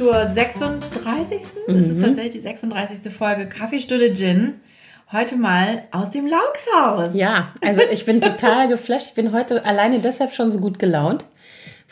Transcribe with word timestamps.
zur 0.00 0.26
36. 0.26 1.42
Das 1.66 1.76
ist 1.76 2.00
tatsächlich 2.00 2.32
die 2.32 2.40
36. 2.40 3.12
Folge 3.12 3.46
Kaffeestunde 3.46 4.14
Gin. 4.14 4.54
Heute 5.12 5.36
mal 5.36 5.82
aus 5.90 6.10
dem 6.10 6.26
Lauxhaus. 6.26 7.14
Ja, 7.14 7.52
also 7.62 7.82
ich 7.82 8.06
bin 8.06 8.22
total 8.22 8.66
geflasht. 8.68 9.08
Ich 9.08 9.14
bin 9.14 9.34
heute 9.34 9.62
alleine 9.66 9.98
deshalb 9.98 10.32
schon 10.32 10.50
so 10.50 10.58
gut 10.58 10.78
gelaunt, 10.78 11.26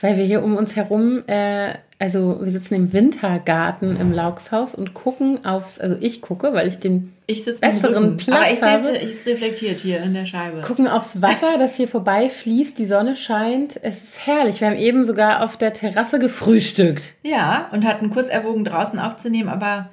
weil 0.01 0.17
wir 0.17 0.25
hier 0.25 0.43
um 0.43 0.57
uns 0.57 0.77
herum, 0.77 1.23
äh, 1.27 1.75
also 1.99 2.39
wir 2.41 2.53
sitzen 2.53 2.75
im 2.75 2.93
Wintergarten 2.93 3.99
im 3.99 4.13
Lauxhaus 4.13 4.75
und 4.75 4.95
gucken 4.95 5.45
aufs, 5.45 5.81
also 5.81 5.97
ich 6.01 6.21
gucke, 6.21 6.53
weil 6.55 6.69
ich 6.69 6.79
den 6.79 7.13
Ich 7.27 7.45
besseren 7.45 8.17
Platz 8.17 8.37
aber 8.37 8.53
ich 8.53 8.63
habe. 8.63 8.83
sehe 8.83 9.11
es 9.11 9.27
reflektiert 9.27 9.81
hier 9.81 10.01
in 10.03 10.15
der 10.15 10.25
Scheibe. 10.25 10.61
gucken 10.61 10.87
aufs 10.87 11.21
Wasser, 11.21 11.59
das 11.59 11.75
hier 11.75 11.89
vorbei 11.89 12.31
fließt, 12.31 12.79
die 12.79 12.87
Sonne 12.87 13.17
scheint. 13.17 13.79
Es 13.83 14.05
ist 14.05 14.27
herrlich. 14.27 14.61
Wir 14.61 14.69
haben 14.69 14.77
eben 14.77 15.05
sogar 15.05 15.43
auf 15.43 15.57
der 15.57 15.73
Terrasse 15.73 16.21
gefrühstückt. 16.21 17.15
Ja, 17.25 17.69
und 17.73 17.85
hatten 17.85 18.11
kurz 18.11 18.29
erwogen, 18.29 18.65
draußen 18.65 19.01
aufzunehmen, 19.01 19.49
aber 19.49 19.91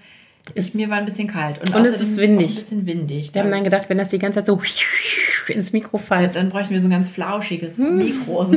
ich, 0.53 0.73
mir 0.73 0.89
war 0.89 0.97
ein 0.97 1.05
bisschen 1.05 1.27
kalt. 1.27 1.59
Und, 1.59 1.73
Und 1.75 1.85
es 1.85 1.99
ist 2.01 2.17
windig. 2.17 2.51
Ein 2.51 2.55
bisschen 2.55 2.85
windig. 2.85 3.33
Wir 3.33 3.41
haben 3.41 3.51
dann 3.51 3.63
gedacht, 3.63 3.89
wenn 3.89 3.97
das 3.97 4.09
die 4.09 4.19
ganze 4.19 4.39
Zeit 4.39 4.47
so 4.47 4.61
ins 5.47 5.73
Mikro 5.73 5.97
pfeift. 5.97 6.35
dann 6.35 6.49
bräuchten 6.49 6.73
wir 6.73 6.81
so 6.81 6.87
ein 6.87 6.91
ganz 6.91 7.09
flauschiges 7.09 7.77
Hm. 7.77 7.97
Mikro. 7.97 8.51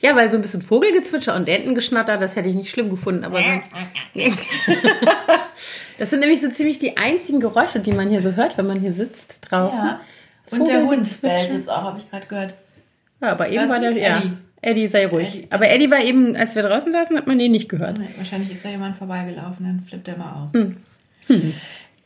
Ja, 0.00 0.16
weil 0.16 0.28
so 0.30 0.36
ein 0.36 0.42
bisschen 0.42 0.62
Vogelgezwitscher 0.62 1.36
und 1.36 1.48
Entengeschnatter, 1.48 2.16
das 2.16 2.34
hätte 2.34 2.48
ich 2.48 2.54
nicht 2.54 2.70
schlimm 2.70 2.88
gefunden. 2.90 3.22
Aber 3.22 3.38
das 5.98 6.10
sind 6.10 6.20
nämlich 6.20 6.40
so 6.40 6.48
ziemlich 6.50 6.78
die 6.78 6.96
einzigen 6.96 7.40
Geräusche, 7.40 7.80
die 7.80 7.92
man 7.92 8.08
hier 8.08 8.22
so 8.22 8.32
hört, 8.32 8.56
wenn 8.58 8.66
man 8.66 8.80
hier 8.80 8.92
sitzt 8.92 9.38
draußen. 9.50 9.78
ja. 9.78 10.00
Und 10.50 10.66
der 10.66 10.84
Hund 10.84 11.20
bellt 11.20 11.52
jetzt 11.52 11.68
auch, 11.68 11.82
habe 11.82 11.98
ich 12.00 12.10
gerade 12.10 12.26
gehört. 12.26 12.54
Ja, 13.20 13.32
aber 13.32 13.48
eben 13.50 13.62
Was? 13.64 13.70
war 13.70 13.78
der, 13.78 13.92
ja. 13.92 14.22
Eddie. 14.62 14.86
Sei 14.88 15.06
ruhig. 15.06 15.36
Eddie. 15.36 15.46
Aber 15.50 15.68
Eddie 15.70 15.90
war 15.90 16.00
eben, 16.00 16.36
als 16.36 16.54
wir 16.54 16.62
draußen 16.62 16.92
saßen, 16.92 17.16
hat 17.16 17.26
man 17.26 17.40
ihn 17.40 17.52
nicht 17.52 17.68
gehört. 17.68 17.98
Wahrscheinlich 18.16 18.52
ist 18.52 18.64
da 18.64 18.68
jemand 18.68 18.96
vorbeigelaufen, 18.96 19.64
dann 19.66 19.84
flippt 19.88 20.08
er 20.08 20.16
mal 20.16 20.42
aus. 20.44 20.52
Hm. 20.52 20.76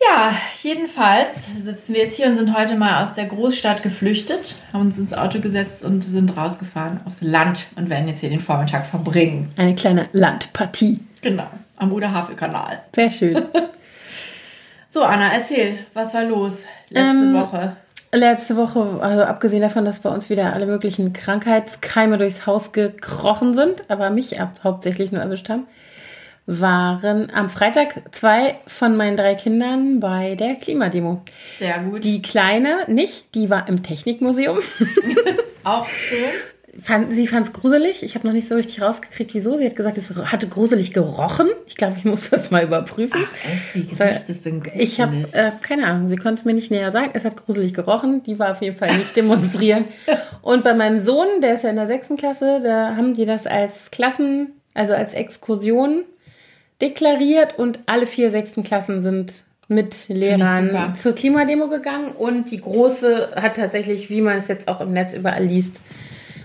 Ja, 0.03 0.33
jedenfalls 0.63 1.33
sitzen 1.63 1.95
wir 1.95 2.03
jetzt 2.05 2.17
hier 2.17 2.27
und 2.27 2.37
sind 2.37 2.57
heute 2.57 2.77
mal 2.77 3.03
aus 3.03 3.15
der 3.15 3.25
Großstadt 3.27 3.83
geflüchtet, 3.83 4.57
haben 4.73 4.83
uns 4.83 4.99
ins 4.99 5.15
Auto 5.15 5.41
gesetzt 5.41 5.83
und 5.83 6.05
sind 6.05 6.37
rausgefahren 6.37 7.01
aufs 7.07 7.23
Land 7.23 7.69
und 7.77 7.89
werden 7.89 8.07
jetzt 8.09 8.21
hier 8.21 8.29
den 8.29 8.41
Vormittag 8.41 8.85
verbringen. 8.87 9.49
Eine 9.57 9.75
kleine 9.75 10.09
Landpartie. 10.13 11.01
Genau, 11.23 11.47
am 11.79 11.93
Oder-Havel-Kanal. 11.93 12.81
Sehr 12.95 13.11
schön. 13.11 13.45
So, 14.89 15.03
Anna, 15.03 15.33
erzähl, 15.33 15.81
was 15.93 16.15
war 16.15 16.23
los 16.23 16.63
letzte 16.89 17.17
Ähm, 17.25 17.35
Woche? 17.35 17.77
Letzte 18.15 18.57
Woche, 18.57 19.01
also 19.01 19.25
abgesehen 19.25 19.61
davon, 19.61 19.84
dass 19.84 19.98
bei 19.98 20.09
uns 20.09 20.31
wieder 20.31 20.53
alle 20.53 20.67
möglichen 20.67 21.12
Krankheitskeime 21.12 22.17
durchs 22.17 22.47
Haus 22.47 22.70
gekrochen 22.70 23.55
sind, 23.55 23.83
aber 23.89 24.11
mich 24.11 24.41
ab, 24.41 24.61
hauptsächlich 24.62 25.11
nur 25.11 25.20
erwischt 25.20 25.48
haben, 25.48 25.67
waren 26.47 27.33
am 27.35 27.51
Freitag 27.51 28.03
zwei 28.12 28.57
von 28.69 28.97
meinen 28.97 29.17
drei 29.17 29.35
Kindern 29.35 29.98
bei 29.98 30.37
der 30.37 30.55
Klimademo. 30.55 31.23
Sehr 31.59 31.81
gut. 31.81 32.05
Die 32.05 32.23
Kleine 32.23 32.85
nicht, 32.87 33.35
die 33.35 33.51
war 33.51 33.67
im 33.69 33.83
Technikmuseum. 33.83 34.59
Auch 35.65 35.87
schön. 35.89 36.31
Fand, 36.80 37.12
sie 37.12 37.28
fand 37.28 37.47
es 37.47 37.53
gruselig. 37.53 38.03
Ich 38.03 38.14
habe 38.14 38.27
noch 38.27 38.34
nicht 38.34 38.48
so 38.48 38.56
richtig 38.56 38.83
rausgekriegt, 38.83 39.33
wieso. 39.34 39.56
Sie 39.56 39.64
hat 39.64 39.77
gesagt, 39.77 39.97
es 39.97 40.11
hatte 40.11 40.48
gruselig 40.48 40.92
gerochen. 40.92 41.48
Ich 41.67 41.77
glaube, 41.77 41.97
ich 41.98 42.05
muss 42.05 42.30
das 42.30 42.50
mal 42.50 42.64
überprüfen. 42.64 43.20
Echt, 43.22 43.75
wie 43.75 43.98
Weil 43.98 44.20
es 44.27 44.42
denn? 44.42 44.62
Ich 44.77 45.00
habe 45.00 45.17
äh, 45.33 45.52
keine 45.62 45.86
Ahnung, 45.86 46.08
sie 46.08 46.17
konnte 46.17 46.41
es 46.41 46.45
mir 46.45 46.55
nicht 46.55 46.70
näher 46.70 46.91
sagen. 46.91 47.11
Es 47.14 47.25
hat 47.25 47.36
gruselig 47.36 47.75
gerochen. 47.75 48.22
Die 48.25 48.39
war 48.39 48.50
auf 48.52 48.62
jeden 48.62 48.77
Fall 48.77 48.96
nicht 48.96 49.14
demonstrieren. 49.17 49.84
Und 50.42 50.64
bei 50.64 50.74
meinem 50.74 50.98
Sohn, 50.98 51.40
der 51.42 51.55
ist 51.55 51.64
ja 51.64 51.70
in 51.70 51.77
der 51.77 51.86
sechsten 51.86 52.17
Klasse, 52.17 52.61
da 52.63 52.96
haben 52.96 53.14
die 53.14 53.24
das 53.24 53.46
als 53.46 53.90
Klassen, 53.90 54.52
also 54.74 54.95
als 54.95 55.14
Exkursion 55.14 56.02
deklariert 56.80 57.58
und 57.58 57.79
alle 57.86 58.07
vier 58.07 58.30
sechsten 58.30 58.64
Klassen 58.64 59.01
sind 59.01 59.45
mit. 59.68 60.08
Lehrern 60.08 60.95
zur 60.95 61.14
Klimademo 61.14 61.68
gegangen 61.68 62.13
und 62.13 62.51
die 62.51 62.61
große 62.61 63.33
hat 63.36 63.57
tatsächlich, 63.57 64.11
wie 64.11 64.20
man 64.20 64.36
es 64.36 64.48
jetzt 64.48 64.68
auch 64.68 64.80
im 64.80 64.92
Netz 64.92 65.14
überall 65.14 65.45
liest, 65.45 65.80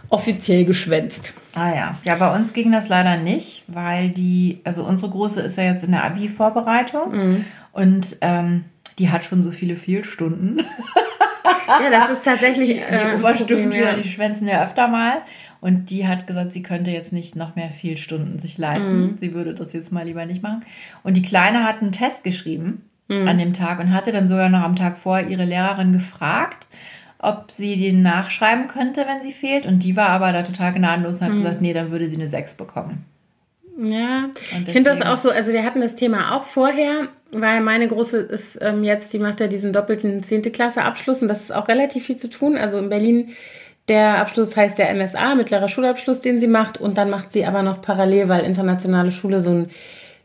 offiziell 0.10 0.66
geschwänzt. 0.66 1.34
Ah 1.56 1.74
ja. 1.74 1.98
Ja, 2.04 2.16
bei 2.16 2.34
uns 2.36 2.54
ging 2.54 2.72
das 2.72 2.88
leider 2.90 3.18
nicht, 3.18 3.64
weil 3.68 4.10
die, 4.10 4.60
also 4.64 4.84
unsere 4.84 5.12
Große 5.12 5.42
ist 5.42 5.58
ja 5.58 5.64
jetzt 5.66 5.84
in 5.84 5.92
der 5.92 6.04
Abi-Vorbereitung 6.04 7.12
Mhm. 7.12 7.46
und 7.74 8.18
ähm, 8.22 8.66
die 8.98 9.10
hat 9.10 9.24
schon 9.26 9.44
so 9.44 9.52
viele 9.52 9.76
Fehlstunden. 9.76 10.62
Ja, 11.68 11.90
das 11.90 12.10
ist 12.10 12.24
tatsächlich 12.26 12.68
Die, 12.68 12.74
die 12.74 12.80
äh, 12.80 13.16
Oberstufenschüler, 13.18 13.94
die 13.94 14.08
schwänzen 14.10 14.48
ja 14.48 14.64
öfter 14.64 14.88
mal. 14.88 15.22
Und 15.62 15.90
die 15.90 16.08
hat 16.08 16.26
gesagt, 16.26 16.54
sie 16.54 16.64
könnte 16.64 16.90
jetzt 16.92 17.12
nicht 17.12 17.36
noch 17.36 17.56
mehr 17.56 17.70
Fehlstunden 17.70 18.40
sich 18.40 18.58
leisten. 18.58 19.02
Mhm. 19.02 19.18
Sie 19.20 19.34
würde 19.34 19.54
das 19.54 19.74
jetzt 19.74 19.92
mal 19.92 20.06
lieber 20.06 20.26
nicht 20.26 20.42
machen. 20.42 20.62
Und 21.04 21.16
die 21.18 21.22
Kleine 21.22 21.64
hat 21.66 21.82
einen 21.82 21.92
Test 21.92 22.24
geschrieben 22.24 22.84
Mhm. 23.12 23.28
an 23.28 23.38
dem 23.40 23.54
Tag 23.54 23.80
und 23.80 23.92
hatte 23.94 24.12
dann 24.12 24.28
sogar 24.28 24.50
noch 24.50 24.62
am 24.62 24.76
Tag 24.76 24.96
vor 24.98 25.20
ihre 25.20 25.44
Lehrerin 25.46 25.94
gefragt, 25.94 26.68
ob 27.22 27.52
sie 27.52 27.76
den 27.78 28.02
nachschreiben 28.02 28.68
könnte, 28.68 29.06
wenn 29.08 29.22
sie 29.22 29.34
fehlt. 29.34 29.66
Und 29.66 29.84
die 29.84 29.96
war 29.96 30.10
aber 30.10 30.32
da 30.32 30.42
total 30.44 30.72
gnadenlos 30.74 31.20
und 31.20 31.28
Mhm. 31.28 31.32
hat 31.32 31.38
gesagt, 31.38 31.62
nee, 31.62 31.74
dann 31.74 31.92
würde 31.92 32.08
sie 32.10 32.16
eine 32.16 32.28
6 32.28 32.56
bekommen. 32.56 33.06
Ja, 33.82 34.26
ich 34.66 34.72
finde 34.74 34.90
das 34.90 35.02
auch 35.02 35.18
so, 35.18 35.30
also 35.32 35.54
wir 35.54 35.64
hatten 35.64 35.80
das 35.80 35.96
Thema 35.96 36.36
auch 36.36 36.44
vorher, 36.44 37.08
weil 37.32 37.62
meine 37.62 37.88
Große 37.88 38.18
ist 38.18 38.58
ähm, 38.62 38.84
jetzt, 38.84 39.14
die 39.14 39.20
macht 39.20 39.40
ja 39.40 39.48
diesen 39.48 39.72
doppelten 39.72 40.22
10. 40.22 40.42
Klasse 40.52 40.84
Abschluss 40.84 41.22
und 41.22 41.30
das 41.30 41.40
ist 41.40 41.54
auch 41.56 41.70
relativ 41.70 42.06
viel 42.06 42.18
zu 42.18 42.30
tun. 42.30 42.58
Also 42.58 42.78
in 42.78 42.90
Berlin, 42.90 43.30
der 43.88 44.18
Abschluss 44.18 44.58
heißt 44.58 44.78
der 44.78 44.94
MSA, 44.94 45.34
mittlerer 45.36 45.70
Schulabschluss, 45.70 46.20
den 46.20 46.42
sie 46.42 46.48
macht 46.48 46.78
und 46.80 46.98
dann 46.98 47.10
macht 47.10 47.32
sie 47.32 47.46
aber 47.46 47.62
noch 47.62 47.82
parallel, 47.82 48.28
weil 48.28 48.44
internationale 48.44 49.12
Schule 49.12 49.40
so 49.40 49.52
ein, 49.52 49.70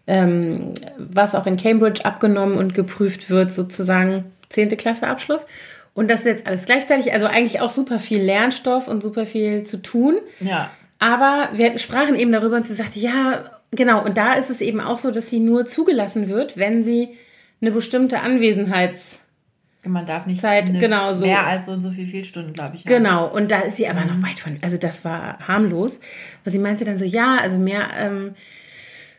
ähm, 0.09 0.75
was 0.99 1.37
auch 1.37 1.47
in 1.47 1.57
Cambridge 1.57 2.05
abgenommen 2.05 2.59
und 2.59 2.75
geprüft 2.75 3.31
wird, 3.31 3.53
sozusagen 3.53 4.25
10. 4.49 4.71
Klasse 4.77 5.07
Abschluss. 5.07 5.47
Und 5.95 6.11
das 6.11 6.21
ist 6.21 6.27
jetzt 6.27 6.47
alles 6.47 6.67
gleichzeitig, 6.67 7.13
also 7.13 7.27
eigentlich 7.27 7.61
auch 7.61 7.71
super 7.71 8.01
viel 8.01 8.21
Lernstoff 8.21 8.89
und 8.89 9.01
super 9.03 9.27
viel 9.27 9.63
zu 9.63 9.81
tun. 9.81 10.17
Ja. 10.41 10.71
Aber 10.99 11.51
wir 11.53 11.79
sprachen 11.79 12.17
eben 12.17 12.33
darüber 12.33 12.57
und 12.57 12.67
sie 12.67 12.75
sagte, 12.75 12.99
ja, 12.99 13.45
genau. 13.71 14.05
Und 14.05 14.17
da 14.17 14.35
ist 14.35 14.51
es 14.51 14.61
eben 14.61 14.81
auch 14.81 14.99
so, 14.99 15.13
dass 15.13 15.31
sie 15.31 15.39
nur 15.39 15.67
zugelassen 15.67 16.29
wird, 16.29 16.57
wenn 16.57 16.83
sie 16.83 17.11
eine 17.61 17.71
bestimmte 17.71 18.21
Anwesenheits... 18.21 19.21
Man 19.87 20.07
darf 20.07 20.27
nicht 20.27 20.41
Zeit, 20.41 20.67
genau 20.81 21.13
so. 21.13 21.27
mehr 21.27 21.47
als 21.47 21.67
so 21.67 21.73
und 21.73 21.83
so 21.83 21.91
viele 21.91 22.07
Fehlstunden, 22.07 22.55
glaube 22.55 22.75
ich. 22.75 22.87
haben. 22.87 22.89
Genau. 22.89 23.29
Und 23.29 23.51
da 23.51 23.61
ist 23.61 23.77
sie 23.77 23.87
aber 23.87 24.05
noch 24.07 24.23
weit 24.23 24.39
von. 24.39 24.57
Also 24.63 24.79
das 24.79 25.05
war 25.05 25.39
harmlos. 25.47 26.01
Aber 26.43 26.51
sie 26.51 26.59
meinte 26.59 26.85
dann 26.85 26.99
so, 26.99 27.05
ja, 27.05 27.37
also 27.41 27.59
mehr... 27.59 27.89
Ähm, 27.97 28.33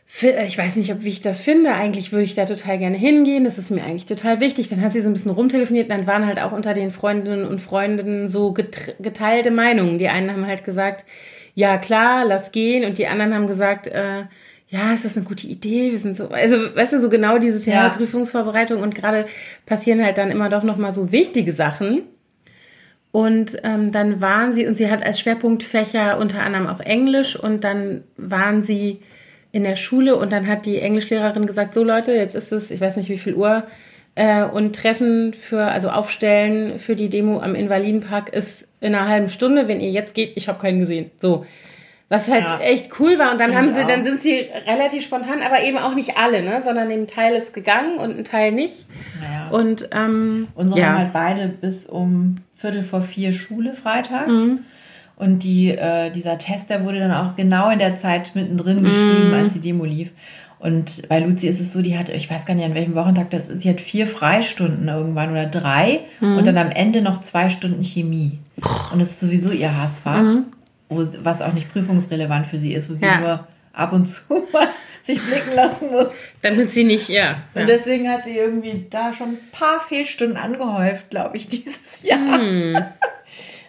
ich 0.07 0.57
weiß 0.57 0.75
nicht, 0.75 0.91
ob 0.93 1.03
wie 1.03 1.09
ich 1.09 1.21
das 1.21 1.39
finde. 1.39 1.73
Eigentlich 1.73 2.11
würde 2.11 2.23
ich 2.23 2.35
da 2.35 2.45
total 2.45 2.77
gerne 2.77 2.97
hingehen. 2.97 3.43
Das 3.43 3.57
ist 3.57 3.71
mir 3.71 3.83
eigentlich 3.83 4.05
total 4.05 4.39
wichtig. 4.39 4.69
Dann 4.69 4.81
hat 4.81 4.93
sie 4.93 5.01
so 5.01 5.09
ein 5.09 5.13
bisschen 5.13 5.31
rumtelefoniert. 5.31 5.89
Dann 5.89 6.07
waren 6.07 6.25
halt 6.25 6.39
auch 6.39 6.51
unter 6.51 6.73
den 6.73 6.91
Freundinnen 6.91 7.45
und 7.45 7.59
Freunden 7.59 8.29
so 8.29 8.53
geteilte 8.53 9.51
Meinungen. 9.51 9.97
Die 9.97 10.07
einen 10.07 10.31
haben 10.31 10.45
halt 10.45 10.63
gesagt, 10.63 11.05
ja 11.55 11.77
klar, 11.77 12.23
lass 12.25 12.51
gehen. 12.51 12.85
Und 12.85 12.97
die 12.97 13.07
anderen 13.07 13.33
haben 13.33 13.47
gesagt, 13.47 13.87
äh, 13.87 14.23
ja, 14.69 14.93
ist 14.93 15.05
das 15.05 15.17
eine 15.17 15.25
gute 15.25 15.47
Idee? 15.47 15.91
Wir 15.91 15.99
sind 15.99 16.15
so, 16.15 16.29
also 16.29 16.75
weißt 16.75 16.93
du, 16.93 16.99
so 16.99 17.09
genau 17.09 17.37
dieses 17.37 17.65
Jahr 17.65 17.87
Ja. 17.87 17.89
Prüfungsvorbereitung 17.89 18.81
und 18.81 18.95
gerade 18.95 19.25
passieren 19.65 20.03
halt 20.03 20.17
dann 20.17 20.31
immer 20.31 20.49
doch 20.49 20.63
nochmal 20.63 20.91
so 20.91 21.11
wichtige 21.11 21.53
Sachen. 21.53 22.03
Und 23.11 23.57
ähm, 23.63 23.91
dann 23.91 24.21
waren 24.21 24.53
sie, 24.53 24.67
und 24.67 24.75
sie 24.75 24.91
hat 24.91 25.03
als 25.03 25.19
Schwerpunktfächer 25.19 26.17
unter 26.19 26.41
anderem 26.43 26.67
auch 26.67 26.81
Englisch 26.81 27.35
und 27.35 27.63
dann 27.63 28.03
waren 28.17 28.61
sie 28.61 28.99
in 29.55 29.63
der 29.63 29.77
Schule 29.77 30.17
und 30.17 30.33
dann 30.33 30.47
hat 30.47 30.65
die 30.65 30.79
Englischlehrerin 30.81 31.47
gesagt, 31.47 31.73
so 31.73 31.81
Leute, 31.81 32.11
jetzt 32.13 32.35
ist 32.35 32.51
es, 32.51 32.71
ich 32.71 32.81
weiß 32.81 32.97
nicht 32.97 33.07
wie 33.09 33.17
viel 33.17 33.35
Uhr, 33.35 33.63
äh, 34.15 34.43
und 34.43 34.75
Treffen 34.75 35.33
für, 35.33 35.63
also 35.63 35.89
Aufstellen 35.89 36.77
für 36.77 36.97
die 36.97 37.07
Demo 37.07 37.39
am 37.39 37.55
Invalidenpark 37.55 38.27
ist 38.33 38.67
in 38.81 38.93
einer 38.93 39.07
halben 39.07 39.29
Stunde, 39.29 39.69
wenn 39.69 39.79
ihr 39.79 39.91
jetzt 39.91 40.13
geht, 40.13 40.33
ich 40.35 40.49
habe 40.49 40.59
keinen 40.59 40.79
gesehen. 40.79 41.09
So. 41.21 41.45
Was 42.09 42.29
halt 42.29 42.43
Ja. 42.43 42.59
echt 42.59 42.99
cool 42.99 43.17
war. 43.17 43.31
Und 43.31 43.39
dann 43.39 43.55
haben 43.55 43.69
ich 43.69 43.75
sie, 43.75 43.85
dann 43.85 44.03
sind 44.03 44.21
sie 44.21 44.45
relativ 44.67 45.03
spontan, 45.05 45.41
aber 45.41 45.63
eben 45.63 45.77
auch 45.77 45.95
nicht 45.95 46.17
alle, 46.17 46.43
ne? 46.43 46.61
Sondern 46.63 46.91
ein 46.91 47.07
Teil 47.07 47.35
ist 47.35 47.53
gegangen 47.53 47.97
und 47.97 48.17
ein 48.17 48.23
Teil 48.25 48.51
nicht. 48.51 48.85
Naja. 49.21 49.49
Und 49.51 49.89
ähm, 49.91 50.49
Unsere 50.53 50.79
ja. 50.81 50.87
haben 50.87 50.97
halt 50.97 51.13
beide 51.13 51.47
bis 51.47 51.85
um 51.85 52.35
Viertel 52.57 52.83
vor 52.83 53.01
vier 53.01 53.31
Schule 53.31 53.73
freitags. 53.73 54.31
Mhm. 54.31 54.59
Und 55.17 55.43
die, 55.43 55.69
äh, 55.69 56.09
dieser 56.11 56.37
Test, 56.37 56.69
der 56.69 56.83
wurde 56.83 56.99
dann 56.99 57.11
auch 57.13 57.35
genau 57.35 57.69
in 57.69 57.79
der 57.79 57.95
Zeit 57.95 58.35
mittendrin 58.35 58.83
geschrieben, 58.83 59.33
als 59.33 59.53
die 59.53 59.61
Demo 59.61 59.85
lief. 59.85 60.11
Und 60.59 61.07
bei 61.09 61.19
Luzi 61.19 61.47
ist 61.47 61.59
es 61.61 61.71
so, 61.73 61.81
die 61.81 61.97
hat, 61.97 62.09
ich 62.09 62.29
weiß 62.29 62.45
gar 62.45 62.53
nicht, 62.55 62.65
an 62.65 62.73
welchem 62.75 62.95
Wochentag 62.95 63.29
das 63.29 63.49
ist, 63.49 63.61
sie 63.61 63.69
hat 63.69 63.79
vier 63.79 64.07
Freistunden 64.07 64.87
irgendwann 64.87 65.31
oder 65.31 65.45
drei 65.45 66.01
Mhm. 66.19 66.37
und 66.37 66.47
dann 66.47 66.57
am 66.57 66.71
Ende 66.71 67.01
noch 67.01 67.21
zwei 67.21 67.49
Stunden 67.49 67.83
Chemie. 67.83 68.39
Und 68.91 68.99
das 68.99 69.11
ist 69.11 69.19
sowieso 69.19 69.51
ihr 69.51 69.77
Hassfach, 69.77 70.23
wo, 70.89 71.03
sie- 71.03 71.19
was 71.23 71.41
auch 71.41 71.53
nicht 71.53 71.71
prüfungsrelevant 71.71 72.47
für 72.47 72.57
sie 72.59 72.73
ist, 72.73 72.89
wo 72.89 72.93
sie. 72.95 73.05
Ja. 73.05 73.19
nur 73.19 73.47
ab 73.73 73.93
und 73.93 74.05
zu 74.05 74.21
mal 74.53 74.67
sich 75.03 75.21
blicken 75.21 75.53
lassen 75.55 75.91
muss. 75.91 76.11
damit 76.41 76.71
sie 76.71 76.83
nicht, 76.83 77.09
ja. 77.09 77.43
Und 77.53 77.61
ja. 77.61 77.67
deswegen 77.67 78.09
hat 78.09 78.23
sie 78.25 78.35
irgendwie 78.37 78.85
da 78.89 79.13
schon 79.13 79.29
ein 79.29 79.37
paar 79.51 79.79
Fehlstunden 79.87 80.37
angehäuft, 80.37 81.09
glaube 81.09 81.37
ich, 81.37 81.47
dieses 81.47 82.01
Jahr. 82.03 82.39
Hm. 82.39 82.77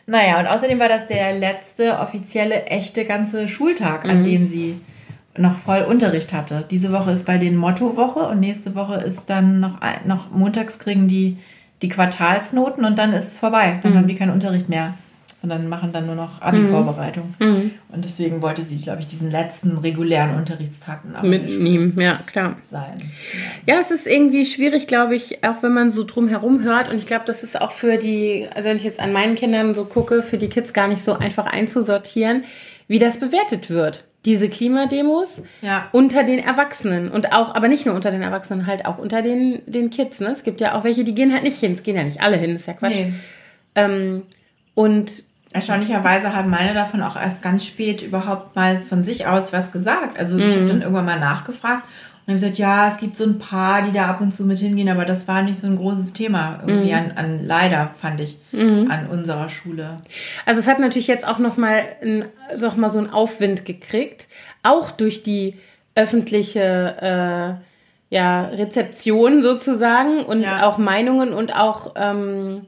Naja, 0.07 0.39
und 0.41 0.47
außerdem 0.47 0.79
war 0.79 0.89
das 0.89 1.07
der 1.07 1.39
letzte 1.39 1.99
offizielle, 1.99 2.67
echte 2.67 3.05
ganze 3.05 3.49
Schultag, 3.49 4.05
Mhm. 4.05 4.11
an 4.11 4.25
dem 4.25 4.45
sie 4.47 4.81
noch 5.37 5.59
voll 5.59 5.83
Unterricht 5.83 6.33
hatte. 6.33 6.65
Diese 6.71 6.93
Woche 6.93 7.11
ist 7.11 7.27
bei 7.27 7.37
denen 7.39 7.57
Mottowoche 7.57 8.21
und 8.21 8.41
nächste 8.41 8.75
Woche 8.75 8.95
ist 8.97 9.29
dann 9.29 9.61
noch, 9.61 9.81
noch 10.07 10.31
montags 10.31 10.79
kriegen 10.79 11.09
die 11.09 11.37
die 11.83 11.89
Quartalsnoten 11.91 12.87
und 12.87 12.99
dann 12.99 13.13
ist 13.13 13.33
es 13.33 13.39
vorbei. 13.39 13.79
Dann 13.83 13.95
haben 13.95 14.09
die 14.09 14.15
keinen 14.15 14.31
Unterricht 14.33 14.71
mehr, 14.71 14.95
sondern 15.49 15.69
machen 15.69 15.93
dann 15.93 16.07
nur 16.07 16.15
noch 16.15 16.43
Abi-Vorbereitung. 16.43 17.35
Und 17.39 18.05
deswegen 18.05 18.43
wollte 18.43 18.63
sie, 18.63 18.77
glaube 18.77 19.01
ich, 19.01 19.07
diesen 19.07 19.31
letzten 19.31 19.79
regulären 19.79 20.37
Unterrichtstag 20.37 21.01
Mitnehmen, 21.23 21.99
ja, 22.01 22.17
klar. 22.27 22.57
sein. 22.71 22.95
Ja, 23.67 23.79
es 23.81 23.91
ist 23.91 24.07
irgendwie 24.07 24.45
schwierig, 24.45 24.87
glaube 24.87 25.15
ich, 25.15 25.45
auch 25.45 25.63
wenn 25.63 25.73
man 25.73 25.91
so 25.91 26.05
drumherum 26.05 26.63
hört. 26.63 26.91
Und 26.91 26.99
ich 26.99 27.07
glaube, 27.07 27.25
das 27.27 27.43
ist 27.43 27.61
auch 27.61 27.71
für 27.71 27.97
die, 27.97 28.49
also 28.55 28.69
wenn 28.69 28.77
ich 28.77 28.85
jetzt 28.85 29.01
an 29.01 29.13
meinen 29.13 29.35
Kindern 29.37 29.75
so 29.75 29.85
gucke, 29.85 30.23
für 30.23 30.39
die 30.39 30.49
Kids 30.49 30.73
gar 30.73 30.89
nicht 30.89 31.03
so 31.05 31.15
einfach 31.19 31.47
einzusortieren, 31.47 32.45
wie 32.89 32.99
das 32.99 33.19
bewertet 33.19 33.71
wird. 33.71 34.05
Diese 34.25 34.49
Klimademos 34.49 35.43
Ja. 35.63 35.89
unter 35.93 36.25
den 36.25 36.41
Erwachsenen 36.41 37.11
und 37.13 37.33
auch, 37.33 37.55
aber 37.55 37.69
nicht 37.69 37.87
nur 37.87 37.95
unter 37.95 38.11
den 38.11 38.23
Erwachsenen, 38.23 38.67
halt 38.67 38.85
auch 38.85 38.99
unter 38.99 39.23
den, 39.23 39.61
den 39.67 39.91
Kids. 39.91 40.19
Ne? 40.19 40.31
Es 40.31 40.43
gibt 40.43 40.61
ja 40.61 40.75
auch 40.75 40.83
welche, 40.83 41.05
die 41.05 41.15
gehen 41.15 41.33
halt 41.33 41.45
nicht 41.45 41.59
hin. 41.61 41.73
Es 41.73 41.85
gehen 41.85 41.95
ja 41.97 42.03
nicht 42.03 42.21
alle 42.21 42.37
hin, 42.37 42.57
ist 42.57 42.67
ja 42.67 42.73
Quatsch. 42.73 42.93
Nee. 42.95 43.13
Ähm, 43.77 44.23
und 44.75 45.23
Erstaunlicherweise 45.57 46.37
hat 46.37 46.47
meine 46.47 46.75
davon 46.75 47.03
auch 47.03 47.17
erst 47.17 47.43
ganz 47.43 47.65
spät 47.65 48.03
überhaupt 48.03 48.55
mal 48.57 48.77
von 48.77 49.05
sich 49.05 49.27
aus 49.27 49.53
was 49.53 49.73
gesagt. 49.73 50.19
Also 50.19 50.37
ich 50.39 50.45
Mhm. 50.45 50.57
habe 50.61 50.67
dann 50.67 50.83
irgendwann 50.83 51.07
mal 51.07 51.19
nachgefragt 51.21 51.85
und 51.85 52.33
habe 52.35 52.41
gesagt, 52.41 52.59
ja, 52.59 52.89
es 52.89 52.99
gibt 52.99 53.17
so 53.17 53.25
ein 53.25 53.39
paar, 53.39 53.83
die 53.83 53.93
da 53.93 54.07
ab 54.07 54.21
und 54.21 54.33
zu 54.33 54.45
mit 54.45 54.59
hingehen, 54.59 54.89
aber 54.91 55.05
das 55.07 55.27
war 55.29 55.41
nicht 55.43 55.59
so 55.59 55.67
ein 55.67 55.77
großes 55.77 56.13
Thema 56.13 56.61
irgendwie 56.67 56.93
Mhm. 56.93 56.99
an, 56.99 57.13
an 57.17 57.47
leider 57.47 57.91
fand 58.01 58.21
ich 58.21 58.39
an 58.53 59.07
unserer 59.11 59.49
Schule. 59.49 59.97
Also 60.45 60.61
es 60.61 60.67
hat 60.67 60.79
natürlich 60.79 61.07
jetzt 61.09 61.27
auch 61.27 61.39
noch 61.39 61.57
mal, 61.57 61.83
noch 62.59 62.77
mal 62.77 62.89
so 62.91 62.99
einen 62.99 63.11
Aufwind 63.11 63.65
gekriegt, 63.65 64.29
auch 64.63 64.91
durch 64.91 65.23
die 65.23 65.57
öffentliche 65.95 67.59
äh, 67.61 68.15
ja, 68.15 68.43
Rezeption 68.45 69.43
sozusagen 69.43 70.25
und 70.25 70.43
Ja. 70.43 70.67
auch 70.69 70.79
Meinungen 70.79 71.33
und 71.33 71.51
auch 71.55 71.95
ähm, 71.97 72.63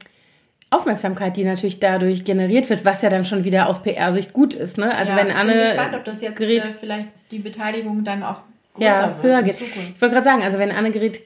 Aufmerksamkeit, 0.71 1.35
die 1.35 1.43
natürlich 1.43 1.79
dadurch 1.79 2.23
generiert 2.23 2.69
wird, 2.69 2.85
was 2.85 3.01
ja 3.01 3.09
dann 3.09 3.25
schon 3.25 3.43
wieder 3.43 3.67
aus 3.67 3.81
PR-Sicht 3.81 4.33
gut 4.33 4.53
ist. 4.53 4.77
Ne? 4.77 4.93
Also 4.93 5.11
ja, 5.11 5.17
wenn 5.17 5.27
ich 5.27 5.35
Anne 5.35 5.53
bin 5.53 5.61
gespannt, 5.61 5.95
ob 5.95 6.03
das 6.03 6.21
jetzt 6.21 6.35
gerät, 6.35 6.63
äh, 6.63 6.69
vielleicht 6.79 7.09
die 7.31 7.39
Beteiligung 7.39 8.03
dann 8.03 8.21
auch 8.21 8.41
größer 8.75 8.85
ja, 8.85 9.07
wird 9.07 9.23
höher 9.23 9.43
geht. 9.43 9.55
Zukunft. 9.57 9.91
Ich 9.95 10.01
wollte 10.01 10.13
gerade 10.13 10.25
sagen, 10.25 10.43
also 10.43 10.59
wenn 10.59 10.71
Annegret 10.71 11.21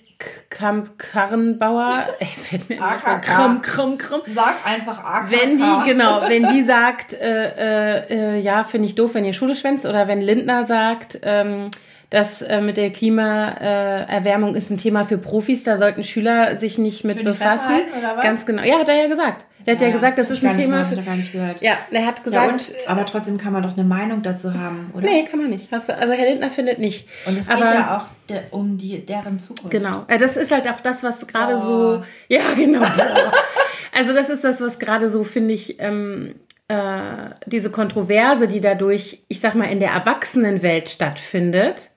Kamp-Karrenbauer, 0.50 1.92
es 2.20 2.48
fällt 2.48 2.70
mir 2.70 2.76
immer 2.76 2.98
krumm, 2.98 3.62
krumm, 3.62 3.98
krumm, 3.98 4.22
Sag 4.28 4.56
einfach 4.66 5.04
AKK. 5.04 5.32
wenn 5.32 5.58
die, 5.58 5.90
genau, 5.90 6.22
wenn 6.28 6.48
die 6.48 6.64
sagt, 6.64 7.14
äh, 7.14 7.98
äh, 8.00 8.38
äh, 8.38 8.40
ja, 8.40 8.64
finde 8.64 8.88
ich 8.88 8.96
doof, 8.96 9.16
wenn 9.16 9.26
ihr 9.26 9.34
Schule 9.34 9.56
schwänzt, 9.56 9.86
oder 9.86 10.08
wenn 10.08 10.22
Lindner 10.22 10.64
sagt, 10.64 11.20
ähm, 11.24 11.70
das 12.14 12.44
äh, 12.44 12.62
mit 12.62 12.78
der 12.78 12.92
Klimaerwärmung 12.92 14.54
äh, 14.54 14.58
ist 14.58 14.70
ein 14.70 14.78
Thema 14.78 15.04
für 15.04 15.18
Profis, 15.18 15.64
da 15.64 15.78
sollten 15.78 16.04
Schüler 16.04 16.56
sich 16.56 16.78
nicht 16.78 17.04
mit 17.04 17.24
befassen. 17.24 17.82
Ganz 18.22 18.46
genau. 18.46 18.62
Ja, 18.64 18.80
hat 18.80 18.88
er 18.90 18.96
ja 18.96 19.08
gesagt. 19.08 19.46
Der 19.66 19.76
hat 19.76 19.82
ja, 19.82 19.90
gesagt, 19.92 20.18
das 20.18 20.28
hab 20.28 20.34
ist 20.36 20.44
ein 20.46 20.58
Thema 20.58 20.78
mal- 20.78 20.86
für. 20.86 21.02
gar 21.02 21.16
nicht 21.16 21.32
gehört. 21.32 21.62
Ja, 21.62 21.78
er 21.90 22.06
hat 22.06 22.20
Ja, 22.20 22.24
gesagt. 22.24 22.52
und, 22.54 22.74
aber 22.90 23.06
trotzdem 23.06 23.38
kann 23.38 23.54
man 23.54 23.64
doch 23.64 23.74
eine 23.74 23.86
Meinung 23.86 24.22
dazu 24.22 24.54
haben, 24.54 24.92
oder? 24.94 25.06
nee, 25.06 25.24
kann 25.24 25.40
man 25.42 25.50
nicht. 25.50 25.72
Hast 25.72 25.88
du, 25.90 25.98
also 25.98 26.14
Herr 26.14 26.26
Lindner 26.30 26.50
findet 26.50 26.80
nicht. 26.80 27.08
Und 27.26 27.40
es 27.40 27.50
aber, 27.50 27.62
geht 27.66 27.74
ja 27.74 27.98
auch 27.98 28.28
der, 28.30 28.44
um 28.52 28.78
die, 28.78 29.06
deren 29.06 29.40
Zukunft. 29.40 29.72
Genau. 29.72 30.06
Ja, 30.10 30.18
das 30.18 30.36
ist 30.38 30.52
halt 30.52 30.70
auch 30.70 30.82
das, 30.82 31.02
was 31.04 31.26
gerade 31.28 31.56
Oh. 31.56 31.60
so. 31.66 32.04
Ja, 32.28 32.42
genau. 32.56 32.82
also, 33.94 34.14
das 34.14 34.30
ist 34.30 34.44
das, 34.44 34.60
was 34.62 34.80
gerade 34.80 35.10
so, 35.10 35.24
finde 35.24 35.54
ich, 35.54 35.80
ähm, 35.80 36.36
äh, 36.36 36.53
diese 37.46 37.70
Kontroverse, 37.70 38.48
die 38.48 38.62
dadurch, 38.62 39.24
ich 39.28 39.42
sag 39.42 39.54
mal, 39.54 39.66
in 39.66 39.80
der 39.80 39.92
Erwachsenenwelt 39.92 40.90
stattfindet, 40.90 41.92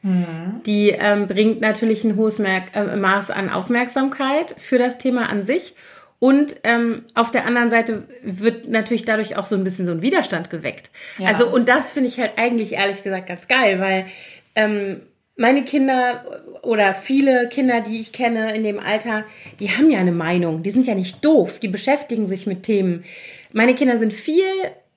die 0.66 0.90
ähm, 0.90 1.28
bringt 1.28 1.60
natürlich 1.60 2.04
ein 2.04 2.16
hohes 2.16 2.38
Merk 2.38 2.74
äh, 2.74 2.96
Maß 2.96 3.30
an 3.30 3.48
Aufmerksamkeit 3.48 4.54
für 4.58 4.76
das 4.76 4.98
Thema 4.98 5.30
an 5.30 5.44
sich. 5.44 5.74
Und 6.18 6.56
ähm, 6.64 7.04
auf 7.14 7.30
der 7.30 7.44
anderen 7.44 7.70
Seite 7.70 8.04
wird 8.22 8.68
natürlich 8.68 9.04
dadurch 9.04 9.36
auch 9.36 9.46
so 9.46 9.54
ein 9.54 9.64
bisschen 9.64 9.86
so 9.86 9.92
ein 9.92 10.02
Widerstand 10.02 10.50
geweckt. 10.50 10.90
Ja. 11.18 11.28
Also, 11.28 11.48
und 11.48 11.68
das 11.68 11.92
finde 11.92 12.08
ich 12.08 12.18
halt 12.18 12.32
eigentlich 12.36 12.72
ehrlich 12.72 13.02
gesagt 13.02 13.28
ganz 13.28 13.48
geil, 13.48 13.80
weil 13.80 14.06
ähm, 14.54 15.02
meine 15.36 15.64
Kinder 15.64 16.42
oder 16.66 16.94
viele 16.94 17.48
Kinder, 17.48 17.80
die 17.80 17.98
ich 17.98 18.12
kenne 18.12 18.54
in 18.54 18.64
dem 18.64 18.78
Alter, 18.78 19.24
die 19.60 19.70
haben 19.70 19.90
ja 19.90 19.98
eine 19.98 20.12
Meinung. 20.12 20.62
Die 20.62 20.70
sind 20.70 20.86
ja 20.86 20.94
nicht 20.94 21.24
doof. 21.24 21.60
Die 21.60 21.68
beschäftigen 21.68 22.26
sich 22.28 22.46
mit 22.46 22.64
Themen. 22.64 23.04
Meine 23.52 23.74
Kinder 23.74 23.98
sind 23.98 24.12
viel 24.12 24.44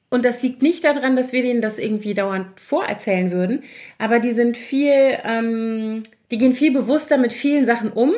und 0.09 0.25
das 0.25 0.41
liegt 0.41 0.61
nicht 0.61 0.83
daran, 0.83 1.15
dass 1.15 1.31
wir 1.31 1.43
denen 1.43 1.61
das 1.61 1.79
irgendwie 1.79 2.13
dauernd 2.13 2.59
vorerzählen 2.59 3.31
würden, 3.31 3.61
aber 3.99 4.19
die 4.19 4.31
sind 4.31 4.57
viel, 4.57 5.17
ähm, 5.23 6.03
die 6.31 6.39
gehen 6.39 6.53
viel 6.53 6.71
bewusster 6.71 7.17
mit 7.17 7.31
vielen 7.31 7.63
Sachen 7.63 7.91
um, 7.91 8.15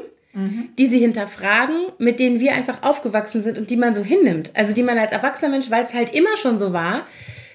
die 0.78 0.88
sie 0.88 1.00
hinterfragen, 1.00 1.88
mit 1.98 2.22
denen 2.22 2.40
wir 2.40 2.54
einfach 2.54 2.84
aufgewachsen 2.84 3.42
sind 3.42 3.58
und 3.58 3.70
die 3.70 3.76
man 3.76 3.94
so 3.94 4.02
hinnimmt. 4.02 4.52
Also 4.54 4.74
die 4.74 4.84
man 4.84 4.98
als 4.98 5.12
erwachsener 5.12 5.52
Mensch, 5.52 5.70
weil 5.70 5.84
es 5.84 5.94
halt 5.94 6.14
immer 6.14 6.38
schon 6.38 6.58
so 6.58 6.72
war, 6.72 7.06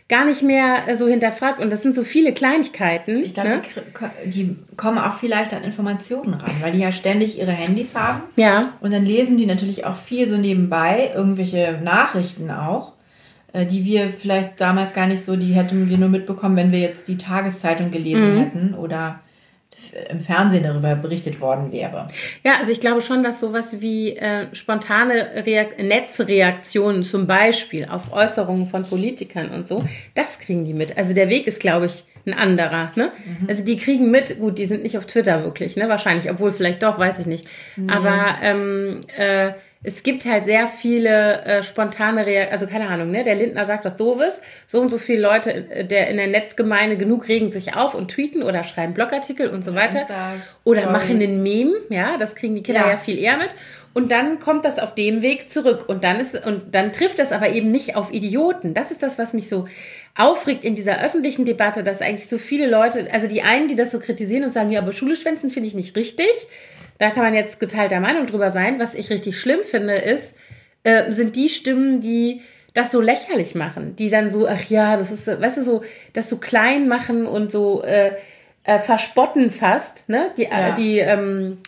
gar 0.09 0.25
nicht 0.25 0.43
mehr 0.43 0.87
äh, 0.87 0.97
so 0.97 1.09
hinterfragt. 1.09 1.61
Und 1.61 1.71
das 1.73 1.83
sind 1.83 1.95
so 1.95 2.05
viele 2.05 2.33
Kleinigkeiten. 2.33 3.25
Ich 3.25 3.35
glaube, 3.35 3.49
ne? 3.49 3.63
die, 4.27 4.31
die 4.31 4.57
kommen 4.77 4.99
auch 4.99 5.15
vielleicht 5.15 5.53
an 5.53 5.65
Informationen 5.65 6.35
ran, 6.35 6.53
weil 6.61 6.73
die 6.73 6.79
ja 6.79 6.93
ständig 6.93 7.39
ihre 7.39 7.51
Handys 7.53 7.95
haben. 7.95 8.23
Ja, 8.37 8.73
Und 8.81 8.93
dann 8.93 9.05
lesen 9.05 9.37
die 9.37 9.47
natürlich 9.47 9.85
auch 9.85 9.97
viel 9.97 10.29
so 10.29 10.37
nebenbei, 10.37 11.11
irgendwelche 11.15 11.81
Nachrichten 11.83 12.51
auch, 12.53 12.93
äh, 13.53 13.67
die 13.67 13.85
wir 13.85 14.11
vielleicht 14.13 14.61
damals 14.61 14.95
gar 14.95 15.09
nicht 15.09 15.25
so, 15.25 15.35
die 15.37 15.55
hätten 15.55 15.89
wir 15.91 15.99
nur 15.99 16.09
mitbekommen, 16.09 16.57
wenn 16.57 16.71
wir 16.73 16.81
jetzt 16.81 17.09
die 17.09 17.19
Tageszeitung 17.19 17.91
gelesen 17.91 18.35
Mhm. 18.35 18.39
hätten 18.39 18.75
oder 18.75 19.21
im 20.11 20.21
Fernsehen 20.21 20.65
darüber 20.65 20.95
berichtet 20.95 21.41
worden 21.41 21.73
wäre. 21.73 22.07
Ja, 22.45 22.59
also 22.59 22.73
ich 22.73 22.81
glaube 22.81 23.01
schon, 23.01 23.23
dass 23.23 23.41
sowas 23.41 23.81
wie 23.81 24.17
äh, 24.17 24.47
spontane 24.55 25.45
Reak 25.47 25.83
Netzreaktionen 25.83 27.03
zum 27.03 27.27
Beispiel 27.27 27.87
auf 27.91 28.13
Äußerungen 28.13 28.67
von 28.67 28.85
Politikern 28.85 29.51
und 29.51 29.69
so, 29.69 29.85
das 30.15 30.39
kriegen 30.39 30.65
die 30.65 30.75
mit. 30.75 30.97
Also 30.97 31.15
der 31.15 31.29
Weg 31.29 31.47
ist, 31.47 31.61
glaube 31.61 31.87
ich, 31.87 32.05
ein 32.27 32.35
anderer. 32.35 32.91
Ne? 32.97 33.13
Also 33.47 33.65
die 33.65 33.77
kriegen 33.77 34.11
mit, 34.11 34.39
gut, 34.41 34.59
die 34.59 34.67
sind 34.67 34.83
nicht 34.83 34.99
auf 34.99 35.07
Twitter 35.07 35.45
wirklich, 35.45 35.77
ne? 35.77 35.89
Wahrscheinlich, 35.89 36.29
obwohl 36.31 36.51
vielleicht 36.51 36.83
doch, 36.83 36.99
weiß 36.99 37.21
ich 37.21 37.27
nicht. 37.27 37.47
Aber 37.87 38.37
ähm, 38.43 39.01
äh, 39.17 39.53
es 39.87 40.03
gibt 40.03 40.27
halt 40.27 40.45
sehr 40.45 40.67
viele 40.67 41.43
äh, 41.45 41.63
spontane 41.63 42.27
Reaktionen, 42.27 42.53
also 42.53 42.67
keine 42.67 42.89
Ahnung, 42.89 43.13
ne? 43.13 43.23
Der 43.23 43.37
Lindner 43.37 43.65
sagt 43.67 43.85
was 43.85 43.95
Doofes, 43.97 44.41
so 44.67 44.81
und 44.81 44.91
so 44.91 44.99
viele 44.99 45.21
Leute 45.21 45.53
äh, 45.71 45.87
der 45.87 46.09
in 46.09 46.17
der 46.17 46.27
Netzgemeinde 46.27 46.97
genug 46.97 47.29
regen 47.29 47.53
sich 47.53 47.77
auf 47.77 47.95
und 47.95 48.11
tweeten 48.11 48.43
oder 48.43 48.65
schreiben 48.65 48.95
Blogartikel 48.95 49.49
und 49.49 49.63
so 49.63 49.77
weiter. 49.77 50.01
Oder 50.65 50.91
machen 50.91 51.23
einen 51.23 51.41
Meme, 51.43 51.75
ja, 51.89 52.17
das 52.17 52.35
kriegen 52.35 52.57
die 52.57 52.65
Kinder 52.65 52.81
ja. 52.81 52.91
Ja. 52.91 52.97
viel 52.97 53.17
eher 53.17 53.37
mit. 53.37 53.55
Und 53.97 54.13
dann 54.13 54.41
kommt 54.41 54.67
das 54.67 54.79
auf 54.79 54.95
dem 54.95 55.23
Weg 55.23 55.49
zurück. 55.49 55.89
Und 55.89 56.05
dann 56.05 56.21
ist, 56.21 56.47
und 56.47 56.75
dann 56.75 56.93
trifft 56.93 57.19
das 57.19 57.33
aber 57.33 57.49
eben 57.49 57.71
nicht 57.71 57.97
auf 57.97 58.13
Idioten. 58.13 58.75
Das 58.75 58.91
ist 58.91 59.03
das, 59.03 59.19
was 59.19 59.33
mich 59.33 59.49
so 59.49 59.69
aufregt 60.15 60.65
in 60.65 60.75
dieser 60.75 61.03
öffentlichen 61.03 61.47
Debatte, 61.47 61.83
dass 61.83 62.03
eigentlich 62.03 62.29
so 62.29 62.37
viele 62.37 62.69
Leute, 62.69 63.09
also 63.11 63.27
die 63.27 63.41
einen, 63.41 63.69
die 63.69 63.75
das 63.75 63.93
so 63.93 63.99
kritisieren 63.99 64.45
und 64.45 64.53
sagen, 64.53 64.71
ja, 64.71 64.83
aber 64.83 64.93
Schule 64.93 65.17
schwänzen 65.17 65.51
finde 65.51 65.69
ich 65.69 65.75
nicht 65.75 65.97
richtig. 65.97 66.27
Da 66.99 67.09
kann 67.09 67.23
man 67.23 67.33
jetzt 67.33 67.59
geteilter 67.59 68.01
Meinung 68.01 68.27
drüber 68.27 68.51
sein. 68.51 68.79
Was 68.79 68.95
ich 68.95 69.09
richtig 69.09 69.39
schlimm 69.39 69.61
finde, 69.65 69.95
ist, 69.95 70.35
äh, 70.85 71.11
sind 71.11 71.35
die 71.35 71.49
Stimmen, 71.49 71.99
die 71.99 72.43
das 72.75 72.93
so 72.93 73.01
lächerlich 73.01 73.55
machen, 73.55 73.97
die 73.97 74.11
dann 74.11 74.29
so, 74.29 74.47
ach 74.47 74.65
ja, 74.69 74.99
das 74.99 75.11
ist, 75.11 75.27
weißt 75.27 75.57
du, 75.57 75.63
so, 75.63 75.83
das 76.13 76.29
so 76.29 76.37
klein 76.37 76.87
machen 76.87 77.27
und 77.27 77.51
so 77.51 77.83
äh, 77.83 78.11
äh, 78.65 78.79
verspotten 78.79 79.51
fast, 79.51 80.07
ne? 80.11 80.33
Die, 80.37 80.43
Ja. 80.43 80.69
äh, 80.69 80.75
die, 80.75 80.99
ähm, 80.99 81.59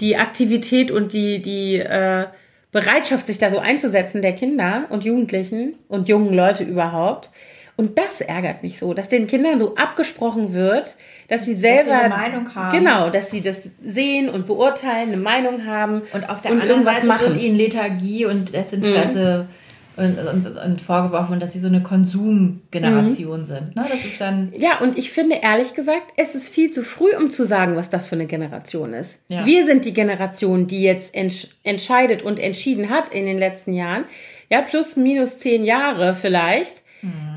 die 0.00 0.16
Aktivität 0.16 0.90
und 0.90 1.12
die, 1.12 1.40
die 1.40 1.76
äh, 1.76 2.26
Bereitschaft, 2.72 3.28
sich 3.28 3.38
da 3.38 3.50
so 3.50 3.58
einzusetzen 3.58 4.20
der 4.20 4.32
Kinder 4.32 4.86
und 4.90 5.04
Jugendlichen 5.04 5.74
und 5.88 6.08
jungen 6.08 6.34
Leute 6.34 6.64
überhaupt. 6.64 7.30
Und 7.76 7.98
das 7.98 8.20
ärgert 8.20 8.62
mich 8.62 8.78
so, 8.78 8.94
dass 8.94 9.08
den 9.08 9.26
Kindern 9.26 9.58
so 9.58 9.74
abgesprochen 9.74 10.54
wird, 10.54 10.96
dass 11.28 11.44
sie 11.44 11.54
selber 11.54 11.92
eine 11.92 12.08
Meinung 12.08 12.54
haben. 12.54 12.76
Genau, 12.76 13.10
dass 13.10 13.30
sie 13.32 13.40
das 13.40 13.70
sehen 13.84 14.28
und 14.28 14.46
beurteilen, 14.46 15.08
eine 15.08 15.16
Meinung 15.16 15.66
haben 15.66 16.02
Und 16.12 16.28
auf 16.28 16.40
der 16.40 16.52
und 16.52 16.60
anderen 16.62 16.84
Seite 16.84 17.06
machen. 17.06 17.30
Mhm. 17.30 17.34
wird 17.34 17.44
ihnen 17.44 17.56
Lethargie 17.56 18.26
und 18.26 18.54
Desinteresse 18.54 19.40
und, 19.40 19.63
und, 19.96 20.18
und 20.64 20.80
vorgeworfen, 20.80 21.38
dass 21.40 21.52
sie 21.52 21.58
so 21.60 21.68
eine 21.68 21.82
Konsumgeneration 21.82 23.40
Mhm. 23.40 23.44
sind. 23.44 23.76
Ne? 23.76 23.84
Das 23.88 24.04
ist 24.04 24.20
dann 24.20 24.52
Ja, 24.56 24.78
und 24.80 24.98
ich 24.98 25.10
finde 25.10 25.36
ehrlich 25.42 25.74
gesagt, 25.74 26.12
es 26.16 26.34
ist 26.34 26.48
viel 26.48 26.70
zu 26.70 26.82
früh, 26.82 27.14
um 27.16 27.30
zu 27.30 27.44
sagen, 27.44 27.76
was 27.76 27.90
das 27.90 28.06
für 28.06 28.14
eine 28.16 28.26
Generation 28.26 28.92
ist. 28.94 29.20
Ja. 29.28 29.46
Wir 29.46 29.66
sind 29.66 29.84
die 29.84 29.94
Generation, 29.94 30.66
die 30.66 30.82
jetzt 30.82 31.14
entsch 31.14 31.48
entscheidet 31.62 32.22
und 32.22 32.38
entschieden 32.40 32.90
hat 32.90 33.08
in 33.08 33.26
den 33.26 33.38
letzten 33.38 33.72
Jahren. 33.74 34.04
Ja, 34.50 34.62
plus 34.62 34.96
minus 34.96 35.38
zehn 35.38 35.64
Jahre 35.64 36.14
vielleicht. 36.14 36.82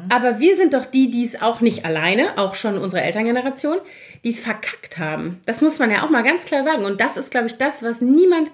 Aber 0.08 0.40
wir 0.40 0.56
sind 0.56 0.74
doch 0.74 0.86
die, 0.86 1.12
die 1.12 1.26
es 1.26 1.42
auch 1.42 1.60
nicht 1.60 1.84
alleine, 1.84 2.38
auch 2.38 2.56
schon 2.56 2.78
unsere 2.78 3.02
Elterngeneration, 3.04 3.76
die 4.24 4.30
es 4.30 4.40
verkackt 4.40 4.98
haben. 4.98 5.42
Das 5.46 5.62
muss 5.62 5.78
man 5.78 5.92
ja 5.92 6.04
auch 6.06 6.10
mal 6.10 6.24
ganz 6.24 6.46
klar 6.46 6.64
sagen. 6.64 6.86
Und 6.86 7.02
das 7.02 7.18
ist, 7.18 7.32
glaube 7.32 7.48
ich, 7.48 7.58
das, 7.58 7.84
was 7.84 8.00
niemand 8.00 8.50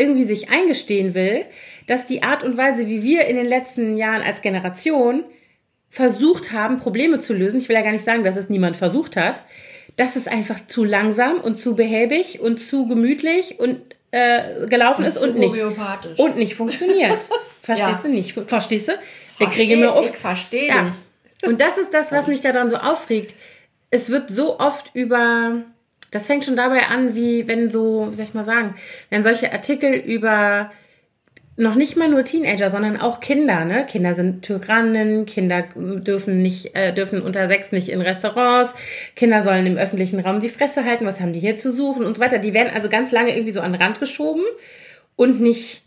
irgendwie 0.00 0.24
sich 0.24 0.50
eingestehen 0.50 1.14
will, 1.14 1.44
dass 1.86 2.06
die 2.06 2.22
Art 2.22 2.42
und 2.42 2.56
Weise, 2.56 2.88
wie 2.88 3.02
wir 3.02 3.26
in 3.26 3.36
den 3.36 3.46
letzten 3.46 3.96
Jahren 3.96 4.22
als 4.22 4.42
Generation 4.42 5.24
versucht 5.90 6.52
haben, 6.52 6.78
Probleme 6.78 7.18
zu 7.18 7.34
lösen, 7.34 7.60
ich 7.60 7.68
will 7.68 7.76
ja 7.76 7.82
gar 7.82 7.92
nicht 7.92 8.04
sagen, 8.04 8.24
dass 8.24 8.36
es 8.36 8.48
niemand 8.48 8.76
versucht 8.76 9.16
hat, 9.16 9.42
dass 9.96 10.16
es 10.16 10.28
einfach 10.28 10.66
zu 10.66 10.84
langsam 10.84 11.40
und 11.40 11.58
zu 11.58 11.74
behäbig 11.74 12.40
und 12.40 12.58
zu 12.58 12.86
gemütlich 12.86 13.58
und 13.58 13.80
äh, 14.12 14.66
gelaufen 14.66 15.02
und 15.02 15.08
ist 15.08 15.18
und 15.18 15.36
nicht, 15.36 15.54
und 16.16 16.36
nicht 16.36 16.54
funktioniert. 16.54 17.18
Verstehst 17.62 17.90
ja. 17.90 18.00
du 18.02 18.08
nicht? 18.08 18.32
Verstehst 18.46 18.88
du? 18.88 18.92
Ich 19.38 19.50
kriege 19.50 19.76
mir 19.76 19.92
auf. 19.92 20.08
Ich 20.08 20.16
verstehe 20.16 20.68
ja. 20.68 20.84
dich. 20.84 21.48
Und 21.48 21.60
das 21.60 21.78
ist 21.78 21.92
das, 21.94 22.12
was 22.12 22.26
mich 22.26 22.40
daran 22.40 22.68
so 22.68 22.76
aufregt. 22.76 23.34
Es 23.90 24.10
wird 24.10 24.30
so 24.30 24.58
oft 24.58 24.90
über, 24.94 25.62
das 26.10 26.26
fängt 26.26 26.44
schon 26.44 26.56
dabei 26.56 26.86
an, 26.86 27.14
wie 27.14 27.46
wenn 27.48 27.70
so, 27.70 28.08
wie 28.10 28.16
soll 28.16 28.24
ich 28.24 28.34
mal 28.34 28.44
sagen, 28.44 28.74
wenn 29.10 29.22
solche 29.22 29.52
Artikel 29.52 29.94
über 29.94 30.70
noch 31.56 31.74
nicht 31.74 31.96
mal 31.96 32.08
nur 32.08 32.24
Teenager, 32.24 32.70
sondern 32.70 32.98
auch 32.98 33.20
Kinder. 33.20 33.64
Ne? 33.66 33.84
Kinder 33.84 34.14
sind 34.14 34.42
Tyrannen, 34.42 35.26
Kinder 35.26 35.64
dürfen 35.74 36.40
nicht, 36.40 36.74
äh, 36.74 36.94
dürfen 36.94 37.20
unter 37.20 37.48
sechs 37.48 37.70
nicht 37.70 37.90
in 37.90 38.00
Restaurants, 38.00 38.74
Kinder 39.14 39.42
sollen 39.42 39.66
im 39.66 39.76
öffentlichen 39.76 40.20
Raum 40.20 40.40
die 40.40 40.48
Fresse 40.48 40.84
halten, 40.84 41.04
was 41.04 41.20
haben 41.20 41.34
die 41.34 41.40
hier 41.40 41.56
zu 41.56 41.70
suchen 41.70 42.06
und 42.06 42.16
so 42.16 42.20
weiter. 42.22 42.38
Die 42.38 42.54
werden 42.54 42.72
also 42.74 42.88
ganz 42.88 43.12
lange 43.12 43.34
irgendwie 43.34 43.52
so 43.52 43.60
an 43.60 43.72
den 43.72 43.82
Rand 43.82 44.00
geschoben 44.00 44.42
und 45.16 45.40
nicht 45.40 45.82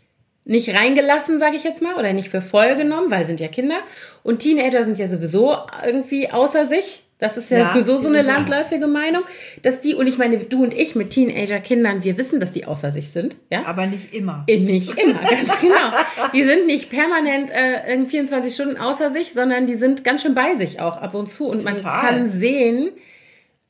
nicht 0.46 0.74
reingelassen, 0.74 1.38
sage 1.38 1.56
ich 1.56 1.64
jetzt 1.64 1.80
mal, 1.80 1.94
oder 1.94 2.12
nicht 2.12 2.28
für 2.28 2.42
voll 2.42 2.76
genommen, 2.76 3.10
weil 3.10 3.24
sind 3.24 3.40
ja 3.40 3.48
Kinder. 3.48 3.78
Und 4.22 4.40
Teenager 4.40 4.84
sind 4.84 4.98
ja 4.98 5.06
sowieso 5.08 5.56
irgendwie 5.82 6.30
außer 6.30 6.66
sich. 6.66 7.03
Das 7.18 7.36
ist 7.36 7.50
ja, 7.50 7.58
ja 7.58 7.68
sowieso 7.72 7.96
so 7.96 8.08
eine 8.08 8.22
landläufige 8.22 8.86
Meinung, 8.86 9.22
dass 9.62 9.80
die, 9.80 9.94
und 9.94 10.06
ich 10.06 10.18
meine, 10.18 10.38
du 10.38 10.64
und 10.64 10.74
ich 10.74 10.94
mit 10.96 11.10
Teenager-Kindern, 11.10 12.02
wir 12.02 12.18
wissen, 12.18 12.40
dass 12.40 12.50
die 12.50 12.66
außer 12.66 12.90
sich 12.90 13.10
sind. 13.10 13.36
Ja? 13.50 13.64
Aber 13.66 13.86
nicht 13.86 14.12
immer. 14.12 14.44
Äh, 14.48 14.58
nicht 14.58 14.98
immer, 14.98 15.20
ganz 15.30 15.60
genau. 15.60 15.92
Die 16.32 16.42
sind 16.42 16.66
nicht 16.66 16.90
permanent 16.90 17.50
äh, 17.50 18.04
24 18.04 18.52
Stunden 18.52 18.76
außer 18.76 19.10
sich, 19.10 19.32
sondern 19.32 19.66
die 19.66 19.76
sind 19.76 20.02
ganz 20.02 20.22
schön 20.22 20.34
bei 20.34 20.56
sich 20.56 20.80
auch 20.80 20.96
ab 20.96 21.14
und 21.14 21.28
zu. 21.28 21.46
Und 21.46 21.64
Total. 21.64 21.74
man 21.74 21.82
kann 21.82 22.28
sehen, 22.28 22.90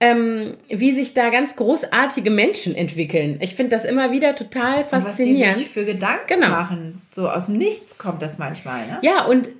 ähm, 0.01 0.57
wie 0.69 0.93
sich 0.93 1.15
da 1.15 1.31
ganz 1.31 1.57
großartige 1.57 2.31
Menschen 2.31 2.75
entwickeln. 2.75 3.39
Ich 3.41 3.55
finde 3.55 3.77
das 3.77 3.85
immer 3.85 4.11
wieder 4.11 4.35
total 4.35 4.85
faszinierend. 4.85 5.47
was 5.47 5.57
die 5.57 5.65
sich 5.65 5.73
für 5.73 5.85
Gedanken 5.85 6.41
genau. 6.41 6.49
machen. 6.49 7.03
So 7.11 7.29
aus 7.29 7.47
dem 7.47 7.59
Nichts 7.59 7.97
kommt 7.97 8.21
das 8.21 8.39
manchmal. 8.39 8.87
Ne? 8.87 8.99
Ja, 9.03 9.25
und 9.25 9.51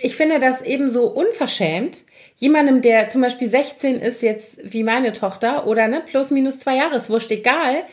ich 0.00 0.14
finde 0.14 0.38
das 0.38 0.62
eben 0.62 0.90
so 0.90 1.06
unverschämt, 1.06 2.04
jemandem, 2.40 2.82
der 2.82 3.06
zum 3.08 3.20
Beispiel 3.20 3.46
16 3.46 4.00
ist, 4.00 4.22
jetzt 4.22 4.60
wie 4.64 4.82
meine 4.82 5.12
Tochter, 5.12 5.66
oder 5.66 5.86
ne, 5.86 6.02
plus 6.04 6.30
minus 6.30 6.58
zwei 6.58 6.76
Jahre, 6.76 6.96
ist 6.96 7.10
wurscht 7.10 7.30
egal, 7.30 7.84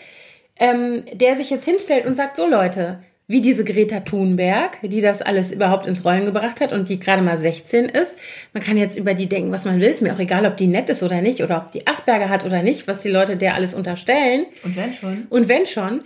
ähm, 0.57 1.03
der 1.13 1.35
sich 1.35 1.51
jetzt 1.51 1.65
hinstellt 1.65 2.07
und 2.07 2.15
sagt, 2.15 2.37
so 2.37 2.47
Leute, 2.47 2.99
wie 3.27 3.41
diese 3.41 3.65
Greta 3.65 3.99
Thunberg, 3.99 4.79
die 4.81 5.01
das 5.01 5.21
alles 5.21 5.51
überhaupt 5.51 5.85
ins 5.85 6.05
Rollen 6.05 6.25
gebracht 6.25 6.61
hat 6.61 6.71
und 6.71 6.87
die 6.87 6.97
gerade 6.97 7.21
mal 7.21 7.37
16 7.37 7.89
ist. 7.89 8.15
Man 8.53 8.63
kann 8.63 8.77
jetzt 8.77 8.97
über 8.97 9.13
die 9.13 9.27
denken, 9.27 9.51
was 9.51 9.65
man 9.65 9.81
will. 9.81 9.89
Ist 9.89 10.01
mir 10.01 10.13
auch 10.13 10.19
egal, 10.19 10.45
ob 10.45 10.55
die 10.55 10.67
nett 10.67 10.89
ist 10.89 11.03
oder 11.03 11.21
nicht 11.21 11.43
oder 11.43 11.57
ob 11.57 11.73
die 11.73 11.85
Asperger 11.85 12.29
hat 12.29 12.45
oder 12.45 12.63
nicht, 12.63 12.87
was 12.87 13.01
die 13.01 13.09
Leute 13.09 13.35
der 13.35 13.55
alles 13.55 13.73
unterstellen. 13.73 14.45
Und 14.63 14.77
wenn 14.77 14.93
schon. 14.93 15.27
Und 15.29 15.49
wenn 15.49 15.65
schon. 15.65 16.03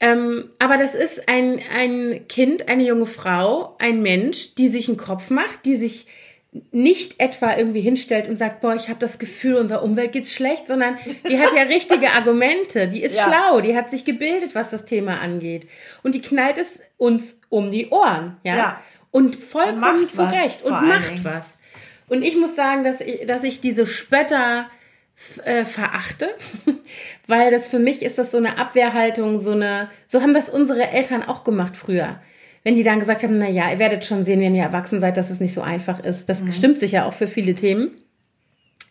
Ähm, 0.00 0.48
aber 0.58 0.78
das 0.78 0.94
ist 0.94 1.28
ein, 1.28 1.60
ein 1.76 2.26
Kind, 2.26 2.68
eine 2.68 2.84
junge 2.84 3.06
Frau, 3.06 3.76
ein 3.78 4.00
Mensch, 4.00 4.54
die 4.54 4.68
sich 4.68 4.88
einen 4.88 4.96
Kopf 4.96 5.28
macht, 5.28 5.66
die 5.66 5.76
sich 5.76 6.06
nicht 6.70 7.18
etwa 7.18 7.56
irgendwie 7.56 7.80
hinstellt 7.80 8.28
und 8.28 8.36
sagt, 8.36 8.60
boah, 8.60 8.74
ich 8.74 8.88
habe 8.88 8.98
das 8.98 9.18
Gefühl, 9.18 9.54
unserer 9.54 9.82
Umwelt 9.82 10.12
geht's 10.12 10.34
schlecht, 10.34 10.66
sondern 10.66 10.98
die 11.26 11.38
hat 11.38 11.54
ja 11.56 11.62
richtige 11.62 12.10
Argumente, 12.12 12.88
die 12.88 13.02
ist 13.02 13.16
ja. 13.16 13.24
schlau, 13.26 13.62
die 13.62 13.74
hat 13.74 13.90
sich 13.90 14.04
gebildet, 14.04 14.54
was 14.54 14.68
das 14.68 14.84
Thema 14.84 15.18
angeht. 15.20 15.66
Und 16.02 16.14
die 16.14 16.20
knallt 16.20 16.58
es 16.58 16.82
uns 16.98 17.38
um 17.48 17.70
die 17.70 17.88
Ohren, 17.88 18.36
ja. 18.44 18.56
ja. 18.56 18.80
Und 19.10 19.36
vollkommen 19.36 20.08
zurecht 20.08 20.62
und 20.62 20.72
macht 20.72 21.24
was. 21.24 21.56
Und 22.08 22.22
ich 22.22 22.36
muss 22.36 22.54
sagen, 22.54 22.84
dass 22.84 23.00
ich, 23.00 23.26
dass 23.26 23.44
ich 23.44 23.60
diese 23.60 23.86
Spötter 23.86 24.66
äh, 25.44 25.64
verachte, 25.64 26.34
weil 27.26 27.50
das 27.50 27.68
für 27.68 27.78
mich 27.78 28.02
ist 28.02 28.18
das 28.18 28.30
so 28.30 28.38
eine 28.38 28.58
Abwehrhaltung, 28.58 29.38
so 29.38 29.52
eine, 29.52 29.88
so 30.06 30.20
haben 30.20 30.34
das 30.34 30.50
unsere 30.50 30.88
Eltern 30.88 31.22
auch 31.22 31.44
gemacht 31.44 31.76
früher 31.76 32.20
wenn 32.64 32.74
die 32.74 32.84
dann 32.84 33.00
gesagt 33.00 33.22
haben, 33.22 33.38
na 33.38 33.48
ja, 33.48 33.70
ihr 33.70 33.78
werdet 33.78 34.04
schon 34.04 34.24
sehen, 34.24 34.40
wenn 34.40 34.54
ihr 34.54 34.62
erwachsen 34.62 35.00
seid, 35.00 35.16
dass 35.16 35.30
es 35.30 35.40
nicht 35.40 35.54
so 35.54 35.62
einfach 35.62 36.00
ist. 36.00 36.28
Das 36.28 36.42
mhm. 36.42 36.52
stimmt 36.52 36.78
sicher 36.78 37.06
auch 37.06 37.14
für 37.14 37.28
viele 37.28 37.54
Themen. 37.54 37.90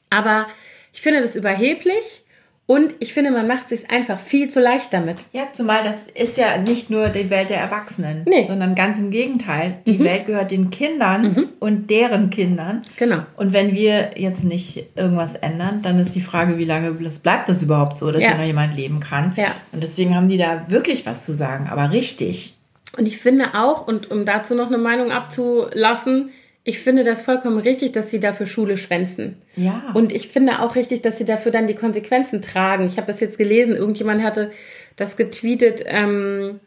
Aber 0.10 0.48
ich 0.94 1.02
finde 1.02 1.22
das 1.22 1.36
überheblich 1.36 2.24
und 2.72 2.96
ich 3.00 3.14
finde, 3.14 3.32
man 3.32 3.48
macht 3.48 3.70
sich 3.70 3.90
einfach 3.90 4.20
viel 4.20 4.50
zu 4.50 4.62
leicht 4.62 4.94
damit. 4.94 5.26
Ja, 5.34 5.48
zumal 5.52 5.84
das 5.84 6.08
ist 6.14 6.38
ja 6.38 6.58
nicht 6.58 6.90
nur 6.90 7.10
die 7.10 7.30
Welt 7.30 7.50
der 7.50 7.60
Erwachsenen, 7.60 8.24
nee. 8.26 8.46
sondern 8.46 8.76
ganz 8.76 8.98
im 8.98 9.12
Gegenteil. 9.12 9.80
Die 9.88 9.98
mhm. 9.98 10.04
Welt 10.04 10.26
gehört 10.26 10.52
den 10.52 10.70
Kindern 10.70 11.22
mhm. 11.22 11.50
und 11.60 11.90
deren 11.90 12.30
Kindern. 12.30 12.82
Genau. 12.98 13.24
Und 13.36 13.52
wenn 13.52 13.74
wir 13.74 14.12
jetzt 14.16 14.44
nicht 14.44 14.86
irgendwas 14.96 15.36
ändern, 15.36 15.82
dann 15.82 16.00
ist 16.00 16.16
die 16.16 16.22
Frage, 16.22 16.58
wie 16.58 16.66
lange 16.66 16.92
bleibt 16.92 17.50
das 17.50 17.62
überhaupt 17.62 17.98
so, 17.98 18.12
dass 18.12 18.24
ja. 18.24 18.36
noch 18.36 18.44
jemand 18.46 18.76
leben 18.76 19.00
kann. 19.02 19.34
Ja. 19.36 19.56
Und 19.74 19.84
deswegen 19.84 20.16
haben 20.16 20.30
die 20.30 20.38
da 20.38 20.66
wirklich 20.70 21.06
was 21.06 21.26
zu 21.26 21.34
sagen, 21.34 21.68
aber 21.70 21.92
richtig. 21.92 22.58
Und 22.98 23.08
ich 23.08 23.18
finde 23.18 23.54
auch, 23.54 23.88
und 23.88 24.12
um 24.12 24.26
dazu 24.26 24.56
noch 24.56 24.68
eine 24.68 24.78
Meinung 24.78 25.12
abzulassen, 25.12 26.32
ich 26.64 26.80
finde 26.80 27.04
das 27.04 27.22
vollkommen 27.22 27.58
richtig, 27.58 27.92
dass 27.92 28.12
sie 28.12 28.20
dafür 28.20 28.46
Schule 28.46 28.78
schwänzen. 28.78 29.38
Ja. 29.56 29.92
Und 29.96 30.12
ich 30.12 30.28
finde 30.28 30.60
auch 30.60 30.76
richtig, 30.76 31.02
dass 31.02 31.18
sie 31.18 31.26
dafür 31.26 31.52
dann 31.52 31.66
die 31.66 31.76
Konsequenzen 31.76 32.42
tragen. 32.42 32.86
Ich 32.86 32.98
habe 32.98 33.08
das 33.08 33.20
jetzt 33.20 33.38
gelesen, 33.38 33.76
irgendjemand 33.76 34.22
hatte 34.22 34.52
das 34.96 35.18
getweetet, 35.18 35.84
ähm, 35.88 36.60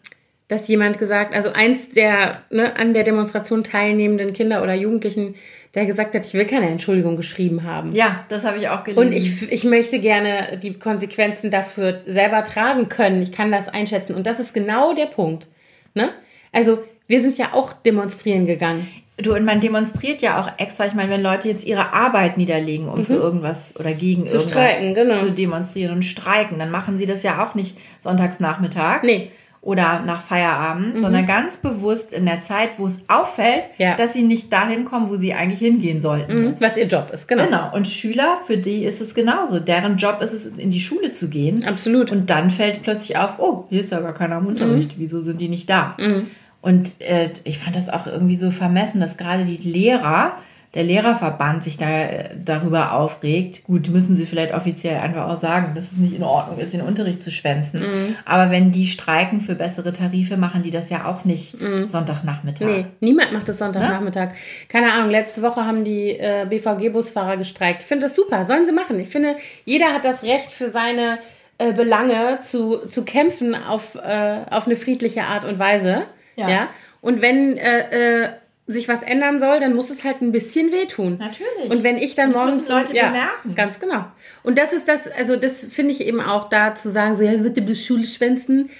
dass 0.49 0.67
jemand 0.69 0.99
gesagt, 0.99 1.35
also 1.35 1.51
eins 1.53 1.91
der 1.91 2.43
ne, 2.51 2.77
an 2.77 2.93
der 2.93 3.05
Demonstration 3.05 3.63
teilnehmenden 3.63 4.33
Kinder 4.33 4.63
oder 4.63 4.75
Jugendlichen, 4.75 5.37
der 5.75 5.87
gesagt 5.87 6.15
hat, 6.15 6.27
ich 6.27 6.35
will 6.35 6.45
keine 6.45 6.69
Entschuldigung 6.69 7.17
geschrieben 7.17 7.63
haben. 7.63 7.95
Ja, 7.95 8.25
das 8.29 8.45
habe 8.45 8.59
ich 8.59 8.69
auch 8.69 8.85
gelesen. 8.85 9.07
Und 9.07 9.13
ich, 9.13 9.51
ich 9.51 9.65
möchte 9.65 10.01
gerne 10.01 10.59
die 10.63 10.75
Konsequenzen 10.75 11.51
dafür 11.51 12.01
selber 12.07 12.43
tragen 12.43 12.89
können. 12.89 13.23
Ich 13.23 13.33
kann 13.33 13.51
das 13.51 13.69
einschätzen. 13.69 14.15
Und 14.15 14.27
das 14.27 14.41
ist 14.41 14.55
genau 14.55 14.93
der 14.93 15.07
Punkt. 15.07 15.49
Ne? 15.95 16.11
Also 16.53 16.83
wir 17.07 17.21
sind 17.21 17.39
ja 17.39 17.53
auch 17.53 17.73
demonstrieren 17.73 18.47
gegangen. 18.47 18.89
Du, 19.17 19.33
und 19.33 19.45
man 19.45 19.61
demonstriert 19.61 20.23
ja 20.23 20.41
auch 20.41 20.51
extra, 20.59 20.87
ich 20.87 20.95
meine, 20.95 21.11
wenn 21.11 21.23
Leute 21.23 21.49
jetzt 21.49 21.65
ihre 21.65 21.93
Arbeit 21.93 22.37
niederlegen, 22.37 22.89
um 22.89 23.01
mhm. 23.01 23.05
für 23.07 23.15
irgendwas 23.15 23.79
oder 23.79 23.93
gegen 23.93 24.27
zu 24.27 24.35
irgendwas 24.37 24.51
streiken, 24.51 24.95
genau. 24.95 25.21
zu 25.21 25.31
demonstrieren 25.31 25.93
und 25.93 26.03
streiken, 26.03 26.59
dann 26.59 26.71
machen 26.71 26.99
sie 26.99 27.07
das 27.07 27.23
ja 27.23 27.45
auch 27.45 27.55
nicht 27.55 27.77
sonntags 28.01 28.41
nachmittags. 28.41 29.07
Nee 29.07 29.31
oder 29.65 30.03
nach 30.03 30.23
Feierabend, 30.23 30.97
mhm. 30.97 31.01
sondern 31.01 31.25
ganz 31.25 31.57
bewusst 31.57 32.13
in 32.13 32.27
der 32.27 32.43
Zeit, 32.43 32.71
wo 32.77 32.87
es 32.87 33.03
auffällt, 33.09 33.71
ja. 33.79 33.97
dass 33.97 34.13
sie 34.13 34.21
nicht 34.21 34.53
dahin 34.53 34.85
kommen, 34.85 35.09
wo 35.09 35.17
sie 35.17 35.33
eigentlich 35.33 35.61
hingehen 35.61 36.03
sollten. 36.03 36.49
Mhm. 36.49 36.55
Was 36.61 36.77
ihr 36.77 36.87
Job 36.87 37.11
ist, 37.13 37.27
genau. 37.27 37.47
Genau. 37.47 37.75
Und 37.75 37.89
Schüler, 37.89 38.41
für 38.47 38.59
die 38.59 38.85
ist 38.85 39.01
es 39.01 39.15
genauso. 39.15 39.61
Deren 39.61 39.97
Job 39.97 40.21
ist 40.21 40.35
es, 40.35 40.47
in 40.59 40.71
die 40.71 40.81
Schule 40.81 41.13
zu 41.13 41.29
gehen. 41.29 41.65
Absolut. 41.65 42.13
Und 42.13 42.29
dann 42.29 42.51
fällt 42.51 42.83
plötzlich 42.83 43.17
auf, 43.17 43.39
oh, 43.39 43.65
hier 43.71 43.81
ist 43.81 43.91
ja 43.91 44.01
gar 44.01 44.13
keiner 44.13 44.37
am 44.37 44.47
Unterricht. 44.47 44.99
Mhm. 44.99 45.01
Wieso 45.01 45.23
sind 45.23 45.41
die 45.41 45.49
nicht 45.49 45.71
da? 45.71 45.97
Mhm. 45.99 46.27
Und 46.61 47.01
äh, 47.01 47.31
ich 47.45 47.59
fand 47.59 47.75
das 47.75 47.89
auch 47.89 48.07
irgendwie 48.07 48.37
so 48.37 48.51
vermessen, 48.51 49.01
dass 49.01 49.17
gerade 49.17 49.45
die 49.45 49.57
Lehrer 49.57 50.37
der 50.75 50.83
Lehrerverband 50.83 51.63
sich 51.63 51.77
da 51.77 51.89
äh, 51.89 52.31
darüber 52.37 52.93
aufregt. 52.93 53.65
Gut, 53.65 53.89
müssen 53.91 54.15
sie 54.17 54.27
vielleicht 54.27 54.53
offiziell 54.53 54.99
einfach 54.99 55.29
auch 55.29 55.37
sagen, 55.37 55.75
dass 55.75 55.93
es 55.93 55.99
nicht 55.99 56.15
in 56.15 56.25
Ordnung 56.25 56.59
ist, 56.59 56.73
den 56.73 56.81
Unterricht 56.81 57.23
zu 57.23 57.31
schwänzen. 57.31 57.81
Mhm. 57.81 58.17
Aber 58.25 58.51
wenn 58.51 58.73
die 58.73 58.87
streiken 58.87 59.41
für 59.41 59.55
bessere 59.55 59.93
Tarife, 59.93 60.37
machen 60.37 60.63
die 60.63 60.73
das 60.73 60.91
ja 60.91 61.07
auch 61.07 61.25
nicht 61.25 61.61
mhm. 61.61 61.87
Sonntagnachmittag. 61.87 62.67
Nee, 62.67 62.87
niemand 63.01 63.33
macht 63.33 63.49
das 63.49 63.59
Sonntagnachmittag. 63.59 64.31
Ne? 64.31 64.35
Keine 64.69 64.93
Ahnung, 64.93 65.11
letzte 65.11 65.43
Woche 65.43 65.65
haben 65.65 65.85
die 65.85 66.11
äh, 66.11 66.47
BVG-Busfahrer 66.49 67.37
gestreikt. 67.37 67.83
Ich 67.83 67.89
finde 67.89 68.07
das 68.07 68.17
super, 68.17 68.45
sollen 68.45 68.67
sie 68.67 68.73
machen. 68.73 68.99
Ich 68.99 69.09
finde, 69.09 69.37
jeder 69.65 69.93
hat 69.93 70.05
das 70.05 70.25
Recht 70.25 70.53
für 70.53 70.69
seine 70.69 71.19
äh, 71.59 71.73
Belange 71.73 72.41
zu, 72.43 72.89
zu 72.89 73.05
kämpfen 73.05 73.55
auf, 73.55 73.95
äh, 73.95 74.39
auf 74.51 74.67
eine 74.67 74.75
friedliche 74.75 75.23
Art 75.23 75.45
und 75.45 75.61
Weise. 75.61 76.03
Ja. 76.35 76.49
ja? 76.49 76.69
Und 77.01 77.23
wenn 77.23 77.57
äh, 77.57 78.25
äh, 78.25 78.29
sich 78.67 78.89
was 78.89 79.03
ändern 79.03 79.41
soll, 79.41 79.61
dann 79.61 79.75
muss 79.75 79.91
es 79.91 80.05
halt 80.05 80.23
ein 80.23 80.33
bisschen 80.33 80.73
wehtun. 80.73 81.17
Natürlich. 81.19 81.71
Und 81.71 81.83
wenn 81.83 81.99
ich 81.99 82.15
dann 82.15 82.33
das 82.33 82.39
morgens 82.39 82.69
Leute 82.69 82.89
so, 82.89 82.95
ja, 82.95 83.09
bemerken. 83.09 83.55
ganz 83.55 83.79
genau. 83.79 84.07
Und 84.43 84.59
das 84.59 84.73
ist 84.73 84.89
das, 84.89 85.07
also 85.11 85.37
das 85.37 85.65
finde 85.65 85.93
ich 85.93 86.01
eben 86.07 86.21
auch 86.21 86.49
da 86.49 86.75
zu 86.75 86.91
sagen, 86.91 87.17
so 87.17 87.25
ja, 87.25 87.43
wird 87.45 87.57
die 87.57 87.77
Schule 87.77 88.05
schwänzen. 88.05 88.71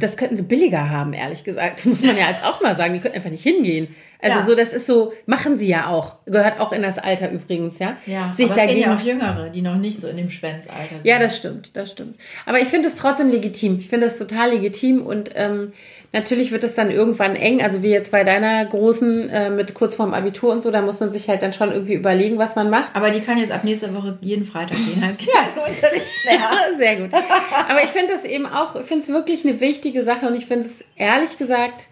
Das 0.00 0.16
könnten 0.16 0.36
sie 0.36 0.42
billiger 0.42 0.88
haben, 0.88 1.12
ehrlich 1.12 1.44
gesagt. 1.44 1.78
Das 1.78 1.84
muss 1.84 2.02
man 2.02 2.16
ja 2.16 2.30
jetzt 2.30 2.42
auch 2.42 2.62
mal 2.62 2.74
sagen. 2.74 2.94
Die 2.94 3.00
könnten 3.00 3.16
einfach 3.16 3.30
nicht 3.30 3.42
hingehen. 3.42 3.94
Also 4.18 4.38
ja. 4.38 4.46
so, 4.46 4.54
das 4.54 4.72
ist 4.72 4.86
so, 4.86 5.12
machen 5.26 5.58
sie 5.58 5.68
ja 5.68 5.88
auch. 5.88 6.24
Gehört 6.24 6.58
auch 6.58 6.72
in 6.72 6.80
das 6.80 6.98
Alter 6.98 7.30
übrigens, 7.30 7.78
ja. 7.78 7.98
Ja, 8.06 8.32
Sich 8.32 8.46
aber 8.50 8.62
dagegen, 8.62 8.80
es 8.80 8.86
ja 8.86 8.94
auch 8.94 9.00
Jüngere, 9.00 9.50
die 9.50 9.60
noch 9.60 9.76
nicht 9.76 10.00
so 10.00 10.08
in 10.08 10.16
dem 10.16 10.30
Schwänzalter 10.30 10.94
sind. 10.94 11.04
Ja, 11.04 11.18
das 11.18 11.36
stimmt, 11.36 11.76
das 11.76 11.92
stimmt. 11.92 12.16
Aber 12.46 12.58
ich 12.58 12.68
finde 12.68 12.88
es 12.88 12.96
trotzdem 12.96 13.30
legitim. 13.30 13.78
Ich 13.78 13.88
finde 13.88 14.06
es 14.06 14.16
total 14.16 14.52
legitim 14.52 15.04
und 15.04 15.30
ähm, 15.34 15.72
Natürlich 16.14 16.52
wird 16.52 16.62
es 16.62 16.74
dann 16.74 16.92
irgendwann 16.92 17.34
eng, 17.34 17.60
also 17.60 17.82
wie 17.82 17.90
jetzt 17.90 18.12
bei 18.12 18.22
deiner 18.22 18.64
großen 18.64 19.28
äh, 19.30 19.50
mit 19.50 19.74
kurz 19.74 19.96
vorm 19.96 20.14
Abitur 20.14 20.52
und 20.52 20.62
so, 20.62 20.70
da 20.70 20.80
muss 20.80 21.00
man 21.00 21.10
sich 21.10 21.28
halt 21.28 21.42
dann 21.42 21.52
schon 21.52 21.72
irgendwie 21.72 21.94
überlegen, 21.94 22.38
was 22.38 22.54
man 22.54 22.70
macht. 22.70 22.94
Aber 22.94 23.10
die 23.10 23.18
kann 23.20 23.36
jetzt 23.36 23.50
ab 23.50 23.64
nächster 23.64 23.92
Woche 23.92 24.16
jeden 24.20 24.44
Freitag 24.44 24.76
gehen, 24.76 25.04
halt 25.04 25.20
ja. 25.22 25.48
Mehr. 26.24 26.50
Sehr 26.76 26.96
gut. 27.00 27.10
Aber 27.68 27.82
ich 27.82 27.90
finde 27.90 28.12
das 28.12 28.24
eben 28.24 28.46
auch, 28.46 28.76
ich 28.76 28.86
finde 28.86 29.02
es 29.02 29.08
wirklich 29.08 29.44
eine 29.44 29.60
wichtige 29.60 30.04
Sache 30.04 30.28
und 30.28 30.36
ich 30.36 30.46
finde 30.46 30.66
es 30.66 30.84
ehrlich 30.94 31.36
gesagt 31.36 31.88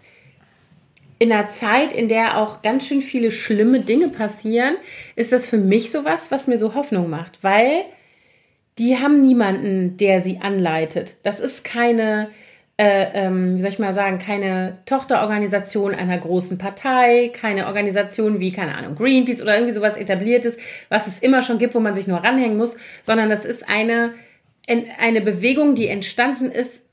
in 1.19 1.29
einer 1.29 1.49
Zeit, 1.49 1.91
in 1.91 2.07
der 2.07 2.37
auch 2.37 2.61
ganz 2.61 2.87
schön 2.87 3.01
viele 3.01 3.29
schlimme 3.29 3.81
Dinge 3.81 4.07
passieren, 4.07 4.75
ist 5.17 5.33
das 5.33 5.45
für 5.45 5.57
mich 5.57 5.91
sowas, 5.91 6.31
was 6.31 6.47
mir 6.47 6.57
so 6.57 6.75
Hoffnung 6.75 7.09
macht, 7.09 7.39
weil 7.43 7.83
die 8.77 8.97
haben 8.97 9.19
niemanden, 9.19 9.97
der 9.97 10.21
sie 10.21 10.39
anleitet. 10.39 11.17
Das 11.23 11.41
ist 11.41 11.65
keine, 11.65 12.29
äh, 12.77 13.05
ähm, 13.13 13.55
wie 13.55 13.61
soll 13.61 13.69
ich 13.69 13.79
mal 13.79 13.93
sagen, 13.93 14.17
keine 14.17 14.79
Tochterorganisation 14.85 15.93
einer 15.93 16.17
großen 16.17 16.57
Partei, 16.57 17.31
keine 17.33 17.67
Organisation 17.67 18.39
wie, 18.39 18.51
keine 18.51 18.75
Ahnung, 18.75 18.95
Greenpeace 18.95 19.43
oder 19.43 19.55
irgendwie 19.55 19.73
sowas 19.73 19.95
etabliertes, 19.95 20.57
was 20.89 21.05
es 21.05 21.19
immer 21.19 21.43
schon 21.43 21.59
gibt, 21.59 21.75
wo 21.75 21.79
man 21.79 21.93
sich 21.93 22.07
nur 22.07 22.23
ranhängen 22.23 22.57
muss, 22.57 22.75
sondern 23.03 23.29
das 23.29 23.45
ist 23.45 23.69
eine, 23.69 24.13
eine 24.99 25.21
Bewegung, 25.21 25.75
die 25.75 25.87
entstanden 25.87 26.49
ist, 26.49 26.83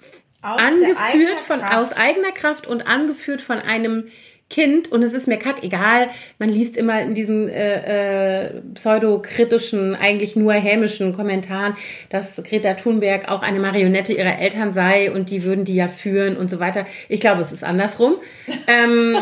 aus 0.42 0.60
angeführt 0.60 1.40
von, 1.40 1.62
aus 1.62 1.92
eigener 1.92 2.32
Kraft 2.32 2.66
und 2.66 2.86
angeführt 2.86 3.40
von 3.40 3.58
einem 3.58 4.08
Kind 4.50 4.92
und 4.92 5.02
es 5.02 5.14
ist 5.14 5.28
mir 5.28 5.38
kack 5.38 5.62
egal. 5.62 6.08
Man 6.38 6.48
liest 6.48 6.76
immer 6.76 7.00
in 7.00 7.14
diesen 7.14 7.48
äh, 7.48 8.46
äh, 8.46 8.60
pseudokritischen, 8.74 9.94
eigentlich 9.94 10.36
nur 10.36 10.52
hämischen 10.52 11.12
Kommentaren, 11.12 11.74
dass 12.10 12.42
Greta 12.42 12.74
Thunberg 12.74 13.30
auch 13.30 13.42
eine 13.42 13.60
Marionette 13.60 14.12
ihrer 14.12 14.38
Eltern 14.38 14.72
sei 14.72 15.10
und 15.10 15.30
die 15.30 15.44
würden 15.44 15.64
die 15.64 15.76
ja 15.76 15.88
führen 15.88 16.36
und 16.36 16.50
so 16.50 16.60
weiter. 16.60 16.84
Ich 17.08 17.20
glaube, 17.20 17.40
es 17.40 17.52
ist 17.52 17.64
andersrum. 17.64 18.16
ähm, 18.66 19.16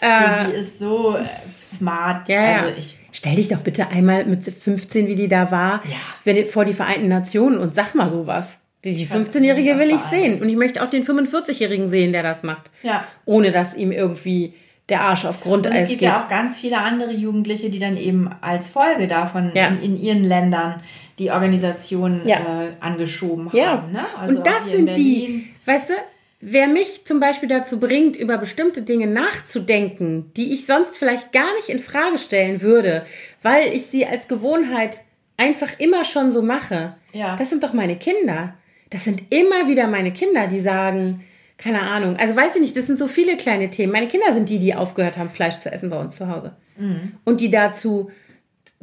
äh, 0.00 0.44
die 0.46 0.56
ist 0.56 0.78
so 0.78 1.16
äh, 1.16 1.24
smart. 1.60 2.28
Ja, 2.28 2.62
also 2.62 2.72
ich 2.78 3.00
Stell 3.12 3.34
dich 3.34 3.48
doch 3.48 3.58
bitte 3.58 3.88
einmal 3.88 4.24
mit 4.24 4.42
15, 4.42 5.08
wie 5.08 5.14
die 5.14 5.28
da 5.28 5.50
war, 5.50 5.82
ja. 5.84 5.96
wenn, 6.24 6.46
vor 6.46 6.64
die 6.64 6.72
Vereinten 6.72 7.08
Nationen 7.08 7.58
und 7.58 7.74
sag 7.74 7.94
mal 7.94 8.08
sowas. 8.08 8.59
Die 8.84 9.06
15-Jährige 9.06 9.78
will 9.78 9.90
ich 9.90 10.00
sehen. 10.00 10.40
Und 10.40 10.48
ich 10.48 10.56
möchte 10.56 10.82
auch 10.82 10.88
den 10.88 11.04
45-Jährigen 11.04 11.88
sehen, 11.88 12.12
der 12.12 12.22
das 12.22 12.42
macht. 12.42 12.70
Ja. 12.82 13.04
Ohne 13.26 13.50
dass 13.50 13.76
ihm 13.76 13.92
irgendwie 13.92 14.54
der 14.88 15.02
Arsch 15.02 15.24
auf 15.24 15.40
Grundeis 15.40 15.72
geht. 15.74 15.82
Es 15.82 15.88
gibt 15.88 16.02
ja 16.02 16.24
auch 16.24 16.28
ganz 16.28 16.58
viele 16.58 16.78
andere 16.78 17.12
Jugendliche, 17.12 17.70
die 17.70 17.78
dann 17.78 17.96
eben 17.96 18.30
als 18.40 18.68
Folge 18.68 19.06
davon 19.06 19.52
ja. 19.54 19.68
in, 19.68 19.82
in, 19.82 19.96
ihren 19.96 20.24
Ländern 20.24 20.82
die 21.18 21.30
Organisation 21.30 22.22
ja. 22.24 22.38
äh, 22.38 22.72
angeschoben 22.80 23.50
ja. 23.52 23.68
haben. 23.68 23.92
Ne? 23.92 24.00
Also 24.18 24.38
Und 24.38 24.46
das 24.46 24.70
sind 24.70 24.96
die, 24.96 25.48
weißt 25.66 25.90
du, 25.90 25.94
wer 26.40 26.66
mich 26.66 27.04
zum 27.04 27.20
Beispiel 27.20 27.48
dazu 27.48 27.78
bringt, 27.78 28.16
über 28.16 28.38
bestimmte 28.38 28.82
Dinge 28.82 29.06
nachzudenken, 29.06 30.32
die 30.36 30.52
ich 30.52 30.66
sonst 30.66 30.96
vielleicht 30.96 31.32
gar 31.32 31.54
nicht 31.56 31.68
in 31.68 31.78
Frage 31.78 32.18
stellen 32.18 32.62
würde, 32.62 33.04
weil 33.42 33.72
ich 33.72 33.86
sie 33.86 34.06
als 34.06 34.26
Gewohnheit 34.26 35.02
einfach 35.36 35.78
immer 35.78 36.04
schon 36.04 36.32
so 36.32 36.42
mache, 36.42 36.94
das 37.12 37.50
sind 37.50 37.62
doch 37.62 37.72
meine 37.72 37.96
Kinder 37.96 38.54
das 38.90 39.04
sind 39.04 39.22
immer 39.30 39.68
wieder 39.68 39.86
meine 39.86 40.12
Kinder, 40.12 40.46
die 40.46 40.60
sagen, 40.60 41.24
keine 41.58 41.82
Ahnung, 41.82 42.16
also 42.16 42.34
weiß 42.34 42.56
ich 42.56 42.62
nicht, 42.62 42.76
das 42.76 42.86
sind 42.86 42.98
so 42.98 43.06
viele 43.06 43.36
kleine 43.36 43.70
Themen. 43.70 43.92
Meine 43.92 44.08
Kinder 44.08 44.32
sind 44.32 44.48
die, 44.48 44.58
die 44.58 44.74
aufgehört 44.74 45.16
haben, 45.16 45.28
Fleisch 45.28 45.58
zu 45.58 45.70
essen 45.70 45.90
bei 45.90 46.00
uns 46.00 46.16
zu 46.16 46.28
Hause. 46.28 46.56
Mhm. 46.76 47.12
Und 47.24 47.40
die 47.40 47.50
dazu 47.50 48.10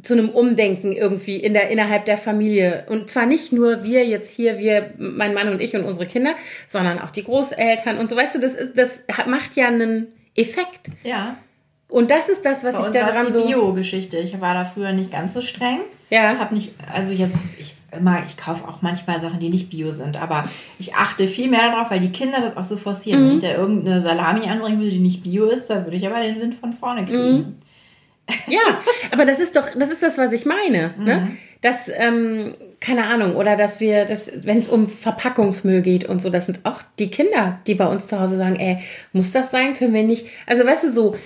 zu 0.00 0.12
einem 0.12 0.28
Umdenken 0.28 0.92
irgendwie 0.92 1.36
in 1.36 1.54
der, 1.54 1.70
innerhalb 1.70 2.04
der 2.04 2.16
Familie. 2.16 2.86
Und 2.88 3.10
zwar 3.10 3.26
nicht 3.26 3.52
nur 3.52 3.82
wir 3.82 4.06
jetzt 4.06 4.32
hier, 4.32 4.58
wir, 4.58 4.92
mein 4.96 5.34
Mann 5.34 5.48
und 5.48 5.60
ich 5.60 5.74
und 5.74 5.84
unsere 5.84 6.06
Kinder, 6.06 6.34
sondern 6.68 7.00
auch 7.00 7.10
die 7.10 7.24
Großeltern 7.24 7.98
und 7.98 8.08
so. 8.08 8.16
Weißt 8.16 8.36
du, 8.36 8.38
das, 8.38 8.54
ist, 8.54 8.78
das 8.78 9.02
macht 9.26 9.56
ja 9.56 9.66
einen 9.66 10.06
Effekt. 10.36 10.90
Ja. 11.02 11.36
Und 11.88 12.12
das 12.12 12.28
ist 12.28 12.44
das, 12.44 12.62
was 12.62 12.76
Bei 12.76 12.82
ich 12.82 12.88
da 12.88 13.10
dran 13.10 13.32
so. 13.32 13.44
Bio-Geschichte. 13.44 14.18
Ich 14.18 14.40
war 14.40 14.54
da 14.54 14.64
früher 14.64 14.92
nicht 14.92 15.10
ganz 15.10 15.34
so 15.34 15.40
streng. 15.40 15.80
Ja. 16.10 16.38
Hab 16.38 16.52
nicht, 16.52 16.74
also 16.92 17.12
jetzt, 17.12 17.38
ich 17.58 17.74
immer, 17.96 18.22
ich 18.26 18.36
kaufe 18.36 18.68
auch 18.68 18.82
manchmal 18.82 19.20
Sachen, 19.20 19.38
die 19.38 19.48
nicht 19.48 19.70
bio 19.70 19.90
sind, 19.90 20.20
aber 20.20 20.48
ich 20.78 20.94
achte 20.94 21.26
viel 21.26 21.48
mehr 21.48 21.70
darauf, 21.70 21.90
weil 21.90 22.00
die 22.00 22.12
Kinder 22.12 22.40
das 22.40 22.56
auch 22.56 22.64
so 22.64 22.76
forcieren. 22.76 23.22
Mhm. 23.22 23.28
Wenn 23.28 23.34
ich 23.34 23.40
da 23.40 23.54
irgendeine 23.54 24.02
Salami 24.02 24.48
anbringen 24.48 24.78
würde, 24.78 24.90
die 24.90 24.98
nicht 24.98 25.22
bio 25.22 25.46
ist, 25.46 25.68
dann 25.70 25.84
würde 25.84 25.96
ich 25.96 26.06
aber 26.06 26.20
den 26.20 26.40
Wind 26.40 26.54
von 26.54 26.72
vorne 26.72 27.04
kriegen. 27.04 27.36
Mhm. 27.36 27.54
Ja, 28.46 28.60
aber 29.10 29.24
das 29.24 29.40
ist 29.40 29.56
doch, 29.56 29.66
das 29.74 29.90
ist 29.90 30.02
das, 30.02 30.18
was 30.18 30.32
ich 30.32 30.44
meine. 30.44 30.94
Ne? 30.98 31.16
Mhm. 31.16 31.38
Dass, 31.62 31.90
ähm, 31.92 32.54
keine 32.78 33.06
Ahnung, 33.06 33.36
oder 33.36 33.56
dass 33.56 33.80
wir, 33.80 34.04
dass, 34.04 34.30
wenn 34.34 34.58
es 34.58 34.68
um 34.68 34.86
Verpackungsmüll 34.86 35.80
geht 35.82 36.04
und 36.04 36.20
so, 36.20 36.30
das 36.30 36.46
sind 36.46 36.60
auch 36.64 36.82
die 36.98 37.10
Kinder, 37.10 37.58
die 37.66 37.74
bei 37.74 37.86
uns 37.86 38.06
zu 38.06 38.20
Hause 38.20 38.36
sagen, 38.36 38.56
ey, 38.56 38.78
muss 39.12 39.32
das 39.32 39.50
sein? 39.50 39.74
Können 39.74 39.94
wir 39.94 40.04
nicht? 40.04 40.26
Also 40.46 40.64
weißt 40.64 40.84
du 40.84 40.92
so, 40.92 41.16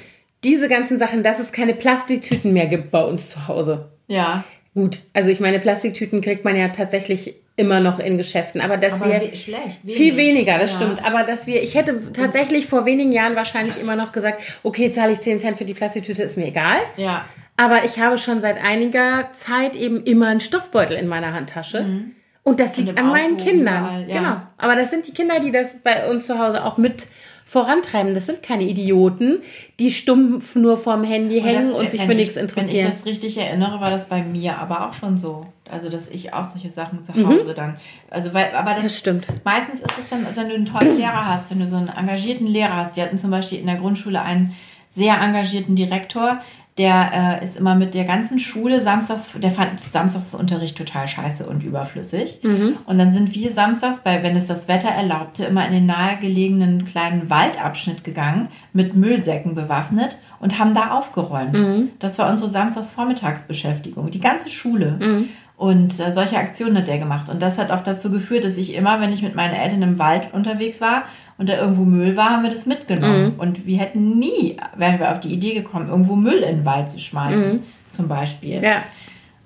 diese 0.44 0.68
ganzen 0.68 0.98
Sachen, 0.98 1.22
dass 1.22 1.38
es 1.38 1.53
keine 1.53 1.75
Plastiktüten 1.75 2.53
mehr 2.53 2.66
gibt 2.66 2.90
bei 2.90 3.05
uns 3.05 3.31
zu 3.31 3.48
Hause. 3.48 3.90
Ja. 4.07 4.44
Gut, 4.74 5.00
also 5.12 5.30
ich 5.30 5.40
meine, 5.40 5.58
Plastiktüten 5.58 6.20
kriegt 6.22 6.44
man 6.44 6.56
ja 6.56 6.68
tatsächlich 6.68 7.35
immer 7.56 7.80
noch 7.80 7.98
in 7.98 8.16
Geschäften, 8.16 8.62
aber 8.62 8.78
dass 8.78 9.02
aber 9.02 9.12
wir 9.12 9.37
schlecht, 9.37 9.85
wenig. 9.85 9.96
viel 9.96 10.16
weniger, 10.16 10.58
das 10.58 10.72
ja. 10.72 10.76
stimmt, 10.78 11.04
aber 11.04 11.22
dass 11.24 11.46
wir, 11.46 11.62
ich 11.62 11.74
hätte 11.74 12.12
tatsächlich 12.12 12.66
vor 12.66 12.87
wenigen 12.87 13.12
Jahren 13.12 13.37
wahrscheinlich 13.37 13.78
immer 13.78 13.96
noch 13.96 14.12
gesagt, 14.12 14.40
okay, 14.62 14.90
zahle 14.90 15.12
ich 15.12 15.20
10 15.20 15.40
Cent 15.40 15.58
für 15.58 15.66
die 15.66 15.74
Plastiktüte, 15.74 16.22
ist 16.22 16.38
mir 16.38 16.46
egal. 16.46 16.78
Ja. 16.96 17.26
Aber 17.56 17.85
ich 17.85 17.98
habe 17.98 18.16
schon 18.16 18.40
seit 18.40 18.62
einiger 18.62 19.28
Zeit 19.32 19.76
eben 19.76 20.02
immer 20.04 20.28
einen 20.28 20.40
Stoffbeutel 20.40 20.96
in 20.96 21.06
meiner 21.06 21.35
Handtasche. 21.35 21.82
Mhm. 21.82 22.12
Und 22.42 22.58
das 22.58 22.76
liegt 22.76 22.98
an 22.98 23.11
meinen 23.11 23.37
Kindern. 23.37 23.85
Überall, 23.85 24.08
ja. 24.08 24.16
Genau. 24.16 24.37
Aber 24.56 24.74
das 24.74 24.90
sind 24.90 25.06
die 25.06 25.12
Kinder, 25.12 25.38
die 25.38 25.52
das 25.52 25.80
bei 25.80 26.11
uns 26.11 26.26
zu 26.26 26.38
Hause 26.38 26.64
auch 26.64 26.76
mit 26.76 27.06
vorantreiben. 27.52 28.14
Das 28.14 28.24
sind 28.24 28.42
keine 28.42 28.62
Idioten, 28.62 29.42
die 29.78 29.92
stumpf 29.92 30.56
nur 30.56 30.78
vorm 30.78 31.04
Handy 31.04 31.38
und 31.38 31.44
hängen 31.44 31.68
das, 31.68 31.78
und 31.78 31.90
sich 31.90 32.00
für 32.00 32.12
ich, 32.12 32.18
nichts 32.18 32.36
interessieren. 32.36 32.84
Wenn 32.84 32.90
ich 32.90 32.96
das 32.96 33.04
richtig 33.04 33.36
erinnere, 33.36 33.78
war 33.78 33.90
das 33.90 34.06
bei 34.08 34.22
mir 34.22 34.56
aber 34.56 34.88
auch 34.88 34.94
schon 34.94 35.18
so. 35.18 35.46
Also, 35.70 35.90
dass 35.90 36.08
ich 36.08 36.32
auch 36.32 36.46
solche 36.46 36.70
Sachen 36.70 37.04
zu 37.04 37.12
Hause 37.12 37.50
mhm. 37.50 37.54
dann. 37.54 37.76
Also, 38.08 38.32
weil, 38.32 38.54
aber 38.54 38.72
das, 38.72 38.84
das, 38.84 38.98
stimmt. 38.98 39.26
Meistens 39.44 39.80
ist 39.80 39.98
es 40.00 40.08
dann, 40.08 40.26
wenn 40.34 40.48
du 40.48 40.54
einen 40.54 40.64
tollen 40.64 40.96
Lehrer 40.96 41.26
hast, 41.26 41.50
wenn 41.50 41.60
du 41.60 41.66
so 41.66 41.76
einen 41.76 41.88
engagierten 41.88 42.46
Lehrer 42.46 42.76
hast. 42.76 42.96
Wir 42.96 43.02
hatten 43.04 43.18
zum 43.18 43.30
Beispiel 43.30 43.58
in 43.58 43.66
der 43.66 43.76
Grundschule 43.76 44.22
einen 44.22 44.56
sehr 44.88 45.20
engagierten 45.20 45.76
Direktor, 45.76 46.40
der 46.78 47.40
äh, 47.42 47.44
ist 47.44 47.56
immer 47.58 47.74
mit 47.74 47.92
der 47.92 48.04
ganzen 48.04 48.38
Schule 48.38 48.80
samstags, 48.80 49.28
der 49.35 49.50
fand 49.50 49.78
Samstagsunterricht 49.80 50.76
total 50.76 51.06
scheiße 51.06 51.44
und 51.46 51.62
überflüssig. 51.62 52.40
Mhm. 52.42 52.78
Und 52.87 52.98
dann 52.98 53.11
sind 53.11 53.35
wir 53.35 53.50
samstags, 53.50 54.00
bei, 54.00 54.22
wenn 54.22 54.37
es 54.37 54.46
das 54.46 54.68
Wetter 54.68 54.88
erlaubte, 54.88 55.44
immer 55.44 55.66
in 55.66 55.72
den 55.72 55.87
nahegelegenen 55.87 56.87
kleinen 56.87 57.28
Waldabschnitt 57.28 58.04
gegangen, 58.04 58.48
mit 58.72 58.94
Müllsäcken 58.94 59.54
bewaffnet 59.54 60.16
und 60.40 60.58
haben 60.58 60.74
da 60.74 60.92
aufgeräumt. 60.92 61.58
Mhm. 61.58 61.90
Das 61.98 62.18
war 62.18 62.30
unsere 62.30 62.50
Samstagsvormittagsbeschäftigung, 62.50 64.11
die 64.11 64.20
ganze 64.20 64.48
Schule. 64.48 64.96
Mhm. 64.98 65.28
Und 65.62 66.01
äh, 66.01 66.11
solche 66.11 66.38
Aktionen 66.38 66.79
hat 66.79 66.88
der 66.88 66.98
gemacht. 66.98 67.29
Und 67.29 67.40
das 67.40 67.57
hat 67.57 67.70
auch 67.70 67.85
dazu 67.85 68.11
geführt, 68.11 68.42
dass 68.44 68.57
ich 68.57 68.75
immer, 68.75 69.01
wenn 69.01 69.12
ich 69.12 69.22
mit 69.22 69.37
meinen 69.37 69.55
Eltern 69.55 69.81
im 69.83 69.96
Wald 70.01 70.35
unterwegs 70.35 70.81
war 70.81 71.05
und 71.38 71.48
da 71.48 71.57
irgendwo 71.57 71.85
Müll 71.85 72.16
war, 72.16 72.31
haben 72.31 72.42
wir 72.42 72.51
das 72.51 72.66
mitgenommen. 72.66 73.35
Mhm. 73.35 73.38
Und 73.38 73.64
wir 73.64 73.79
hätten 73.79 74.18
nie, 74.18 74.57
wären 74.75 74.98
wir 74.98 75.12
auf 75.12 75.20
die 75.20 75.33
Idee 75.33 75.55
gekommen, 75.55 75.88
irgendwo 75.88 76.16
Müll 76.16 76.38
in 76.38 76.57
den 76.57 76.64
Wald 76.64 76.90
zu 76.90 76.98
schmeißen, 76.98 77.53
mhm. 77.53 77.62
zum 77.87 78.09
Beispiel. 78.09 78.61
Ja. 78.61 78.83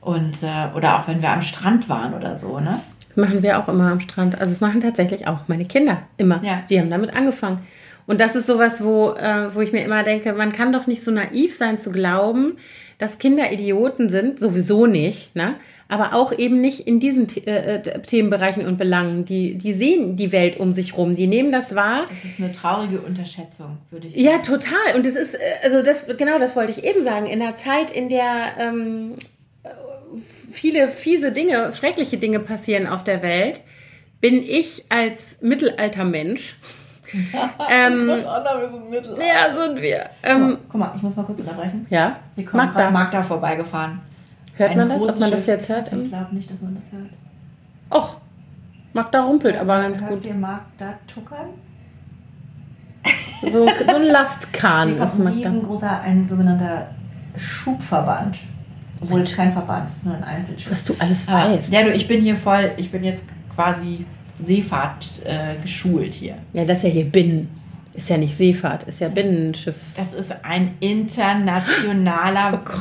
Und, 0.00 0.42
äh, 0.42 0.74
oder 0.74 0.98
auch 0.98 1.06
wenn 1.06 1.20
wir 1.20 1.28
am 1.28 1.42
Strand 1.42 1.90
waren 1.90 2.14
oder 2.14 2.34
so, 2.34 2.60
ne? 2.60 2.80
Machen 3.14 3.42
wir 3.42 3.58
auch 3.60 3.68
immer 3.68 3.92
am 3.92 4.00
Strand. 4.00 4.40
Also 4.40 4.54
es 4.54 4.62
machen 4.62 4.80
tatsächlich 4.80 5.26
auch 5.26 5.40
meine 5.48 5.66
Kinder 5.66 5.98
immer. 6.16 6.42
Ja. 6.42 6.62
Die 6.70 6.80
haben 6.80 6.88
damit 6.88 7.14
angefangen. 7.14 7.58
Und 8.06 8.20
das 8.20 8.36
ist 8.36 8.46
sowas, 8.46 8.82
wo, 8.84 9.10
äh, 9.10 9.54
wo 9.54 9.60
ich 9.60 9.72
mir 9.72 9.84
immer 9.84 10.02
denke, 10.02 10.32
man 10.32 10.52
kann 10.52 10.72
doch 10.72 10.86
nicht 10.86 11.02
so 11.02 11.10
naiv 11.10 11.56
sein 11.56 11.78
zu 11.78 11.90
glauben, 11.90 12.56
dass 12.98 13.18
Kinder 13.18 13.52
Idioten 13.52 14.08
sind, 14.08 14.38
sowieso 14.38 14.86
nicht, 14.86 15.34
ne? 15.36 15.56
aber 15.88 16.14
auch 16.14 16.36
eben 16.36 16.60
nicht 16.60 16.86
in 16.86 16.98
diesen 16.98 17.28
äh, 17.46 17.76
äh, 17.76 18.02
Themenbereichen 18.02 18.66
und 18.66 18.78
Belangen. 18.78 19.24
Die, 19.24 19.56
die 19.56 19.72
sehen 19.72 20.16
die 20.16 20.32
Welt 20.32 20.58
um 20.58 20.72
sich 20.72 20.96
rum, 20.96 21.14
die 21.14 21.26
nehmen 21.26 21.52
das 21.52 21.74
wahr. 21.74 22.06
Das 22.08 22.24
ist 22.24 22.38
eine 22.38 22.52
traurige 22.52 23.00
Unterschätzung, 23.00 23.78
würde 23.90 24.08
ich 24.08 24.14
sagen. 24.14 24.24
Ja, 24.24 24.38
total. 24.38 24.96
Und 24.96 25.04
es 25.04 25.16
ist, 25.16 25.34
äh, 25.34 25.38
also 25.62 25.82
das, 25.82 26.06
genau 26.16 26.38
das 26.38 26.56
wollte 26.56 26.72
ich 26.72 26.84
eben 26.84 27.02
sagen, 27.02 27.26
in 27.26 27.42
einer 27.42 27.54
Zeit, 27.54 27.90
in 27.90 28.08
der 28.08 28.52
ähm, 28.58 29.14
viele 30.50 30.88
fiese 30.88 31.32
Dinge, 31.32 31.72
schreckliche 31.74 32.16
Dinge 32.18 32.40
passieren 32.40 32.86
auf 32.86 33.04
der 33.04 33.22
Welt, 33.22 33.60
bin 34.20 34.42
ich 34.42 34.84
als 34.88 35.38
Mittelaltermensch 35.42 36.56
ähm, 37.70 38.06
Gott, 38.06 38.24
Anna, 38.26 38.60
wir 38.60 38.68
sind 38.68 38.90
Mittelalter. 38.90 39.24
Ja, 39.26 39.52
sind 39.52 39.80
wir. 39.80 40.10
Ähm, 40.22 40.58
guck 40.68 40.80
mal, 40.80 40.92
ich 40.96 41.02
muss 41.02 41.16
mal 41.16 41.24
kurz 41.24 41.40
unterbrechen. 41.40 41.86
Ja? 41.90 42.16
Hier 42.34 42.44
kommt 42.44 42.64
Magda. 42.64 42.90
Magda 42.90 43.22
vorbeigefahren. 43.22 44.00
Hört 44.54 44.70
Ein 44.70 44.78
man 44.78 44.88
das, 44.88 45.02
ob 45.02 45.20
man 45.20 45.30
das 45.30 45.46
jetzt 45.46 45.68
hört? 45.68 45.92
Ich 45.92 46.08
glaube 46.08 46.34
nicht, 46.34 46.50
dass 46.50 46.60
man 46.60 46.76
das 46.80 46.92
hört. 46.92 47.10
Och, 47.90 48.16
Magda 48.92 49.20
rumpelt 49.22 49.54
ja, 49.54 49.60
aber 49.60 49.82
ganz 49.82 50.00
hört 50.00 50.10
gut. 50.10 50.24
Ihr 50.24 50.34
Magda 50.34 50.94
tuckern? 51.06 51.48
So, 53.42 53.66
so 53.66 53.94
ein 53.94 54.06
Lastkahn 54.06 54.88
ist 55.02 55.18
Magda. 55.18 55.28
Ein 55.28 55.34
riesengroßer, 55.34 56.00
ein 56.00 56.28
sogenannter 56.28 56.88
Schubverband. 57.36 58.38
Obwohl 59.00 59.20
es 59.20 59.36
kein 59.36 59.52
Verband 59.52 59.90
ist, 59.90 60.06
nur 60.06 60.14
ein 60.14 60.24
Einzelschub. 60.24 60.72
Was 60.72 60.84
du 60.84 60.94
alles 60.98 61.28
weißt. 61.28 61.70
Ja, 61.70 61.82
du, 61.82 61.92
ich 61.92 62.08
bin 62.08 62.22
hier 62.22 62.36
voll, 62.36 62.72
ich 62.78 62.90
bin 62.90 63.04
jetzt 63.04 63.22
quasi 63.54 64.06
Seefahrt 64.42 65.06
äh, 65.24 65.60
geschult 65.62 66.14
hier. 66.14 66.36
Ja, 66.52 66.64
das 66.64 66.78
ist 66.78 66.84
ja 66.84 66.90
hier 66.90 67.04
Binnen. 67.04 67.48
Ist 67.94 68.10
ja 68.10 68.18
nicht 68.18 68.36
Seefahrt, 68.36 68.82
ist 68.84 69.00
ja 69.00 69.08
Binnenschiff. 69.08 69.76
Das 69.96 70.12
ist 70.12 70.34
ein 70.42 70.76
internationaler. 70.80 72.62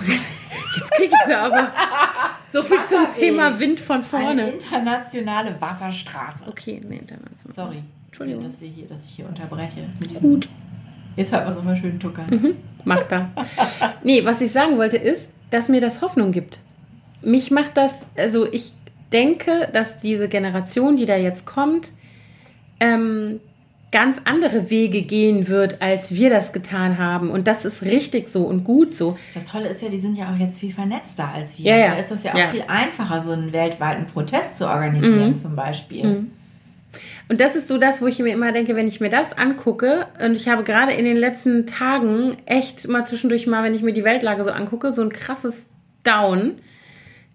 Oh. 0.78 0.80
Jetzt 0.80 0.92
krieg 0.92 1.10
ich 1.10 1.28
sie 1.28 1.34
aber. 1.34 1.72
So 2.52 2.62
viel 2.62 2.84
zum 2.84 3.06
Thema 3.18 3.58
Wind 3.60 3.80
von 3.80 4.04
vorne. 4.04 4.44
Eine 4.44 4.52
internationale 4.52 5.56
Wasserstraße. 5.60 6.46
Okay, 6.48 6.82
nee, 6.88 6.98
international. 6.98 7.54
Sorry. 7.54 7.84
Entschuldigung. 8.08 8.44
Dass, 8.44 8.62
wir 8.62 8.68
hier, 8.68 8.86
dass 8.88 9.04
ich 9.06 9.12
hier 9.12 9.28
unterbreche. 9.28 9.82
Gut. 10.22 10.50
Jetzt 11.16 11.32
hört 11.32 11.46
man 11.46 11.56
so 11.56 11.62
mal 11.62 11.78
schön 11.78 12.00
tuckern. 12.00 12.28
Mhm. 12.30 12.56
Macht 12.84 13.12
da. 13.12 13.30
nee, 14.04 14.24
was 14.26 14.42
ich 14.42 14.52
sagen 14.52 14.78
wollte 14.78 14.98
ist, 14.98 15.30
dass 15.50 15.70
mir 15.70 15.82
das 15.82 16.02
Hoffnung 16.02 16.32
gibt. 16.32 16.60
Mich 17.22 17.52
macht 17.52 17.78
das, 17.78 18.08
also 18.18 18.46
ich 18.52 18.74
denke, 19.14 19.70
dass 19.74 19.98
diese 19.98 20.28
Generation, 20.28 20.98
die 20.98 21.06
da 21.06 21.16
jetzt 21.16 21.46
kommt, 21.46 21.92
ähm, 22.80 23.40
ganz 23.92 24.22
andere 24.26 24.70
Wege 24.70 25.04
gehen 25.04 25.48
wird, 25.48 25.82
als 25.82 26.14
wir 26.14 26.30
das 26.30 26.52
getan 26.52 26.98
haben. 26.98 27.30
Und 27.30 27.48
das 27.48 27.64
ist 27.64 27.82
richtig 27.84 28.28
so 28.28 28.44
und 28.44 28.66
gut 28.66 28.94
so. 28.94 29.16
Das 29.34 29.46
Tolle 29.46 29.70
ist 29.70 29.82
ja, 29.82 29.88
die 29.88 30.00
sind 30.02 30.18
ja 30.18 30.34
auch 30.34 30.38
jetzt 30.38 30.60
viel 30.60 30.74
vernetzter 30.74 31.30
als 31.34 31.58
wir. 31.58 31.72
Ja, 31.72 31.78
ja. 31.78 31.92
Da 31.92 32.00
ist 32.00 32.12
das 32.12 32.24
ja 32.24 32.34
auch 32.34 32.38
Ja. 32.38 32.48
viel 32.48 32.64
einfacher, 32.68 33.22
so 33.22 33.32
einen 33.32 33.54
weltweiten 33.54 34.06
Protest 34.08 34.58
zu 34.58 34.68
organisieren, 34.68 35.30
Mhm. 35.30 35.36
zum 35.36 35.56
Beispiel. 35.56 36.26
Und 37.30 37.40
das 37.42 37.56
ist 37.56 37.68
so 37.70 37.78
das, 37.78 38.02
wo 38.02 38.08
ich 38.08 38.20
mir 38.20 38.34
immer 38.34 38.52
denke, 38.52 38.76
wenn 38.76 38.88
ich 38.88 39.00
mir 39.00 39.10
das 39.10 39.32
angucke, 39.38 40.08
und 40.24 40.36
ich 40.36 40.50
habe 40.50 40.64
gerade 40.64 40.92
in 40.92 41.06
den 41.06 41.18
letzten 41.18 41.66
Tagen 41.66 42.38
echt 42.46 42.88
mal 42.90 43.06
zwischendurch 43.06 43.48
mal, 43.48 43.64
wenn 43.64 43.74
ich 43.76 43.82
mir 43.82 43.94
die 43.94 44.04
Weltlage 44.04 44.44
so 44.44 44.52
angucke, 44.52 44.92
so 44.92 45.02
ein 45.04 45.10
krasses 45.10 45.68
Down 46.04 46.56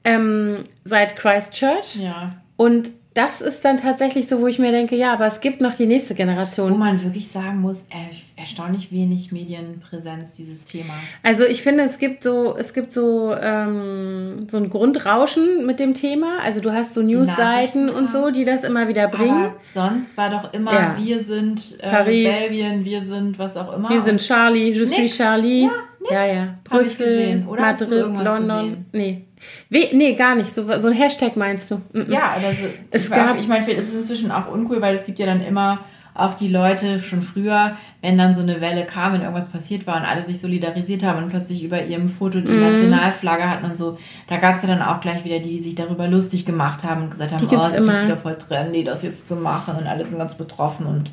ähm, 0.04 0.62
seit 0.84 1.16
Christchurch. 1.16 1.96
Ja. 1.96 2.32
Und 2.56 2.90
das 3.14 3.40
ist 3.40 3.64
dann 3.64 3.76
tatsächlich 3.76 4.28
so, 4.28 4.40
wo 4.40 4.46
ich 4.46 4.60
mir 4.60 4.70
denke, 4.70 4.94
ja, 4.94 5.12
aber 5.12 5.26
es 5.26 5.40
gibt 5.40 5.60
noch 5.60 5.74
die 5.74 5.86
nächste 5.86 6.14
Wo 6.14 6.18
Generation. 6.18 6.78
man 6.78 7.02
wirklich 7.02 7.28
sagen 7.28 7.60
muss, 7.60 7.84
er, 7.90 7.98
erstaunlich 8.36 8.92
wenig 8.92 9.32
Medienpräsenz 9.32 10.34
dieses 10.34 10.64
Themas. 10.64 10.94
Also 11.24 11.44
ich 11.44 11.60
finde, 11.62 11.82
es 11.84 11.98
gibt 11.98 12.22
so, 12.22 12.56
es 12.56 12.72
gibt 12.72 12.92
so, 12.92 13.34
ähm, 13.34 14.46
so 14.48 14.58
ein 14.58 14.70
Grundrauschen 14.70 15.66
mit 15.66 15.80
dem 15.80 15.94
Thema. 15.94 16.38
Also 16.44 16.60
du 16.60 16.72
hast 16.72 16.94
so 16.94 17.02
Newsseiten 17.02 17.90
und 17.90 18.10
so, 18.12 18.30
die 18.30 18.44
das 18.44 18.62
immer 18.62 18.86
wieder 18.86 19.08
bringen. 19.08 19.44
Aber 19.46 19.56
sonst 19.72 20.16
war 20.16 20.30
doch 20.30 20.52
immer, 20.54 20.72
Ja. 20.72 20.96
wir 20.96 21.18
sind 21.18 21.78
äh, 21.80 21.90
Paris. 21.90 22.28
Belgien, 22.48 22.84
wir 22.84 23.02
sind 23.02 23.38
was 23.40 23.56
auch 23.56 23.74
immer. 23.74 23.90
Wir 23.90 24.00
sind 24.02 24.20
Charlie, 24.20 24.66
je 24.68 24.72
suis 24.72 24.90
Nix. 24.90 25.16
Charlie. 25.16 25.62
Ja, 25.64 25.70
nix. 26.00 26.12
ja, 26.12 26.26
ja. 26.26 26.54
Brüssel, 26.62 27.36
Madrid, 27.44 27.90
London. 28.24 28.46
gesehen? 28.46 28.86
Nee. 28.92 29.24
We 29.68 29.88
nee, 29.92 30.14
gar 30.14 30.34
nicht. 30.34 30.52
So, 30.52 30.64
so 30.78 30.88
ein 30.88 30.94
Hashtag 30.94 31.36
meinst 31.36 31.70
du? 31.70 31.76
Mm 31.76 31.98
-mm. 32.00 32.12
Ja, 32.12 32.34
aber 32.36 32.50
so, 32.52 32.66
Es 32.90 33.04
ich, 33.06 33.10
gab- 33.10 33.38
ich 33.38 33.48
meine, 33.48 33.70
es 33.74 33.88
ist 33.88 33.94
inzwischen 33.94 34.30
auch 34.32 34.48
uncool, 34.50 34.80
weil 34.80 34.94
es 34.94 35.06
gibt 35.06 35.18
ja 35.18 35.26
dann 35.26 35.42
immer 35.42 35.80
auch 36.12 36.34
die 36.34 36.48
Leute 36.48 37.00
schon 37.02 37.22
früher, 37.22 37.76
wenn 38.02 38.18
dann 38.18 38.34
so 38.34 38.42
eine 38.42 38.60
Welle 38.60 38.84
kam, 38.84 39.12
wenn 39.12 39.20
irgendwas 39.22 39.48
passiert 39.48 39.86
war 39.86 39.96
und 39.96 40.02
alle 40.02 40.24
sich 40.24 40.40
solidarisiert 40.40 41.04
haben 41.04 41.22
und 41.22 41.30
plötzlich 41.30 41.62
über 41.62 41.82
ihrem 41.84 42.08
Foto 42.10 42.40
die 42.40 42.50
Mhm. 42.52 42.60
Nationalflagge 42.60 43.48
hatten 43.48 43.64
und 43.64 43.76
so, 43.76 43.96
da 44.26 44.36
gab 44.36 44.56
es 44.56 44.62
ja 44.62 44.68
dann 44.68 44.82
auch 44.82 45.00
gleich 45.00 45.24
wieder 45.24 45.38
die, 45.38 45.50
die 45.56 45.60
sich 45.60 45.76
darüber 45.76 46.08
lustig 46.08 46.44
gemacht 46.44 46.82
haben 46.82 47.02
und 47.04 47.10
gesagt 47.12 47.32
haben, 47.32 47.46
Die 47.48 47.56
oh, 47.56 47.62
es 47.64 47.76
ist 47.76 48.04
wieder 48.04 48.16
voll 48.16 48.36
trendy, 48.36 48.82
das 48.84 49.02
jetzt 49.02 49.28
zu 49.28 49.36
machen 49.36 49.76
und 49.76 49.86
alle 49.86 50.04
sind 50.04 50.18
ganz 50.18 50.34
betroffen 50.34 50.84
und 50.86 51.10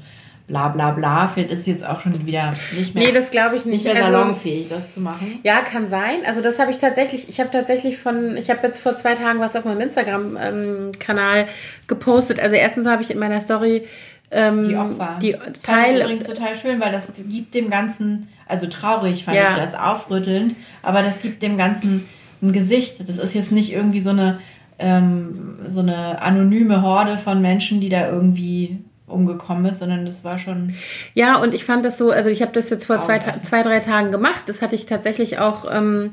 bla 0.48 0.70
bla 0.70 0.92
bla. 0.92 1.28
Vielleicht 1.28 1.52
ist 1.52 1.60
es 1.60 1.66
jetzt 1.68 1.86
auch 1.86 2.00
schon 2.00 2.26
wieder 2.26 2.54
nicht 2.78 2.96
mehr, 2.96 3.08
Nee, 3.08 3.12
das 3.12 3.32
glaube 3.32 3.58
ich 3.58 3.66
nicht. 3.66 3.84
nicht 3.84 3.94
mehr 3.94 4.04
Also- 4.06 4.18
salonfähig, 4.18 4.70
das 4.70 4.94
zu 4.94 5.02
machen. 5.02 5.40
Ja, 5.44 5.62
kann 5.62 5.88
sein. 5.90 6.20
Also 6.26 6.42
das 6.42 6.58
habe 6.60 6.72
ich 6.72 6.78
tatsächlich, 6.78 7.28
ich 7.30 7.40
habe 7.40 7.50
tatsächlich 7.52 7.98
von, 7.98 8.38
ich 8.38 8.50
habe 8.50 8.60
jetzt 8.64 8.80
vor 8.80 8.96
zwei 8.98 9.14
Tagen 9.16 9.40
was 9.40 9.56
auf 9.58 9.66
meinem 9.66 9.82
Instagram-Kanal 9.82 11.48
gepostet. 11.88 12.40
Also 12.40 12.56
erstens 12.56 12.88
habe 12.88 13.02
ich 13.04 13.12
in 13.12 13.20
meiner 13.20 13.42
Story 13.42 13.84
ähm, 14.32 14.68
Die 14.68 14.76
Opfer. 14.76 15.18
die 15.22 15.32
das 15.32 15.42
fand 15.42 15.58
ich 15.58 15.62
Teil, 15.64 16.02
übrigens 16.02 16.24
total 16.26 16.56
schön, 16.56 16.80
weil 16.82 16.92
das 16.92 17.12
gibt 17.30 17.54
dem 17.56 17.70
Ganzen, 17.70 18.28
also 18.46 18.68
traurig 18.68 19.24
fand 19.24 19.38
Ja. 19.38 19.52
ich 19.52 19.58
das, 19.58 19.74
aufrüttelnd, 19.74 20.56
aber 20.82 21.02
das 21.02 21.22
gibt 21.22 21.42
dem 21.42 21.58
Ganzen 21.58 22.06
ein 22.42 22.52
Gesicht. 22.52 23.00
Das 23.08 23.18
ist 23.20 23.34
jetzt 23.36 23.52
nicht 23.54 23.72
irgendwie 23.72 24.00
so 24.02 24.10
eine, 24.10 24.40
ähm, 24.80 25.60
so 25.66 25.80
eine 25.80 26.22
anonyme 26.22 26.82
Horde 26.82 27.18
von 27.18 27.42
Menschen, 27.42 27.80
die 27.80 27.88
da 27.90 28.10
irgendwie 28.10 28.80
umgekommen 29.08 29.66
ist, 29.66 29.80
sondern 29.80 30.06
das 30.06 30.24
war 30.24 30.38
schon. 30.38 30.74
Ja, 31.14 31.38
und 31.38 31.54
ich 31.54 31.66
fand 31.66 31.86
das 31.86 31.98
so, 31.98 32.12
also 32.12 32.30
ich 32.30 32.42
habe 32.42 32.52
das 32.52 32.70
jetzt 32.70 32.86
vor 32.86 33.00
zwei, 33.00 33.20
zwei, 33.20 33.62
drei 33.62 33.80
Tagen 33.80 34.12
gemacht. 34.12 34.44
Das 34.48 34.62
hatte 34.62 34.76
ich 34.76 34.86
tatsächlich 34.86 35.40
auch. 35.40 35.66
Ähm, 35.74 36.12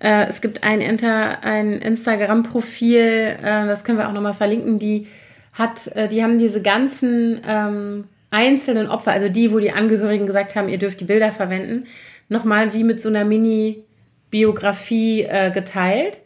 äh, 0.00 0.26
es 0.26 0.40
gibt 0.40 0.62
ein, 0.62 0.80
Inter, 0.80 1.42
ein 1.42 1.72
Instagram-Profil, 1.72 3.00
äh, 3.42 3.66
das 3.66 3.84
können 3.84 3.98
wir 3.98 4.08
auch 4.08 4.12
nochmal 4.12 4.34
verlinken, 4.34 4.78
die 4.78 5.08
hat, 5.52 5.88
äh, 5.96 6.06
die 6.06 6.22
haben 6.22 6.38
diese 6.38 6.62
ganzen 6.62 7.40
ähm, 7.46 8.04
einzelnen 8.30 8.88
Opfer, 8.88 9.10
also 9.10 9.28
die, 9.28 9.52
wo 9.52 9.58
die 9.58 9.72
Angehörigen 9.72 10.26
gesagt 10.26 10.54
haben, 10.54 10.68
ihr 10.68 10.78
dürft 10.78 11.00
die 11.00 11.04
Bilder 11.04 11.32
verwenden, 11.32 11.84
nochmal 12.28 12.72
wie 12.74 12.84
mit 12.84 13.02
so 13.02 13.08
einer 13.08 13.24
Mini-Biografie 13.24 15.22
äh, 15.22 15.50
geteilt. 15.50 16.20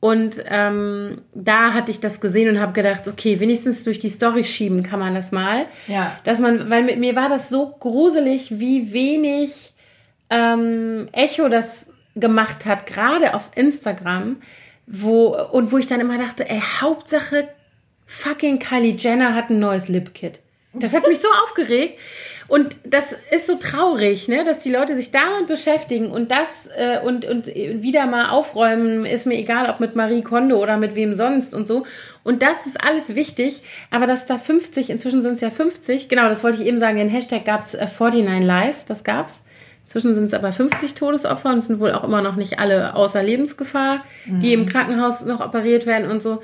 Und 0.00 0.36
ähm, 0.46 1.22
da 1.34 1.72
hatte 1.74 1.90
ich 1.90 2.00
das 2.00 2.20
gesehen 2.20 2.48
und 2.48 2.60
habe 2.60 2.72
gedacht, 2.72 3.08
okay, 3.08 3.40
wenigstens 3.40 3.82
durch 3.82 3.98
die 3.98 4.08
Story 4.08 4.44
schieben 4.44 4.84
kann 4.84 5.00
man 5.00 5.14
das 5.14 5.32
mal. 5.32 5.66
Ja. 5.88 6.16
Dass 6.22 6.38
man, 6.38 6.70
weil 6.70 6.84
mit 6.84 6.98
mir 6.98 7.16
war 7.16 7.28
das 7.28 7.48
so 7.48 7.74
gruselig, 7.80 8.60
wie 8.60 8.92
wenig 8.92 9.74
ähm, 10.30 11.08
Echo 11.12 11.48
das 11.48 11.90
gemacht 12.14 12.64
hat, 12.64 12.86
gerade 12.86 13.34
auf 13.34 13.50
Instagram, 13.56 14.36
wo, 14.86 15.36
und 15.36 15.72
wo 15.72 15.78
ich 15.78 15.86
dann 15.86 16.00
immer 16.00 16.18
dachte, 16.18 16.48
ey, 16.48 16.62
Hauptsache 16.80 17.48
fucking 18.06 18.58
Kylie 18.58 18.94
Jenner 18.96 19.34
hat 19.34 19.50
ein 19.50 19.58
neues 19.58 19.88
Lip-Kit. 19.88 20.40
Das 20.74 20.94
hat 20.94 21.06
mich 21.08 21.18
so 21.18 21.28
aufgeregt. 21.44 21.98
Und 22.48 22.76
das 22.84 23.14
ist 23.30 23.46
so 23.46 23.56
traurig, 23.56 24.26
ne, 24.26 24.42
dass 24.42 24.60
die 24.60 24.72
Leute 24.72 24.96
sich 24.96 25.10
damit 25.10 25.46
beschäftigen 25.46 26.10
und 26.10 26.30
das 26.30 26.68
äh, 26.76 26.98
und, 27.04 27.26
und 27.26 27.46
wieder 27.46 28.06
mal 28.06 28.30
aufräumen, 28.30 29.04
ist 29.04 29.26
mir 29.26 29.36
egal, 29.36 29.68
ob 29.68 29.80
mit 29.80 29.94
Marie 29.94 30.22
Kondo 30.22 30.56
oder 30.56 30.78
mit 30.78 30.94
wem 30.94 31.14
sonst 31.14 31.52
und 31.52 31.66
so. 31.66 31.84
Und 32.24 32.40
das 32.40 32.66
ist 32.66 32.82
alles 32.82 33.14
wichtig, 33.14 33.60
aber 33.90 34.06
dass 34.06 34.24
da 34.24 34.38
50, 34.38 34.88
inzwischen 34.88 35.20
sind 35.20 35.34
es 35.34 35.42
ja 35.42 35.50
50, 35.50 36.08
genau, 36.08 36.30
das 36.30 36.42
wollte 36.42 36.62
ich 36.62 36.66
eben 36.66 36.78
sagen, 36.78 36.96
den 36.96 37.10
Hashtag 37.10 37.44
gab 37.44 37.60
es 37.60 37.74
äh, 37.74 37.86
49 37.86 38.46
Lives, 38.46 38.86
das 38.86 39.04
gab's. 39.04 39.42
Inzwischen 39.84 40.14
sind 40.14 40.24
es 40.24 40.34
aber 40.34 40.52
50 40.52 40.94
Todesopfer 40.94 41.50
und 41.50 41.58
es 41.58 41.66
sind 41.66 41.80
wohl 41.80 41.92
auch 41.92 42.04
immer 42.04 42.20
noch 42.20 42.36
nicht 42.36 42.58
alle 42.58 42.94
außer 42.94 43.22
Lebensgefahr, 43.22 44.04
die 44.26 44.52
im 44.52 44.66
Krankenhaus 44.66 45.24
noch 45.24 45.40
operiert 45.40 45.86
werden 45.86 46.10
und 46.10 46.20
so. 46.20 46.42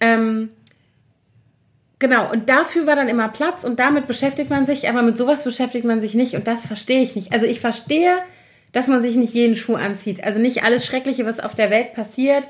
Ähm, 0.00 0.48
Genau, 1.98 2.30
und 2.30 2.50
dafür 2.50 2.86
war 2.86 2.94
dann 2.94 3.08
immer 3.08 3.28
Platz 3.28 3.64
und 3.64 3.80
damit 3.80 4.06
beschäftigt 4.06 4.50
man 4.50 4.66
sich, 4.66 4.88
aber 4.88 5.00
mit 5.00 5.16
sowas 5.16 5.44
beschäftigt 5.44 5.86
man 5.86 6.02
sich 6.02 6.14
nicht 6.14 6.34
und 6.34 6.46
das 6.46 6.66
verstehe 6.66 7.00
ich 7.00 7.16
nicht. 7.16 7.32
Also 7.32 7.46
ich 7.46 7.60
verstehe, 7.60 8.16
dass 8.72 8.86
man 8.86 9.00
sich 9.00 9.16
nicht 9.16 9.32
jeden 9.32 9.54
Schuh 9.54 9.76
anzieht. 9.76 10.22
Also 10.22 10.38
nicht 10.38 10.62
alles 10.62 10.84
Schreckliche, 10.84 11.24
was 11.24 11.40
auf 11.40 11.54
der 11.54 11.70
Welt 11.70 11.94
passiert, 11.94 12.48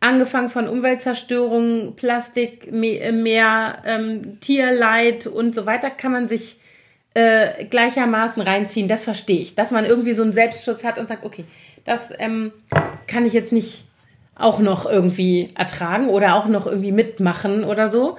angefangen 0.00 0.50
von 0.50 0.68
Umweltzerstörung, 0.68 1.94
Plastik, 1.96 2.70
Me- 2.70 3.12
Meer, 3.12 3.78
ähm, 3.86 4.38
Tierleid 4.40 5.26
und 5.26 5.54
so 5.54 5.64
weiter, 5.64 5.88
kann 5.88 6.12
man 6.12 6.28
sich 6.28 6.56
äh, 7.14 7.64
gleichermaßen 7.64 8.42
reinziehen. 8.42 8.88
Das 8.88 9.04
verstehe 9.04 9.40
ich. 9.40 9.54
Dass 9.54 9.70
man 9.70 9.86
irgendwie 9.86 10.12
so 10.12 10.22
einen 10.22 10.34
Selbstschutz 10.34 10.84
hat 10.84 10.98
und 10.98 11.08
sagt, 11.08 11.24
okay, 11.24 11.44
das 11.84 12.12
ähm, 12.18 12.52
kann 13.06 13.24
ich 13.24 13.32
jetzt 13.32 13.52
nicht 13.52 13.84
auch 14.34 14.58
noch 14.58 14.84
irgendwie 14.84 15.48
ertragen 15.56 16.10
oder 16.10 16.34
auch 16.34 16.48
noch 16.48 16.66
irgendwie 16.66 16.92
mitmachen 16.92 17.64
oder 17.64 17.88
so. 17.88 18.18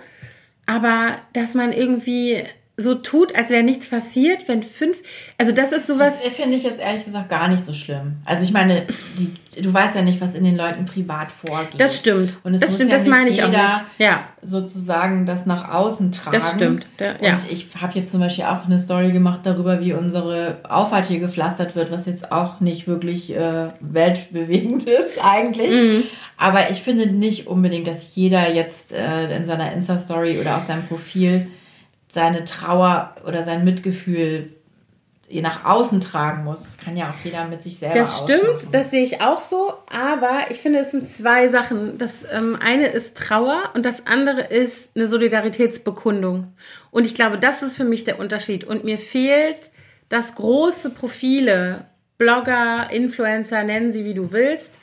Aber 0.66 1.20
dass 1.34 1.54
man 1.54 1.74
irgendwie 1.74 2.44
so 2.76 2.96
tut, 2.96 3.36
als 3.36 3.52
wäre 3.52 3.62
nichts 3.62 3.86
passiert, 3.88 4.48
wenn 4.48 4.64
fünf. 4.64 4.98
Also 5.38 5.52
das 5.52 5.72
ist 5.72 5.86
sowas. 5.86 6.20
Das 6.24 6.34
finde 6.34 6.58
ich 6.58 6.64
jetzt 6.64 6.80
ehrlich 6.80 7.06
gesagt 7.06 7.30
gar 7.30 7.48
nicht 7.48 7.64
so 7.64 7.72
schlimm. 7.74 8.14
Also 8.26 8.44
ich 8.44 8.52
meine, 8.52 8.88
die, 9.20 9.62
du 9.62 9.72
weißt 9.72 9.94
ja 9.96 10.02
nicht, 10.02 10.20
was 10.20 10.34
in 10.34 10.44
den 10.44 10.58
Leuten 10.58 10.86
privat 10.86 11.28
vorgeht. 11.32 11.80
Das 11.80 12.00
stimmt. 12.00 12.40
Und 12.44 12.56
es 12.56 12.62
das 12.62 12.72
muss 12.72 12.78
stimmt, 12.78 12.92
ja 12.92 12.98
das 12.98 13.06
nicht 13.06 13.12
meine 13.16 13.30
ich 13.30 13.44
auch 13.44 13.48
jeder 13.50 13.64
nicht. 13.64 13.82
Ja. 14.00 14.24
sozusagen 14.42 15.28
das 15.28 15.46
nach 15.46 15.70
außen 15.72 16.12
tragen. 16.12 16.32
Das 16.36 16.52
stimmt, 16.52 16.88
da- 16.98 17.16
ja. 17.22 17.34
Und 17.34 17.52
ich 17.52 17.68
habe 17.80 18.00
jetzt 18.00 18.12
zum 18.12 18.22
Beispiel 18.22 18.46
auch 18.46 18.66
eine 18.66 18.80
Story 18.80 19.12
gemacht 19.12 19.42
darüber, 19.44 19.80
wie 19.80 19.94
unsere 19.94 20.58
Auffahrt 20.68 21.06
hier 21.06 21.20
gepflastert 21.20 21.76
wird, 21.76 21.92
was 21.92 22.08
jetzt 22.08 22.32
auch 22.32 22.60
nicht 22.60 22.88
wirklich 22.88 23.36
äh, 23.36 23.68
weltbewegend 23.82 24.84
ist 24.88 25.24
eigentlich. 25.24 25.70
Mhm. 25.72 26.04
Aber 26.38 26.72
ich 26.72 26.82
finde 26.82 27.06
nicht 27.08 27.46
unbedingt, 27.48 27.88
dass 27.88 28.16
jeder 28.16 28.52
jetzt 28.52 28.92
äh, 28.94 29.36
in 29.36 29.46
seiner 29.46 29.72
Insta-Story 29.74 30.40
oder 30.42 30.58
auf 30.58 30.66
seinem 30.66 30.88
Profil 30.88 31.48
seine 32.14 32.46
Trauer 32.46 33.16
oder 33.26 33.42
sein 33.42 33.66
Mitgefühl 33.66 34.54
je 35.28 35.42
nach 35.42 35.66
außen 35.66 36.00
tragen 36.00 36.44
muss. 36.44 36.62
Das 36.62 36.78
kann 36.78 36.96
ja 36.96 37.10
auch 37.10 37.26
jeder 37.26 37.48
mit 37.48 37.64
sich 37.64 37.80
selber 37.80 37.96
Das 37.96 38.20
stimmt, 38.20 38.44
ausmachen. 38.44 38.72
das 38.72 38.92
sehe 38.92 39.02
ich 39.02 39.20
auch 39.22 39.42
so, 39.42 39.74
aber 39.92 40.52
ich 40.52 40.60
finde, 40.60 40.78
es 40.78 40.92
sind 40.92 41.08
zwei 41.08 41.48
Sachen. 41.48 41.98
Das 41.98 42.24
ähm, 42.32 42.56
eine 42.62 42.86
ist 42.86 43.18
Trauer 43.18 43.72
und 43.74 43.84
das 43.84 44.06
andere 44.06 44.42
ist 44.42 44.96
eine 44.96 45.08
Solidaritätsbekundung. 45.08 46.54
Und 46.92 47.06
ich 47.06 47.16
glaube, 47.16 47.40
das 47.40 47.64
ist 47.64 47.76
für 47.76 47.84
mich 47.84 48.04
der 48.04 48.20
Unterschied. 48.20 48.64
Und 48.64 48.84
mir 48.84 49.00
fehlt, 49.00 49.72
dass 50.08 50.36
große 50.36 50.92
Profile, 50.92 51.86
Blogger, 52.20 52.92
Influencer, 52.92 53.64
nennen 53.64 53.92
sie 53.92 54.06
wie 54.06 54.14
du 54.14 54.32
willst, 54.34 54.78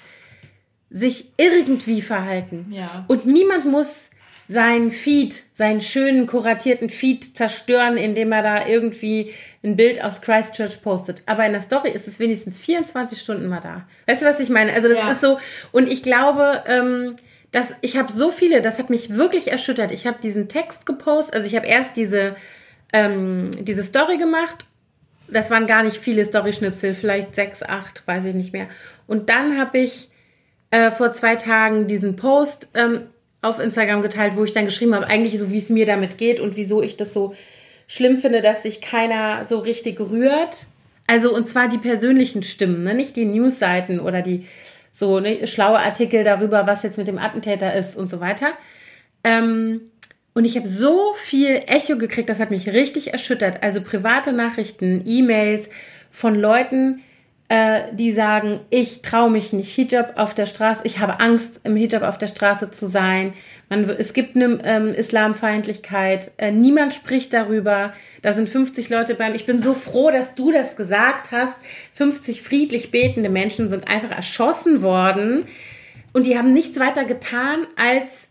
sich 0.90 1.30
irgendwie 1.36 2.02
verhalten. 2.02 2.66
Ja. 2.70 3.04
Und 3.06 3.24
niemand 3.24 3.66
muss 3.66 4.10
seinen 4.50 4.90
Feed, 4.90 5.44
seinen 5.52 5.80
schönen 5.80 6.26
kuratierten 6.26 6.90
Feed 6.90 7.36
zerstören, 7.36 7.96
indem 7.96 8.32
er 8.32 8.42
da 8.42 8.66
irgendwie 8.66 9.30
ein 9.62 9.76
Bild 9.76 10.02
aus 10.02 10.22
Christchurch 10.22 10.82
postet. 10.82 11.22
Aber 11.26 11.46
in 11.46 11.52
der 11.52 11.60
Story 11.60 11.90
ist 11.90 12.08
es 12.08 12.18
wenigstens 12.18 12.58
24 12.58 13.20
Stunden 13.20 13.46
mal 13.46 13.60
da. 13.60 13.86
Weißt 14.08 14.22
du, 14.22 14.26
was 14.26 14.40
ich 14.40 14.50
meine? 14.50 14.72
Also 14.72 14.88
das 14.88 14.98
Ja. 14.98 15.12
ist 15.12 15.20
so, 15.20 15.38
und 15.70 15.86
ich 15.86 16.02
glaube, 16.02 16.64
ähm, 16.66 17.14
dass 17.52 17.76
ich 17.80 17.96
habe 17.96 18.12
so 18.12 18.32
viele, 18.32 18.60
das 18.60 18.80
hat 18.80 18.90
mich 18.90 19.14
wirklich 19.14 19.52
erschüttert. 19.52 19.92
Ich 19.92 20.04
habe 20.04 20.18
diesen 20.20 20.48
Text 20.48 20.84
gepostet, 20.84 21.32
also 21.34 21.46
ich 21.46 21.54
habe 21.54 21.68
erst 21.68 21.96
diese, 21.96 22.34
ähm, 22.92 23.52
diese 23.60 23.84
Story 23.84 24.18
gemacht 24.18 24.66
das 25.32 25.48
waren 25.48 25.68
gar 25.68 25.84
nicht 25.84 25.96
viele 25.96 26.24
Story-Schnipsel, 26.24 26.92
vielleicht 26.92 27.36
sechs, 27.36 27.62
acht, 27.62 28.04
weiß 28.04 28.24
ich 28.24 28.34
nicht 28.34 28.52
mehr. 28.52 28.66
Und 29.06 29.28
dann 29.28 29.56
habe 29.60 29.78
ich 29.78 30.10
äh, 30.72 30.90
vor 30.90 31.12
zwei 31.12 31.36
Tagen 31.36 31.86
diesen 31.86 32.16
Post 32.16 32.68
ähm, 32.74 33.02
auf 33.42 33.58
Instagram 33.58 34.02
geteilt, 34.02 34.36
wo 34.36 34.44
ich 34.44 34.52
dann 34.52 34.64
geschrieben 34.66 34.94
habe, 34.94 35.06
eigentlich 35.06 35.38
so, 35.38 35.50
wie 35.50 35.58
es 35.58 35.70
mir 35.70 35.86
damit 35.86 36.18
geht 36.18 36.40
und 36.40 36.56
wieso 36.56 36.82
ich 36.82 36.96
das 36.96 37.14
so 37.14 37.34
schlimm 37.86 38.18
finde, 38.18 38.40
dass 38.40 38.62
sich 38.62 38.80
keiner 38.80 39.46
so 39.46 39.58
richtig 39.58 39.98
rührt. 40.00 40.66
Also, 41.06 41.34
und 41.34 41.48
zwar 41.48 41.68
die 41.68 41.78
persönlichen 41.78 42.42
Stimmen, 42.42 42.84
ne? 42.84 42.94
nicht 42.94 43.16
die 43.16 43.24
Newsseiten 43.24 43.98
oder 43.98 44.22
die 44.22 44.46
so 44.92 45.20
ne, 45.20 45.46
schlaue 45.46 45.78
Artikel 45.78 46.22
darüber, 46.22 46.66
was 46.66 46.82
jetzt 46.82 46.98
mit 46.98 47.08
dem 47.08 47.18
Attentäter 47.18 47.74
ist 47.74 47.96
und 47.96 48.10
so 48.10 48.20
weiter. 48.20 48.52
Ähm, 49.24 49.80
und 50.34 50.44
ich 50.44 50.56
habe 50.56 50.68
so 50.68 51.12
viel 51.14 51.62
Echo 51.66 51.98
gekriegt, 51.98 52.28
das 52.28 52.40
hat 52.40 52.50
mich 52.50 52.68
richtig 52.68 53.12
erschüttert. 53.12 53.62
Also 53.62 53.80
private 53.80 54.32
Nachrichten, 54.32 55.02
E-Mails 55.04 55.68
von 56.10 56.34
Leuten, 56.34 57.02
äh, 57.50 57.92
die 57.92 58.12
sagen, 58.12 58.60
ich 58.70 59.02
traue 59.02 59.28
mich 59.28 59.52
nicht 59.52 59.74
Hijab 59.74 60.16
auf 60.16 60.34
der 60.34 60.46
Straße, 60.46 60.82
ich 60.84 61.00
habe 61.00 61.18
Angst, 61.18 61.60
im 61.64 61.74
Hijab 61.74 62.02
auf 62.02 62.16
der 62.16 62.28
Straße 62.28 62.70
zu 62.70 62.88
sein. 62.88 63.32
Man, 63.68 63.90
es 63.90 64.12
gibt 64.12 64.36
eine 64.36 64.60
ähm, 64.62 64.94
Islamfeindlichkeit, 64.94 66.30
äh, 66.36 66.52
niemand 66.52 66.94
spricht 66.94 67.34
darüber. 67.34 67.92
Da 68.22 68.32
sind 68.34 68.48
50 68.48 68.88
Leute 68.88 69.16
beim. 69.16 69.34
Ich 69.34 69.46
bin 69.46 69.64
so 69.64 69.74
froh, 69.74 70.12
dass 70.12 70.36
du 70.36 70.52
das 70.52 70.76
gesagt 70.76 71.32
hast. 71.32 71.56
50 71.94 72.40
friedlich 72.40 72.92
betende 72.92 73.28
Menschen 73.28 73.68
sind 73.68 73.88
einfach 73.88 74.12
erschossen 74.12 74.80
worden 74.82 75.44
und 76.12 76.28
die 76.28 76.38
haben 76.38 76.52
nichts 76.52 76.78
weiter 76.78 77.04
getan, 77.04 77.66
als 77.74 78.28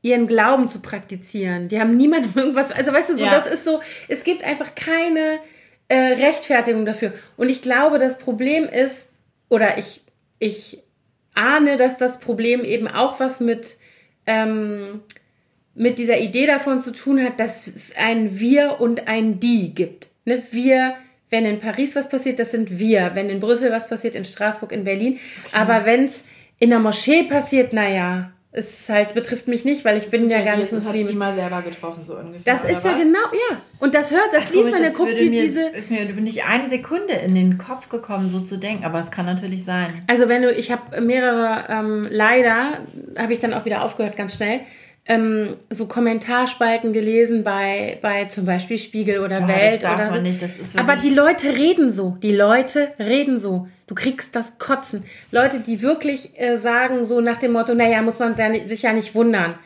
ihren 0.00 0.26
Glauben 0.26 0.70
zu 0.70 0.80
praktizieren. 0.80 1.68
Die 1.68 1.78
haben 1.78 1.94
niemandem 1.98 2.32
irgendwas, 2.36 2.72
also 2.72 2.90
weißt 2.90 3.10
du, 3.10 3.18
so, 3.18 3.24
ja. 3.26 3.32
das 3.32 3.46
ist 3.46 3.66
so, 3.66 3.80
es 4.08 4.24
gibt 4.24 4.44
einfach 4.44 4.74
keine 4.74 5.40
äh, 5.92 6.14
Rechtfertigung 6.14 6.86
dafür. 6.86 7.12
Und 7.36 7.50
ich 7.50 7.60
glaube, 7.60 7.98
das 7.98 8.16
Problem 8.16 8.64
ist, 8.64 9.10
oder 9.50 9.76
ich, 9.76 10.00
ich 10.38 10.78
ahne, 11.34 11.76
dass 11.76 11.98
das 11.98 12.18
Problem 12.18 12.64
eben 12.64 12.88
auch 12.88 13.20
was 13.20 13.40
mit, 13.40 13.76
ähm, 14.26 15.02
mit 15.74 15.98
dieser 15.98 16.18
Idee 16.18 16.46
davon 16.46 16.80
zu 16.80 16.92
tun 16.92 17.22
hat, 17.22 17.38
dass 17.38 17.66
es 17.66 17.94
ein 17.94 18.40
Wir 18.40 18.80
und 18.80 19.06
ein 19.06 19.38
Die 19.38 19.74
gibt. 19.74 20.08
Ne? 20.24 20.42
Wir, 20.50 20.94
wenn 21.28 21.44
in 21.44 21.58
Paris 21.58 21.94
was 21.94 22.08
passiert, 22.08 22.38
das 22.38 22.52
sind 22.52 22.78
wir. 22.78 23.10
Wenn 23.12 23.28
in 23.28 23.40
Brüssel 23.40 23.70
was 23.70 23.86
passiert, 23.86 24.14
in 24.14 24.24
Straßburg, 24.24 24.72
in 24.72 24.84
Berlin. 24.84 25.18
Okay. 25.44 25.56
Aber 25.56 25.84
wenn 25.84 26.04
es 26.04 26.24
in 26.58 26.70
der 26.70 26.78
Moschee 26.78 27.24
passiert, 27.24 27.74
naja, 27.74 28.32
es 28.54 28.86
halt 28.90 29.14
betrifft 29.14 29.48
mich 29.48 29.64
nicht, 29.64 29.82
weil 29.82 29.96
ich 29.96 30.04
das 30.04 30.10
bin 30.10 30.28
ja 30.28 30.42
gar 30.42 30.58
nicht 30.58 30.70
Muslim. 30.72 31.08
Hat 31.08 31.14
mal 31.14 31.34
selber 31.34 31.62
getroffen 31.62 32.04
so 32.06 32.16
ungefähr. 32.16 32.40
Das 32.44 32.64
ist 32.64 32.84
ja 32.84 32.92
was? 32.92 32.98
genau, 32.98 33.18
ja. 33.32 33.62
Und 33.78 33.94
das 33.94 34.10
hört, 34.10 34.28
das 34.32 34.44
Ach, 34.48 34.52
liest 34.52 34.70
man, 34.70 34.82
der 34.82 34.90
guckt 34.90 35.18
die, 35.18 35.30
mir, 35.30 35.42
diese. 35.42 35.68
Ist 35.68 35.90
mir 35.90 36.04
nicht 36.04 36.44
eine 36.44 36.68
Sekunde 36.68 37.14
in 37.14 37.34
den 37.34 37.56
Kopf 37.56 37.88
gekommen, 37.88 38.28
so 38.28 38.40
zu 38.40 38.58
denken, 38.58 38.84
aber 38.84 39.00
es 39.00 39.10
kann 39.10 39.24
natürlich 39.24 39.64
sein. 39.64 40.04
Also 40.06 40.28
wenn 40.28 40.42
du, 40.42 40.52
ich 40.52 40.70
habe 40.70 41.00
mehrere, 41.00 41.64
ähm, 41.70 42.08
leider 42.10 42.80
habe 43.16 43.32
ich 43.32 43.40
dann 43.40 43.54
auch 43.54 43.64
wieder 43.64 43.82
aufgehört, 43.82 44.16
ganz 44.16 44.34
schnell 44.34 44.60
ähm, 45.06 45.56
so 45.68 45.86
Kommentarspalten 45.86 46.92
gelesen 46.92 47.42
bei, 47.42 47.98
bei 48.02 48.26
zum 48.26 48.44
Beispiel 48.44 48.78
Spiegel 48.78 49.18
oder 49.18 49.40
Boah, 49.40 49.48
Welt 49.48 49.80
oder 49.80 50.10
so. 50.12 50.20
Nicht, 50.20 50.40
Aber 50.76 50.96
die 50.96 51.10
Leute 51.10 51.56
reden 51.56 51.90
so. 51.90 52.16
Die 52.22 52.34
Leute 52.34 52.92
reden 52.98 53.38
so. 53.38 53.68
Du 53.88 53.96
kriegst 53.96 54.36
das 54.36 54.58
Kotzen. 54.58 55.04
Leute, 55.32 55.58
die 55.58 55.82
wirklich 55.82 56.38
äh, 56.40 56.56
sagen 56.56 57.04
so 57.04 57.20
nach 57.20 57.36
dem 57.36 57.52
Motto, 57.52 57.74
naja, 57.74 58.00
muss 58.00 58.20
man 58.20 58.36
sich 58.36 58.82
ja 58.82 58.92
nicht 58.92 59.14
wundern, 59.16 59.56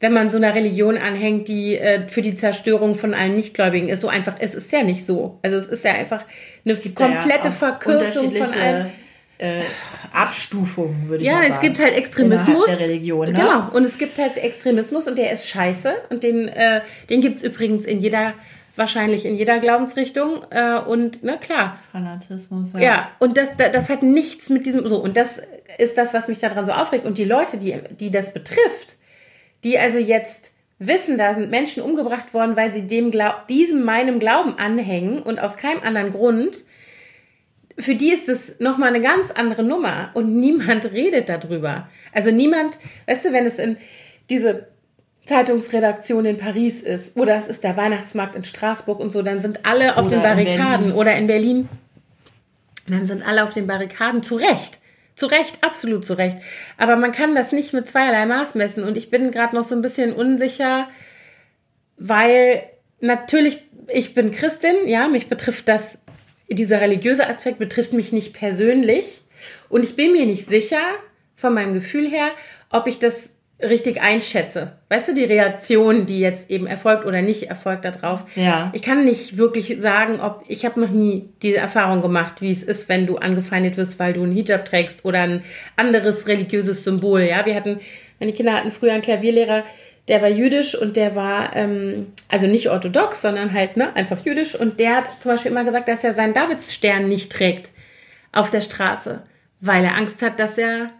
wenn 0.00 0.12
man 0.12 0.28
so 0.28 0.38
einer 0.38 0.54
Religion 0.56 0.98
anhängt, 0.98 1.46
die 1.46 1.76
äh, 1.76 2.08
für 2.08 2.20
die 2.20 2.34
Zerstörung 2.34 2.96
von 2.96 3.14
allen 3.14 3.36
Nichtgläubigen 3.36 3.88
ist. 3.88 4.00
So 4.00 4.08
einfach, 4.08 4.34
es 4.40 4.54
ist 4.54 4.72
ja 4.72 4.82
nicht 4.82 5.06
so. 5.06 5.38
Also 5.42 5.56
es 5.56 5.68
ist 5.68 5.84
ja 5.84 5.92
einfach 5.92 6.24
eine 6.64 6.74
komplette 6.74 7.44
ja 7.44 7.50
Verkürzung 7.52 8.32
von 8.32 8.52
allem 8.54 8.86
äh, 9.40 9.62
Abstufungen, 10.12 11.08
würde 11.08 11.22
ich 11.22 11.26
ja, 11.26 11.36
sagen. 11.36 11.48
Ja, 11.48 11.54
es 11.54 11.60
gibt 11.60 11.78
halt 11.78 11.94
Extremismus. 11.94 12.66
Der 12.66 12.80
Religion, 12.80 13.26
ne? 13.26 13.32
Genau. 13.32 13.70
Und 13.70 13.84
es 13.84 13.96
gibt 13.96 14.18
halt 14.18 14.36
Extremismus 14.36 15.06
und 15.08 15.16
der 15.16 15.32
ist 15.32 15.48
scheiße. 15.48 15.94
Und 16.10 16.22
den, 16.22 16.48
äh, 16.48 16.82
den 17.08 17.22
gibt 17.22 17.38
es 17.38 17.44
übrigens 17.44 17.86
in 17.86 18.00
jeder, 18.00 18.34
wahrscheinlich 18.76 19.24
in 19.24 19.36
jeder 19.36 19.58
Glaubensrichtung. 19.58 20.42
Äh, 20.50 20.80
und, 20.80 21.20
na 21.22 21.32
ne, 21.32 21.38
klar. 21.38 21.78
Fanatismus, 21.90 22.72
ja. 22.74 22.80
Ja, 22.80 23.10
und 23.18 23.36
das, 23.36 23.56
das 23.56 23.88
hat 23.88 24.02
nichts 24.02 24.50
mit 24.50 24.66
diesem, 24.66 24.86
so, 24.86 24.98
und 24.98 25.16
das 25.16 25.40
ist 25.78 25.96
das, 25.96 26.12
was 26.12 26.28
mich 26.28 26.38
daran 26.38 26.66
so 26.66 26.72
aufregt. 26.72 27.06
Und 27.06 27.16
die 27.16 27.24
Leute, 27.24 27.56
die, 27.56 27.78
die 27.98 28.10
das 28.10 28.34
betrifft, 28.34 28.96
die 29.64 29.78
also 29.78 29.98
jetzt 29.98 30.52
wissen, 30.78 31.16
da 31.16 31.34
sind 31.34 31.50
Menschen 31.50 31.82
umgebracht 31.82 32.34
worden, 32.34 32.56
weil 32.56 32.72
sie 32.72 32.86
dem 32.86 33.10
Glaub, 33.10 33.46
diesem 33.46 33.84
meinem 33.84 34.18
Glauben 34.18 34.58
anhängen 34.58 35.22
und 35.22 35.38
aus 35.38 35.56
keinem 35.56 35.82
anderen 35.82 36.10
Grund, 36.10 36.64
für 37.80 37.94
die 37.94 38.12
ist 38.12 38.28
es 38.28 38.58
nochmal 38.60 38.90
eine 38.90 39.00
ganz 39.00 39.30
andere 39.30 39.62
Nummer 39.62 40.10
und 40.14 40.38
niemand 40.38 40.92
redet 40.92 41.28
darüber. 41.28 41.88
Also 42.12 42.30
niemand, 42.30 42.78
weißt 43.06 43.26
du, 43.26 43.32
wenn 43.32 43.46
es 43.46 43.58
in 43.58 43.76
diese 44.28 44.68
Zeitungsredaktion 45.26 46.24
in 46.24 46.36
Paris 46.38 46.82
ist 46.82 47.16
oder 47.16 47.36
es 47.36 47.48
ist 47.48 47.62
der 47.62 47.76
Weihnachtsmarkt 47.76 48.34
in 48.34 48.44
Straßburg 48.44 48.98
und 48.98 49.10
so, 49.10 49.22
dann 49.22 49.40
sind 49.40 49.66
alle 49.66 49.96
auf 49.96 50.06
oder 50.06 50.16
den 50.16 50.22
Barrikaden 50.22 50.86
in 50.90 50.92
oder 50.92 51.14
in 51.16 51.26
Berlin. 51.26 51.68
Dann 52.88 53.06
sind 53.06 53.26
alle 53.26 53.44
auf 53.44 53.54
den 53.54 53.66
Barrikaden 53.66 54.22
zu 54.22 54.36
Recht. 54.36 54.78
Zu 55.14 55.26
Recht, 55.26 55.58
absolut 55.62 56.04
zu 56.04 56.14
Recht. 56.14 56.38
Aber 56.78 56.96
man 56.96 57.12
kann 57.12 57.34
das 57.34 57.52
nicht 57.52 57.72
mit 57.72 57.86
zweierlei 57.86 58.26
Maß 58.26 58.54
messen 58.54 58.84
und 58.84 58.96
ich 58.96 59.10
bin 59.10 59.30
gerade 59.30 59.54
noch 59.54 59.64
so 59.64 59.74
ein 59.74 59.82
bisschen 59.82 60.12
unsicher, 60.12 60.88
weil 61.96 62.62
natürlich, 63.00 63.62
ich 63.88 64.14
bin 64.14 64.30
Christin, 64.30 64.74
ja, 64.86 65.08
mich 65.08 65.28
betrifft 65.28 65.68
das 65.68 65.98
dieser 66.56 66.80
religiöse 66.80 67.26
Aspekt 67.26 67.58
betrifft 67.58 67.92
mich 67.92 68.12
nicht 68.12 68.32
persönlich 68.32 69.22
und 69.68 69.84
ich 69.84 69.96
bin 69.96 70.12
mir 70.12 70.26
nicht 70.26 70.46
sicher 70.46 70.82
von 71.36 71.54
meinem 71.54 71.74
Gefühl 71.74 72.08
her, 72.08 72.30
ob 72.70 72.86
ich 72.86 72.98
das 72.98 73.30
richtig 73.62 74.00
einschätze. 74.00 74.72
Weißt 74.88 75.08
du, 75.08 75.14
die 75.14 75.24
Reaktion, 75.24 76.06
die 76.06 76.20
jetzt 76.20 76.50
eben 76.50 76.66
erfolgt 76.66 77.04
oder 77.04 77.22
nicht 77.22 77.44
erfolgt 77.44 77.84
darauf. 77.84 78.24
Ja. 78.36 78.70
Ich 78.74 78.82
kann 78.82 79.04
nicht 79.04 79.36
wirklich 79.36 79.76
sagen, 79.80 80.20
ob 80.20 80.44
ich 80.48 80.64
habe 80.64 80.80
noch 80.80 80.90
nie 80.90 81.28
die 81.42 81.54
Erfahrung 81.54 82.00
gemacht, 82.00 82.40
wie 82.40 82.50
es 82.50 82.62
ist, 82.62 82.88
wenn 82.88 83.06
du 83.06 83.16
angefeindet 83.16 83.76
wirst, 83.76 83.98
weil 83.98 84.12
du 84.12 84.22
einen 84.22 84.32
Hijab 84.32 84.64
trägst 84.64 85.04
oder 85.04 85.20
ein 85.20 85.42
anderes 85.76 86.26
religiöses 86.26 86.84
Symbol. 86.84 87.22
Ja, 87.22 87.44
wir 87.44 87.54
hatten, 87.54 87.80
meine 88.18 88.32
Kinder 88.32 88.54
hatten 88.54 88.70
früher 88.70 88.92
einen 88.92 89.02
Klavierlehrer, 89.02 89.64
der 90.10 90.20
war 90.22 90.28
jüdisch 90.28 90.74
und 90.74 90.96
der 90.96 91.14
war, 91.14 91.54
ähm, 91.54 92.08
also 92.28 92.48
nicht 92.48 92.68
orthodox, 92.68 93.22
sondern 93.22 93.54
halt 93.54 93.76
ne, 93.76 93.94
einfach 93.94 94.18
jüdisch. 94.24 94.56
Und 94.56 94.80
der 94.80 94.96
hat 94.96 95.22
zum 95.22 95.30
Beispiel 95.30 95.52
immer 95.52 95.62
gesagt, 95.62 95.86
dass 95.86 96.02
er 96.02 96.14
seinen 96.14 96.34
Davidsstern 96.34 97.08
nicht 97.08 97.30
trägt 97.30 97.70
auf 98.32 98.50
der 98.50 98.60
Straße, 98.60 99.22
weil 99.60 99.84
er 99.84 99.96
Angst 99.96 100.20
hat, 100.22 100.40
dass 100.40 100.58
er, 100.58 100.90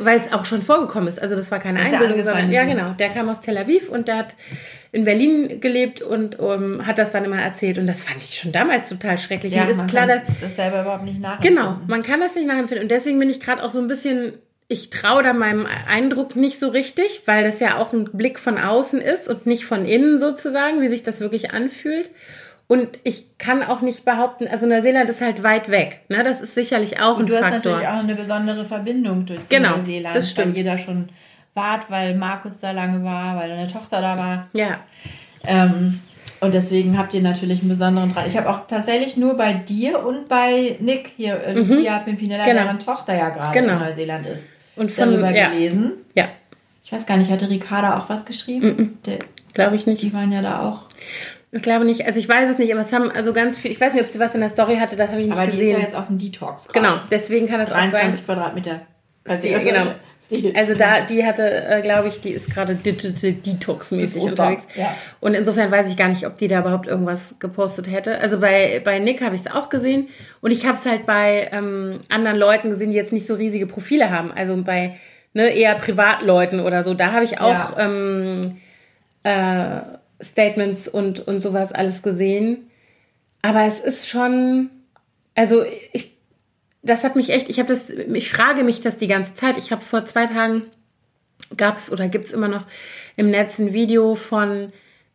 weil 0.00 0.18
es 0.18 0.30
auch 0.34 0.44
schon 0.44 0.60
vorgekommen 0.60 1.08
ist. 1.08 1.22
Also 1.22 1.36
das 1.36 1.50
war 1.50 1.58
keine 1.58 1.80
Einbildung, 1.80 2.22
sondern 2.22 2.52
ja 2.52 2.64
genau, 2.64 2.92
der 2.92 3.08
kam 3.08 3.30
aus 3.30 3.40
Tel 3.40 3.56
Aviv 3.56 3.88
und 3.88 4.08
der 4.08 4.18
hat 4.18 4.34
in 4.92 5.06
Berlin 5.06 5.60
gelebt 5.62 6.02
und 6.02 6.38
um, 6.38 6.86
hat 6.86 6.98
das 6.98 7.12
dann 7.12 7.24
immer 7.24 7.40
erzählt. 7.40 7.78
Und 7.78 7.86
das 7.86 8.04
fand 8.04 8.18
ich 8.18 8.38
schon 8.38 8.52
damals 8.52 8.90
total 8.90 9.16
schrecklich. 9.16 9.54
Ja, 9.54 9.62
und 9.62 9.70
ist 9.70 9.88
klar, 9.88 10.06
kann 10.06 10.20
das 10.42 10.56
selber 10.56 10.82
überhaupt 10.82 11.04
nicht 11.04 11.20
nachempfinden. 11.20 11.62
Genau, 11.62 11.78
man 11.86 12.02
kann 12.02 12.20
das 12.20 12.34
nicht 12.34 12.46
nachempfinden. 12.46 12.84
Und 12.84 12.90
deswegen 12.90 13.18
bin 13.18 13.30
ich 13.30 13.40
gerade 13.40 13.62
auch 13.62 13.70
so 13.70 13.80
ein 13.80 13.88
bisschen 13.88 14.38
ich 14.68 14.90
traue 14.90 15.22
da 15.22 15.32
meinem 15.32 15.66
Eindruck 15.66 16.36
nicht 16.36 16.60
so 16.60 16.68
richtig, 16.68 17.22
weil 17.24 17.42
das 17.42 17.58
ja 17.58 17.78
auch 17.78 17.94
ein 17.94 18.04
Blick 18.12 18.38
von 18.38 18.58
außen 18.58 19.00
ist 19.00 19.26
und 19.26 19.46
nicht 19.46 19.64
von 19.64 19.86
innen 19.86 20.18
sozusagen, 20.18 20.82
wie 20.82 20.88
sich 20.88 21.02
das 21.02 21.20
wirklich 21.20 21.52
anfühlt. 21.52 22.10
Und 22.66 22.98
ich 23.02 23.38
kann 23.38 23.62
auch 23.62 23.80
nicht 23.80 24.04
behaupten, 24.04 24.46
also 24.46 24.66
Neuseeland 24.66 25.08
ist 25.08 25.22
halt 25.22 25.42
weit 25.42 25.70
weg. 25.70 26.02
Ne? 26.10 26.22
Das 26.22 26.42
ist 26.42 26.54
sicherlich 26.54 27.00
auch 27.00 27.18
und 27.18 27.24
ein 27.24 27.28
Faktor. 27.28 27.40
du 27.40 27.44
hast 27.46 27.64
natürlich 27.64 27.88
auch 27.88 28.02
eine 28.02 28.14
besondere 28.14 28.64
Verbindung 28.66 29.24
durch 29.24 29.48
genau, 29.48 29.76
Neuseeland. 29.76 30.14
Das 30.14 30.30
stimmt. 30.30 30.48
Weil 30.48 30.56
jeder 30.58 30.76
schon 30.76 31.08
wart, 31.54 31.90
weil 31.90 32.14
Markus 32.14 32.60
da 32.60 32.72
lange 32.72 33.02
war, 33.02 33.36
weil 33.36 33.48
deine 33.48 33.68
Tochter 33.68 34.02
da 34.02 34.18
war. 34.18 34.48
Ja. 34.52 34.80
Ähm, 35.46 36.00
und 36.40 36.52
deswegen 36.52 36.98
habt 36.98 37.14
ihr 37.14 37.22
natürlich 37.22 37.60
einen 37.60 37.70
besonderen 37.70 38.12
Draht. 38.12 38.26
Ich 38.26 38.36
habe 38.36 38.50
auch 38.50 38.66
tatsächlich 38.66 39.16
nur 39.16 39.34
bei 39.38 39.54
dir 39.54 40.04
und 40.04 40.28
bei 40.28 40.76
Nick 40.80 41.12
hier, 41.16 41.42
äh, 41.42 41.54
mhm. 41.54 41.68
Lucia 41.68 42.00
Pimpinella, 42.00 42.44
genau. 42.44 42.64
deren 42.64 42.78
Tochter 42.78 43.16
ja 43.16 43.30
gerade 43.30 43.58
genau. 43.58 43.72
in 43.72 43.78
Neuseeland 43.78 44.26
ist 44.26 44.57
und 44.78 44.90
von, 44.90 45.10
darüber 45.10 45.30
ja. 45.30 45.50
gelesen. 45.50 45.92
Ja. 46.14 46.28
Ich 46.84 46.92
weiß 46.92 47.06
gar 47.06 47.16
nicht, 47.16 47.30
hatte 47.30 47.50
Ricarda 47.50 47.98
auch 47.98 48.08
was 48.08 48.24
geschrieben? 48.24 48.66
Mm 49.04 49.10
-mm. 49.10 49.18
Glaube 49.52 49.76
ich 49.76 49.86
nicht. 49.86 50.02
Die 50.02 50.12
waren 50.12 50.32
ja 50.32 50.40
da 50.40 50.62
auch. 50.62 50.84
Ich 51.50 51.62
glaube 51.62 51.84
nicht. 51.84 52.06
Also 52.06 52.18
ich 52.18 52.28
weiß 52.28 52.50
es 52.50 52.58
nicht, 52.58 52.72
aber 52.72 52.82
es 52.82 52.92
haben 52.92 53.10
also 53.10 53.32
ganz 53.32 53.58
viel. 53.58 53.70
Ich 53.70 53.80
weiß 53.80 53.94
nicht, 53.94 54.02
ob 54.02 54.08
sie 54.08 54.18
was 54.18 54.34
in 54.34 54.40
der 54.40 54.50
Story 54.50 54.76
hatte, 54.76 54.96
das 54.96 55.10
habe 55.10 55.20
ich 55.20 55.26
nicht 55.26 55.36
aber 55.36 55.46
gesehen. 55.46 55.60
Aber 55.60 55.66
die 55.66 55.72
ist 55.72 55.78
ja 55.78 55.84
jetzt 55.84 55.96
auf 55.96 56.06
dem 56.08 56.18
Detox. 56.18 56.68
Gerade. 56.68 56.86
Genau, 56.86 57.00
deswegen 57.10 57.48
kann 57.48 57.60
das 57.60 57.70
23 57.70 58.08
auch 58.08 58.14
sein. 58.14 58.24
Quadratmeter. 58.24 58.80
Also 59.26 59.48
genau. 59.48 59.92
Also 60.54 60.74
da, 60.74 61.06
die 61.06 61.24
hatte, 61.24 61.50
äh, 61.50 61.80
glaube 61.80 62.08
ich, 62.08 62.20
die 62.20 62.30
ist 62.30 62.50
gerade 62.50 62.74
Digital 62.74 63.32
Detox-mäßig 63.32 64.22
unterwegs. 64.22 64.66
Ja. 64.74 64.94
Und 65.20 65.34
insofern 65.34 65.70
weiß 65.70 65.88
ich 65.88 65.96
gar 65.96 66.08
nicht, 66.08 66.26
ob 66.26 66.36
die 66.36 66.48
da 66.48 66.60
überhaupt 66.60 66.86
irgendwas 66.86 67.36
gepostet 67.38 67.90
hätte. 67.90 68.18
Also 68.20 68.38
bei, 68.38 68.80
bei 68.84 68.98
Nick 68.98 69.22
habe 69.22 69.34
ich 69.34 69.42
es 69.42 69.50
auch 69.50 69.70
gesehen. 69.70 70.08
Und 70.40 70.50
ich 70.50 70.66
habe 70.66 70.74
es 70.74 70.84
halt 70.84 71.06
bei 71.06 71.48
ähm, 71.52 72.00
anderen 72.10 72.36
Leuten 72.36 72.70
gesehen, 72.70 72.90
die 72.90 72.96
jetzt 72.96 73.12
nicht 73.12 73.26
so 73.26 73.34
riesige 73.34 73.66
Profile 73.66 74.10
haben. 74.10 74.30
Also 74.30 74.60
bei 74.62 74.96
ne, 75.32 75.48
eher 75.48 75.74
Privatleuten 75.76 76.60
oder 76.60 76.82
so. 76.82 76.92
Da 76.92 77.12
habe 77.12 77.24
ich 77.24 77.40
auch 77.40 77.76
ja. 77.76 77.86
ähm, 77.86 78.58
äh, 79.22 79.80
Statements 80.22 80.88
und, 80.88 81.26
und 81.26 81.40
sowas 81.40 81.72
alles 81.72 82.02
gesehen. 82.02 82.70
Aber 83.40 83.64
es 83.64 83.80
ist 83.80 84.08
schon, 84.08 84.70
also 85.34 85.64
ich, 85.92 86.17
das 86.82 87.04
hat 87.04 87.16
mich 87.16 87.30
echt, 87.30 87.48
ich 87.48 87.58
habe 87.58 87.68
das, 87.68 87.90
ich 87.90 88.30
frage 88.30 88.64
mich 88.64 88.80
das 88.80 88.96
die 88.96 89.08
ganze 89.08 89.34
Zeit. 89.34 89.58
Ich 89.58 89.72
habe 89.72 89.82
vor 89.82 90.04
zwei 90.04 90.26
Tagen 90.26 90.62
gab 91.56 91.76
es 91.76 91.90
oder 91.90 92.08
gibt 92.08 92.26
es 92.26 92.32
immer 92.32 92.48
noch 92.48 92.66
im 93.16 93.30
Netz 93.30 93.58
ein 93.58 93.72
Video 93.72 94.14
von 94.14 94.72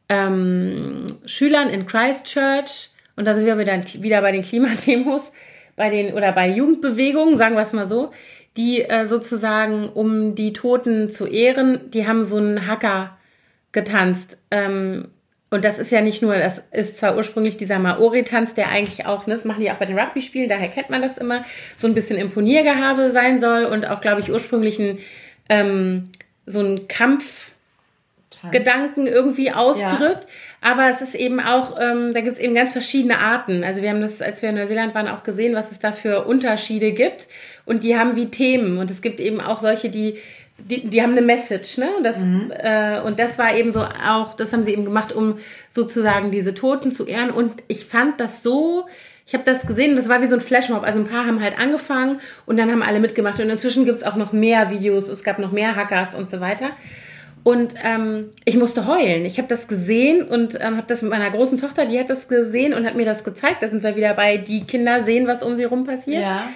ähm, 0.09 1.19
Schülern 1.25 1.69
in 1.69 1.85
Christchurch. 1.85 2.89
Und 3.15 3.25
da 3.25 3.33
sind 3.33 3.45
wir 3.45 3.57
wieder, 3.57 3.79
wieder 4.01 4.21
bei 4.21 4.31
den 4.31 4.41
Klimademos, 4.41 5.31
bei 5.75 5.89
den 5.89 6.13
oder 6.13 6.31
bei 6.31 6.49
Jugendbewegungen, 6.49 7.37
sagen 7.37 7.55
wir 7.55 7.61
es 7.61 7.73
mal 7.73 7.87
so, 7.87 8.11
die 8.57 8.81
äh, 8.81 9.05
sozusagen, 9.05 9.89
um 9.89 10.35
die 10.35 10.53
Toten 10.53 11.09
zu 11.09 11.25
ehren, 11.25 11.91
die 11.91 12.07
haben 12.07 12.25
so 12.25 12.37
einen 12.37 12.67
Hacker 12.67 13.17
getanzt. 13.71 14.37
Ähm, 14.51 15.09
und 15.53 15.63
das 15.63 15.77
ist 15.77 15.91
ja 15.91 16.01
nicht 16.01 16.23
nur, 16.23 16.35
das 16.35 16.63
ist 16.71 16.97
zwar 16.97 17.15
ursprünglich 17.15 17.57
dieser 17.57 17.77
Maori-Tanz, 17.77 18.55
der 18.55 18.69
eigentlich 18.69 19.05
auch, 19.05 19.27
ne, 19.27 19.35
das 19.35 19.45
machen 19.45 19.59
die 19.59 19.69
auch 19.69 19.75
bei 19.75 19.85
den 19.85 19.99
Rugby-Spielen, 19.99 20.49
daher 20.49 20.67
kennt 20.67 20.89
man 20.89 21.03
das 21.03 21.19
immer, 21.19 21.45
so 21.75 21.87
ein 21.87 21.93
bisschen 21.93 22.17
Imponiergehabe 22.17 23.11
sein 23.11 23.39
soll 23.39 23.65
und 23.65 23.85
auch, 23.85 24.01
glaube 24.01 24.21
ich, 24.21 24.31
ursprünglich 24.31 24.79
ein, 24.79 24.97
ähm, 25.49 26.09
so 26.47 26.59
ein 26.59 26.87
Kampfgedanken 26.87 29.05
irgendwie 29.05 29.51
ausdrückt. 29.51 30.23
Ja. 30.23 30.71
Aber 30.71 30.89
es 30.89 31.01
ist 31.01 31.13
eben 31.13 31.39
auch, 31.39 31.79
ähm, 31.79 32.13
da 32.13 32.21
gibt 32.21 32.33
es 32.33 32.39
eben 32.39 32.55
ganz 32.55 32.71
verschiedene 32.71 33.19
Arten. 33.19 33.63
Also 33.63 33.83
wir 33.83 33.91
haben 33.91 34.01
das, 34.01 34.23
als 34.23 34.41
wir 34.41 34.49
in 34.49 34.55
Neuseeland 34.55 34.95
waren, 34.95 35.07
auch 35.07 35.21
gesehen, 35.21 35.53
was 35.53 35.71
es 35.71 35.77
da 35.77 35.91
für 35.91 36.25
Unterschiede 36.25 36.93
gibt. 36.93 37.27
Und 37.65 37.83
die 37.83 37.95
haben 37.95 38.15
wie 38.15 38.31
Themen. 38.31 38.79
Und 38.79 38.89
es 38.89 39.03
gibt 39.03 39.19
eben 39.19 39.39
auch 39.39 39.61
solche, 39.61 39.89
die 39.89 40.17
die, 40.57 40.89
die 40.89 41.01
haben 41.01 41.11
eine 41.11 41.21
Message, 41.21 41.77
ne? 41.77 41.89
Das, 42.03 42.19
mhm. 42.19 42.51
äh, 42.57 43.01
und 43.01 43.19
das 43.19 43.37
war 43.37 43.55
eben 43.55 43.71
so 43.71 43.81
auch, 43.81 44.33
das 44.33 44.53
haben 44.53 44.63
sie 44.63 44.71
eben 44.71 44.85
gemacht, 44.85 45.11
um 45.11 45.37
sozusagen 45.73 46.31
diese 46.31 46.53
Toten 46.53 46.91
zu 46.91 47.05
ehren. 47.05 47.31
Und 47.31 47.63
ich 47.67 47.85
fand 47.85 48.19
das 48.19 48.43
so, 48.43 48.85
ich 49.25 49.33
habe 49.33 49.43
das 49.45 49.65
gesehen, 49.65 49.95
das 49.95 50.09
war 50.09 50.21
wie 50.21 50.27
so 50.27 50.35
ein 50.35 50.41
Flashmob. 50.41 50.83
Also 50.83 50.99
ein 50.99 51.07
paar 51.07 51.25
haben 51.25 51.41
halt 51.41 51.57
angefangen 51.57 52.19
und 52.45 52.57
dann 52.57 52.71
haben 52.71 52.83
alle 52.83 52.99
mitgemacht. 52.99 53.39
Und 53.39 53.49
inzwischen 53.49 53.85
gibt's 53.85 54.03
auch 54.03 54.15
noch 54.15 54.31
mehr 54.31 54.69
Videos, 54.69 55.07
es 55.07 55.23
gab 55.23 55.39
noch 55.39 55.51
mehr 55.51 55.75
Hackers 55.75 56.15
und 56.15 56.29
so 56.29 56.39
weiter. 56.39 56.71
Und 57.43 57.75
ähm, 57.83 58.29
ich 58.45 58.55
musste 58.55 58.87
heulen. 58.87 59.25
Ich 59.25 59.37
habe 59.37 59.49
das 59.49 59.67
gesehen 59.67 60.25
und 60.25 60.55
ähm, 60.61 60.77
habe 60.77 60.87
das 60.87 61.01
mit 61.01 61.11
meiner 61.11 61.29
großen 61.29 61.57
Tochter, 61.57 61.85
die 61.85 61.99
hat 61.99 62.09
das 62.09 62.29
gesehen 62.29 62.73
und 62.73 62.85
hat 62.85 62.95
mir 62.95 63.05
das 63.05 63.25
gezeigt. 63.25 63.61
Da 63.61 63.67
sind 63.67 63.83
wir 63.83 63.97
wieder 63.97 64.13
bei, 64.13 64.37
die 64.37 64.63
Kinder 64.63 65.03
sehen, 65.03 65.27
was 65.27 65.43
um 65.43 65.57
sie 65.57 65.65
rum 65.65 65.83
passiert. 65.83 66.23
Ja. 66.23 66.47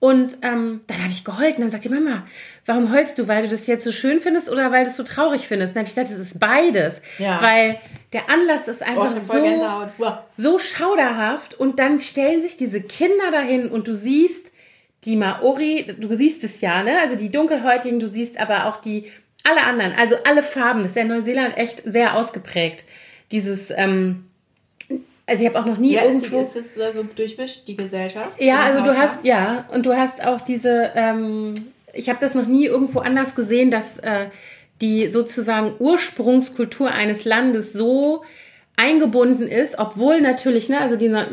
Und 0.00 0.38
ähm, 0.42 0.82
dann 0.86 1.02
habe 1.02 1.10
ich 1.10 1.24
geheult 1.24 1.56
und 1.56 1.62
dann 1.62 1.70
sagt 1.72 1.84
die 1.84 1.88
Mama, 1.88 2.24
warum 2.66 2.92
heulst 2.92 3.18
du? 3.18 3.26
Weil 3.26 3.42
du 3.42 3.48
das 3.48 3.66
jetzt 3.66 3.84
so 3.84 3.90
schön 3.90 4.20
findest 4.20 4.48
oder 4.48 4.70
weil 4.70 4.84
du 4.84 4.90
es 4.90 4.96
so 4.96 5.02
traurig 5.02 5.48
findest? 5.48 5.74
dann 5.74 5.80
habe 5.80 5.88
ich 5.88 5.94
gesagt, 5.94 6.12
es 6.12 6.32
ist 6.32 6.38
beides. 6.38 7.02
Ja. 7.18 7.42
Weil 7.42 7.80
der 8.12 8.30
Anlass 8.30 8.68
ist 8.68 8.82
einfach 8.82 9.12
oh, 9.16 9.88
so, 9.98 10.18
so 10.36 10.58
schauderhaft 10.58 11.54
und 11.58 11.80
dann 11.80 12.00
stellen 12.00 12.42
sich 12.42 12.56
diese 12.56 12.80
Kinder 12.80 13.30
dahin 13.32 13.68
und 13.68 13.88
du 13.88 13.96
siehst 13.96 14.52
die 15.04 15.16
Maori, 15.16 15.94
du 15.98 16.14
siehst 16.14 16.44
es 16.44 16.60
ja, 16.60 16.82
ne? 16.82 17.00
Also 17.00 17.16
die 17.16 17.30
Dunkelhäutigen, 17.30 18.00
du 18.00 18.08
siehst 18.08 18.38
aber 18.38 18.66
auch 18.66 18.80
die, 18.80 19.10
alle 19.44 19.62
anderen, 19.62 19.92
also 19.92 20.16
alle 20.24 20.42
Farben. 20.42 20.82
Das 20.82 20.92
ist 20.92 20.96
ja 20.96 21.02
in 21.02 21.08
Neuseeland 21.08 21.56
echt 21.56 21.82
sehr 21.84 22.14
ausgeprägt. 22.14 22.84
Dieses, 23.30 23.70
ähm, 23.70 24.27
also 25.28 25.42
ich 25.42 25.48
habe 25.50 25.60
auch 25.60 25.66
noch 25.66 25.76
nie 25.76 25.92
ja, 25.92 26.04
irgendwo. 26.04 26.40
Ist 26.40 26.56
es 26.56 26.74
so 26.74 27.02
durchmischt, 27.02 27.68
die 27.68 27.76
Gesellschaft? 27.76 28.30
Ja, 28.40 28.60
also 28.62 28.82
du 28.82 28.96
hast, 28.96 29.26
ja, 29.26 29.66
und 29.70 29.84
du 29.84 29.94
hast 29.94 30.24
auch 30.24 30.40
diese, 30.40 30.90
ähm, 30.94 31.54
ich 31.92 32.08
habe 32.08 32.18
das 32.18 32.34
noch 32.34 32.46
nie 32.46 32.64
irgendwo 32.64 33.00
anders 33.00 33.34
gesehen, 33.34 33.70
dass 33.70 33.98
äh, 33.98 34.28
die 34.80 35.10
sozusagen 35.10 35.74
Ursprungskultur 35.78 36.90
eines 36.90 37.26
Landes 37.26 37.74
so 37.74 38.24
eingebunden 38.76 39.48
ist, 39.48 39.78
obwohl 39.78 40.22
natürlich, 40.22 40.70
ne, 40.70 40.80
also 40.80 40.96
die, 40.96 41.08
Neu 41.08 41.26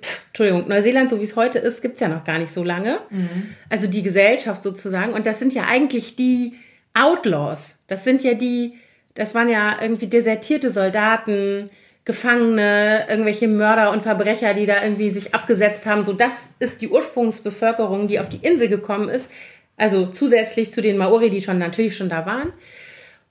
Pff, 0.00 0.26
Entschuldigung, 0.28 0.68
Neuseeland, 0.68 1.10
so 1.10 1.18
wie 1.18 1.24
es 1.24 1.34
heute 1.34 1.58
ist, 1.58 1.82
gibt 1.82 1.94
es 1.94 2.00
ja 2.00 2.08
noch 2.08 2.22
gar 2.22 2.38
nicht 2.38 2.52
so 2.52 2.62
lange. 2.62 3.00
Mhm. 3.10 3.56
Also 3.68 3.88
die 3.88 4.04
Gesellschaft 4.04 4.62
sozusagen. 4.62 5.12
Und 5.12 5.26
das 5.26 5.40
sind 5.40 5.54
ja 5.54 5.64
eigentlich 5.64 6.14
die 6.14 6.52
Outlaws. 6.94 7.74
Das 7.88 8.04
sind 8.04 8.22
ja 8.22 8.34
die, 8.34 8.74
das 9.14 9.34
waren 9.34 9.48
ja 9.48 9.80
irgendwie 9.82 10.06
desertierte 10.06 10.70
Soldaten, 10.70 11.70
Gefangene, 12.04 13.06
irgendwelche 13.08 13.46
Mörder 13.46 13.90
und 13.90 14.02
Verbrecher, 14.02 14.54
die 14.54 14.66
da 14.66 14.82
irgendwie 14.82 15.10
sich 15.10 15.34
abgesetzt 15.34 15.86
haben. 15.86 16.04
So, 16.04 16.12
das 16.12 16.50
ist 16.58 16.80
die 16.80 16.88
Ursprungsbevölkerung, 16.88 18.08
die 18.08 18.18
auf 18.18 18.28
die 18.28 18.38
Insel 18.38 18.68
gekommen 18.68 19.08
ist. 19.08 19.30
Also 19.76 20.06
zusätzlich 20.06 20.72
zu 20.72 20.82
den 20.82 20.96
Maori, 20.96 21.30
die 21.30 21.40
schon 21.40 21.58
natürlich 21.58 21.96
schon 21.96 22.08
da 22.08 22.26
waren. 22.26 22.52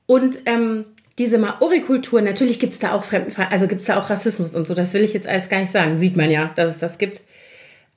Und 0.05 0.39
ähm, 0.45 0.85
diese 1.19 1.37
Maori-Kultur, 1.37 2.21
natürlich 2.21 2.59
gibt 2.59 2.73
es 2.73 2.79
da 2.79 2.93
auch 2.93 3.03
Fremdenfeindlichkeit, 3.03 3.51
also 3.51 3.67
gibt 3.67 3.81
es 3.81 3.87
da 3.87 3.99
auch 3.99 4.09
Rassismus 4.09 4.55
und 4.55 4.65
so. 4.65 4.73
Das 4.73 4.93
will 4.93 5.03
ich 5.03 5.13
jetzt 5.13 5.27
alles 5.27 5.49
gar 5.49 5.59
nicht 5.59 5.71
sagen. 5.71 5.99
Sieht 5.99 6.15
man 6.15 6.31
ja, 6.31 6.51
dass 6.55 6.71
es 6.71 6.77
das 6.77 6.97
gibt. 6.97 7.21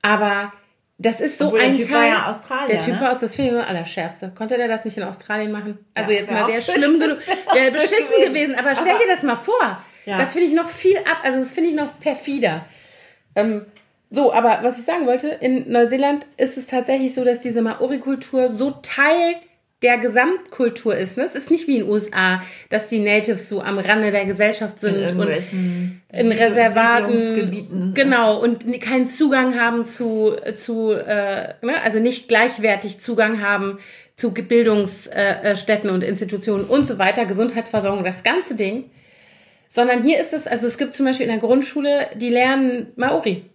Aber 0.01 0.51
das 0.97 1.21
ist 1.21 1.39
so 1.39 1.47
Obwohl, 1.47 1.61
ein 1.61 1.73
der 1.73 1.81
Typ 1.81 1.89
Teil. 1.89 2.01
War 2.01 2.07
ja 2.07 2.29
Australier, 2.29 2.75
der 2.75 2.79
Typ 2.85 2.93
ne? 2.95 3.01
war 3.01 3.11
aus, 3.11 3.19
das 3.19 3.35
finde 3.35 3.51
ich 3.51 3.55
nur 3.55 3.67
allerschärfste. 3.67 4.31
Konnte 4.35 4.57
der 4.57 4.67
das 4.67 4.85
nicht 4.85 4.97
in 4.97 5.03
Australien 5.03 5.51
machen? 5.51 5.79
Also 5.93 6.11
ja, 6.11 6.19
jetzt 6.19 6.31
mal, 6.31 6.47
wäre 6.47 6.61
schlimm 6.61 6.99
genug, 6.99 7.17
wäre 7.53 7.71
beschissen 7.71 8.25
gewesen. 8.25 8.55
Aber 8.55 8.75
stell 8.75 8.97
dir 8.99 9.07
das 9.07 9.23
mal 9.23 9.35
vor. 9.35 9.83
Ja. 10.05 10.17
Das 10.17 10.33
finde 10.33 10.47
ich 10.47 10.53
noch 10.53 10.69
viel 10.69 10.97
ab, 10.97 11.19
also 11.23 11.39
das 11.39 11.51
finde 11.51 11.69
ich 11.69 11.75
noch 11.75 11.99
perfider. 11.99 12.65
Ähm, 13.35 13.65
so, 14.09 14.31
aber 14.31 14.59
was 14.61 14.77
ich 14.77 14.85
sagen 14.85 15.07
wollte, 15.07 15.27
in 15.27 15.71
Neuseeland 15.71 16.27
ist 16.37 16.57
es 16.57 16.67
tatsächlich 16.67 17.15
so, 17.15 17.25
dass 17.25 17.41
diese 17.41 17.61
Maori-Kultur 17.61 18.53
so 18.53 18.71
Teil 18.83 19.37
der 19.83 19.97
Gesamtkultur 19.97 20.95
ist. 20.95 21.17
Ne? 21.17 21.25
Es 21.25 21.35
ist 21.35 21.51
nicht 21.51 21.67
wie 21.67 21.77
in 21.77 21.83
den 21.83 21.89
USA, 21.89 22.41
dass 22.69 22.87
die 22.87 22.99
Natives 22.99 23.49
so 23.49 23.61
am 23.61 23.77
Rande 23.77 24.11
der 24.11 24.25
Gesellschaft 24.25 24.79
sind 24.79 24.95
in 24.95 25.19
und 25.19 25.29
in 26.13 26.31
Reservaten 26.31 27.93
genau 27.93 28.41
und 28.41 28.65
keinen 28.81 29.07
Zugang 29.07 29.59
haben 29.59 29.85
zu 29.85 30.35
zu 30.55 30.91
äh, 30.91 31.55
ne? 31.61 31.81
also 31.83 31.99
nicht 31.99 32.27
gleichwertig 32.29 32.99
Zugang 32.99 33.41
haben 33.41 33.77
zu 34.15 34.31
Bildungsstätten 34.31 35.89
und 35.89 36.03
Institutionen 36.03 36.65
und 36.65 36.87
so 36.87 36.97
weiter, 36.97 37.25
Gesundheitsversorgung, 37.25 38.03
das 38.03 38.23
ganze 38.23 38.55
Ding. 38.55 38.85
Sondern 39.73 40.03
hier 40.03 40.19
ist 40.19 40.33
es, 40.33 40.45
also 40.45 40.67
es 40.67 40.77
gibt 40.77 40.95
zum 40.95 41.07
Beispiel 41.07 41.25
in 41.25 41.31
der 41.31 41.41
Grundschule, 41.41 42.09
die 42.13 42.29
lernen 42.29 42.91
Maori. 42.95 43.49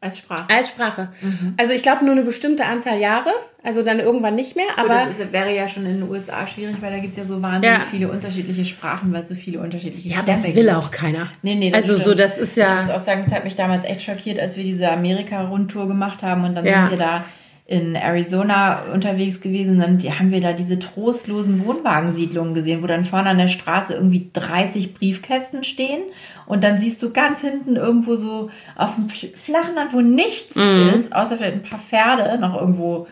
Als 0.00 0.18
Sprache. 0.18 0.44
Als 0.48 0.68
Sprache. 0.68 1.08
Mhm. 1.20 1.54
Also 1.56 1.72
ich 1.72 1.82
glaube 1.82 2.04
nur 2.04 2.12
eine 2.12 2.22
bestimmte 2.22 2.64
Anzahl 2.64 3.00
Jahre, 3.00 3.30
also 3.64 3.82
dann 3.82 3.98
irgendwann 3.98 4.36
nicht 4.36 4.54
mehr. 4.54 4.68
Aber 4.76 4.90
das 4.90 5.18
ist, 5.18 5.32
wäre 5.32 5.52
ja 5.52 5.66
schon 5.66 5.84
in 5.86 5.98
den 5.98 6.08
USA 6.08 6.46
schwierig, 6.46 6.76
weil 6.80 6.92
da 6.92 6.98
gibt 7.00 7.14
es 7.14 7.18
ja 7.18 7.24
so 7.24 7.42
wahnsinnig 7.42 7.76
ja. 7.76 7.84
viele 7.90 8.08
unterschiedliche 8.08 8.64
Sprachen, 8.64 9.12
weil 9.12 9.22
es 9.22 9.28
so 9.30 9.34
viele 9.34 9.58
unterschiedliche 9.58 10.10
ja, 10.10 10.22
Stämme 10.22 10.42
das 10.44 10.54
will 10.54 10.70
auch 10.70 10.92
keiner. 10.92 11.26
Nee, 11.42 11.56
nee, 11.56 11.70
das 11.70 11.82
Also 11.82 11.94
stimmt. 11.94 12.06
so, 12.06 12.14
das 12.14 12.38
ist 12.38 12.56
ja... 12.56 12.78
Ich 12.78 12.86
muss 12.86 12.94
auch 12.94 13.04
sagen, 13.04 13.22
das 13.24 13.34
hat 13.34 13.42
mich 13.42 13.56
damals 13.56 13.82
echt 13.82 14.02
schockiert, 14.02 14.38
als 14.38 14.56
wir 14.56 14.62
diese 14.62 14.92
Amerika-Rundtour 14.92 15.88
gemacht 15.88 16.22
haben 16.22 16.44
und 16.44 16.54
dann 16.54 16.64
ja. 16.64 16.82
sind 16.82 16.90
wir 16.92 16.98
da 16.98 17.24
in 17.68 17.96
Arizona 17.96 18.84
unterwegs 18.94 19.42
gewesen, 19.42 19.78
dann 19.78 19.98
die, 19.98 20.10
haben 20.10 20.30
wir 20.30 20.40
da 20.40 20.54
diese 20.54 20.78
trostlosen 20.78 21.66
Wohnwagensiedlungen 21.66 22.54
gesehen, 22.54 22.82
wo 22.82 22.86
dann 22.86 23.04
vorne 23.04 23.28
an 23.28 23.36
der 23.36 23.48
Straße 23.48 23.92
irgendwie 23.92 24.30
30 24.32 24.94
Briefkästen 24.94 25.64
stehen 25.64 26.00
und 26.46 26.64
dann 26.64 26.78
siehst 26.78 27.02
du 27.02 27.12
ganz 27.12 27.42
hinten 27.42 27.76
irgendwo 27.76 28.16
so 28.16 28.48
auf 28.74 28.94
dem 28.94 29.10
flachen 29.10 29.74
Land, 29.74 29.92
wo 29.92 30.00
nichts 30.00 30.56
mhm. 30.56 30.92
ist, 30.94 31.14
außer 31.14 31.36
vielleicht 31.36 31.56
ein 31.56 31.62
paar 31.62 31.78
Pferde 31.78 32.38
noch 32.40 32.58
irgendwo 32.58 33.06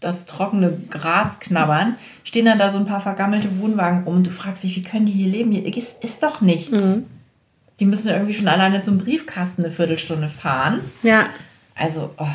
das 0.00 0.26
trockene 0.26 0.76
Gras 0.90 1.38
knabbern, 1.38 1.94
stehen 2.24 2.46
dann 2.46 2.58
da 2.58 2.72
so 2.72 2.78
ein 2.78 2.86
paar 2.86 3.00
vergammelte 3.00 3.60
Wohnwagen 3.60 4.02
rum 4.02 4.16
und 4.16 4.26
du 4.26 4.30
fragst 4.30 4.64
dich, 4.64 4.74
wie 4.74 4.82
können 4.82 5.06
die 5.06 5.12
hier 5.12 5.30
leben? 5.30 5.52
Hier 5.52 5.64
ist, 5.76 6.02
ist 6.02 6.24
doch 6.24 6.40
nichts. 6.40 6.72
Mhm. 6.72 7.06
Die 7.78 7.86
müssen 7.86 8.08
irgendwie 8.08 8.34
schon 8.34 8.48
alleine 8.48 8.82
zum 8.82 8.98
Briefkasten 8.98 9.64
eine 9.64 9.72
Viertelstunde 9.72 10.28
fahren. 10.28 10.80
Ja. 11.04 11.26
Also, 11.80 12.10
oh. 12.18 12.26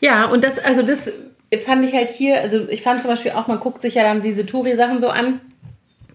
Ja, 0.00 0.24
und 0.24 0.42
das, 0.42 0.58
also 0.58 0.80
das 0.82 1.12
fand 1.64 1.84
ich 1.84 1.92
halt 1.92 2.08
hier, 2.08 2.40
also 2.40 2.68
ich 2.68 2.82
fand 2.82 3.00
zum 3.00 3.10
Beispiel 3.10 3.32
auch, 3.32 3.46
man 3.46 3.60
guckt 3.60 3.82
sich 3.82 3.94
ja 3.94 4.02
dann 4.02 4.22
diese 4.22 4.46
Touri-Sachen 4.46 4.98
so 5.00 5.10
an. 5.10 5.40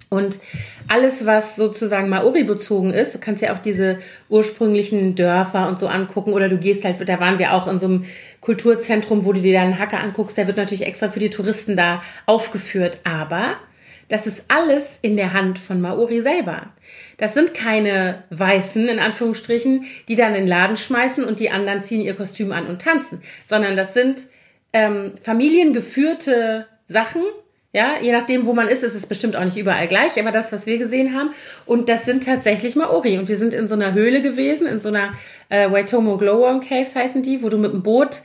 Und 0.10 0.40
alles, 0.88 1.26
was 1.26 1.56
sozusagen 1.56 2.10
Maori 2.10 2.44
bezogen 2.44 2.92
ist, 2.92 3.16
du 3.16 3.20
kannst 3.20 3.42
ja 3.42 3.54
auch 3.54 3.60
diese 3.60 4.00
ursprünglichen 4.30 5.16
Dörfer 5.16 5.68
und 5.68 5.80
so 5.80 5.88
angucken 5.88 6.34
oder 6.34 6.50
du 6.50 6.58
gehst 6.58 6.84
halt, 6.84 6.98
da 7.08 7.20
waren 7.20 7.40
wir 7.40 7.54
auch 7.54 7.68
in 7.68 7.80
so 7.80 7.88
einem 7.88 8.06
Kulturzentrum, 8.42 9.26
wo 9.26 9.34
du 9.34 9.42
dir 9.42 9.54
dann 9.54 9.68
einen 9.68 9.80
Hacker 9.80 10.00
anguckst, 10.00 10.38
der 10.38 10.46
wird 10.48 10.58
natürlich 10.58 10.86
extra 10.86 11.10
für 11.10 11.20
die 11.20 11.32
Touristen 11.32 11.76
da 11.76 12.02
aufgeführt, 12.28 13.00
aber 13.04 13.56
das 14.08 14.28
ist 14.28 14.46
alles 14.50 15.00
in 15.02 15.16
der 15.16 15.34
Hand 15.34 15.58
von 15.58 15.82
Maori 15.82 16.22
selber. 16.22 16.68
Das 17.18 17.34
sind 17.34 17.54
keine 17.54 18.24
Weißen, 18.30 18.88
in 18.88 19.00
Anführungsstrichen, 19.00 19.86
die 20.08 20.16
dann 20.16 20.34
in 20.34 20.42
den 20.42 20.48
Laden 20.48 20.78
schmeißen 20.78 21.24
und 21.24 21.40
die 21.40 21.50
anderen 21.50 21.84
ziehen 21.84 22.02
ihr 22.02 22.16
Kostüm 22.16 22.52
an 22.52 22.68
und 22.68 22.82
tanzen, 22.82 23.22
sondern 23.46 23.76
das 23.76 23.94
sind 23.94 24.24
ähm, 24.74 25.12
familiengeführte 25.22 26.68
Sachen. 26.88 27.22
Ja, 27.76 28.00
je 28.00 28.12
nachdem, 28.12 28.46
wo 28.46 28.54
man 28.54 28.68
ist, 28.68 28.84
ist 28.84 28.94
es 28.94 29.08
bestimmt 29.08 29.36
auch 29.36 29.44
nicht 29.44 29.58
überall 29.58 29.88
gleich, 29.88 30.20
aber 30.20 30.32
das, 30.32 30.52
was 30.52 30.68
wir 30.68 30.78
gesehen 30.78 31.18
haben, 31.18 31.32
und 31.66 31.90
das 31.90 32.06
sind 32.06 32.24
tatsächlich 32.24 32.76
Maori. 32.76 33.18
Und 33.18 33.28
wir 33.30 33.38
sind 33.38 33.56
in 33.56 33.68
so 33.68 33.74
einer 33.74 33.94
Höhle 33.94 34.22
gewesen, 34.22 34.68
in 34.68 34.80
so 34.80 34.90
einer 34.90 35.14
äh, 35.50 35.72
Waitomo 35.72 36.18
Glowworm 36.18 36.62
Caves 36.62 36.96
heißen 36.96 37.24
die, 37.24 37.42
wo 37.42 37.50
du 37.50 37.58
mit 37.58 37.74
dem 37.74 37.82
Boot, 37.82 38.22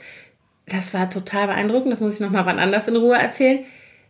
das 0.67 0.93
war 0.93 1.09
total 1.09 1.47
beeindruckend, 1.47 1.91
das 1.91 1.99
muss 1.99 2.15
ich 2.15 2.19
nochmal 2.19 2.45
wann 2.45 2.59
anders 2.59 2.87
in 2.87 2.95
Ruhe 2.95 3.15
erzählen, 3.15 3.65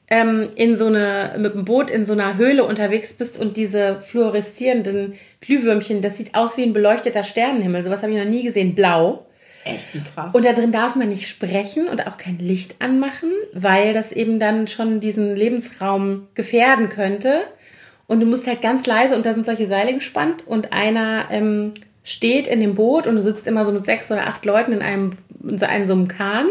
ähm, 0.10 0.50
in 0.56 0.76
so 0.76 0.88
eine, 0.88 1.36
mit 1.38 1.54
dem 1.54 1.66
Boot 1.66 1.92
in 1.92 2.06
so 2.06 2.14
einer 2.14 2.38
Höhle 2.38 2.64
unterwegs 2.64 3.14
bist 3.14 3.40
und 3.40 3.58
diese 3.58 4.00
fluoreszierenden 4.00 5.14
Glühwürmchen, 5.42 6.02
das 6.02 6.18
sieht 6.18 6.36
aus 6.36 6.58
wie 6.58 6.64
ein 6.64 6.74
beleuchteter 6.74 7.24
Sternenhimmel. 7.24 7.84
Sowas 7.84 8.02
habe 8.02 8.14
ich 8.14 8.18
noch 8.18 8.30
nie 8.30 8.44
gesehen. 8.44 8.76
Blau. 8.76 9.26
Echt, 9.66 9.94
wie 9.94 10.02
krass. 10.14 10.34
Und 10.34 10.46
da 10.46 10.54
drin 10.54 10.72
darf 10.72 10.96
man 10.96 11.10
nicht 11.10 11.28
sprechen 11.28 11.88
und 11.88 12.08
auch 12.08 12.18
kein 12.18 12.40
Licht 12.40 12.76
anmachen, 12.80 13.32
weil 13.54 13.94
das 13.94 14.12
eben 14.12 14.40
dann 14.40 14.68
schon 14.68 15.00
diesen 15.00 15.36
Lebensraum 15.36 16.28
gefährden 16.34 16.90
könnte. 16.90 17.42
Und 18.08 18.22
du 18.22 18.26
musst 18.26 18.48
halt 18.48 18.62
ganz 18.62 18.88
leise 18.88 19.16
und 19.16 19.26
da 19.26 19.34
sind 19.34 19.46
solche 19.46 19.68
Seile 19.68 19.94
gespannt 19.94 20.48
und 20.48 20.74
einer 20.74 21.28
ähm, 21.30 21.74
steht 22.04 22.48
in 22.48 22.60
dem 22.60 22.74
Boot 22.74 23.06
und 23.06 23.16
du 23.16 23.22
sitzt 23.22 23.46
immer 23.46 23.66
so 23.66 23.72
mit 23.72 23.86
sechs 23.86 24.12
oder 24.12 24.26
acht 24.26 24.44
Leuten 24.46 24.72
in 24.72 24.82
einem, 24.82 25.12
in 25.44 25.60
so 25.60 25.68
einem, 25.68 25.88
so 25.88 25.94
einem 25.94 26.08
Kahn 26.08 26.48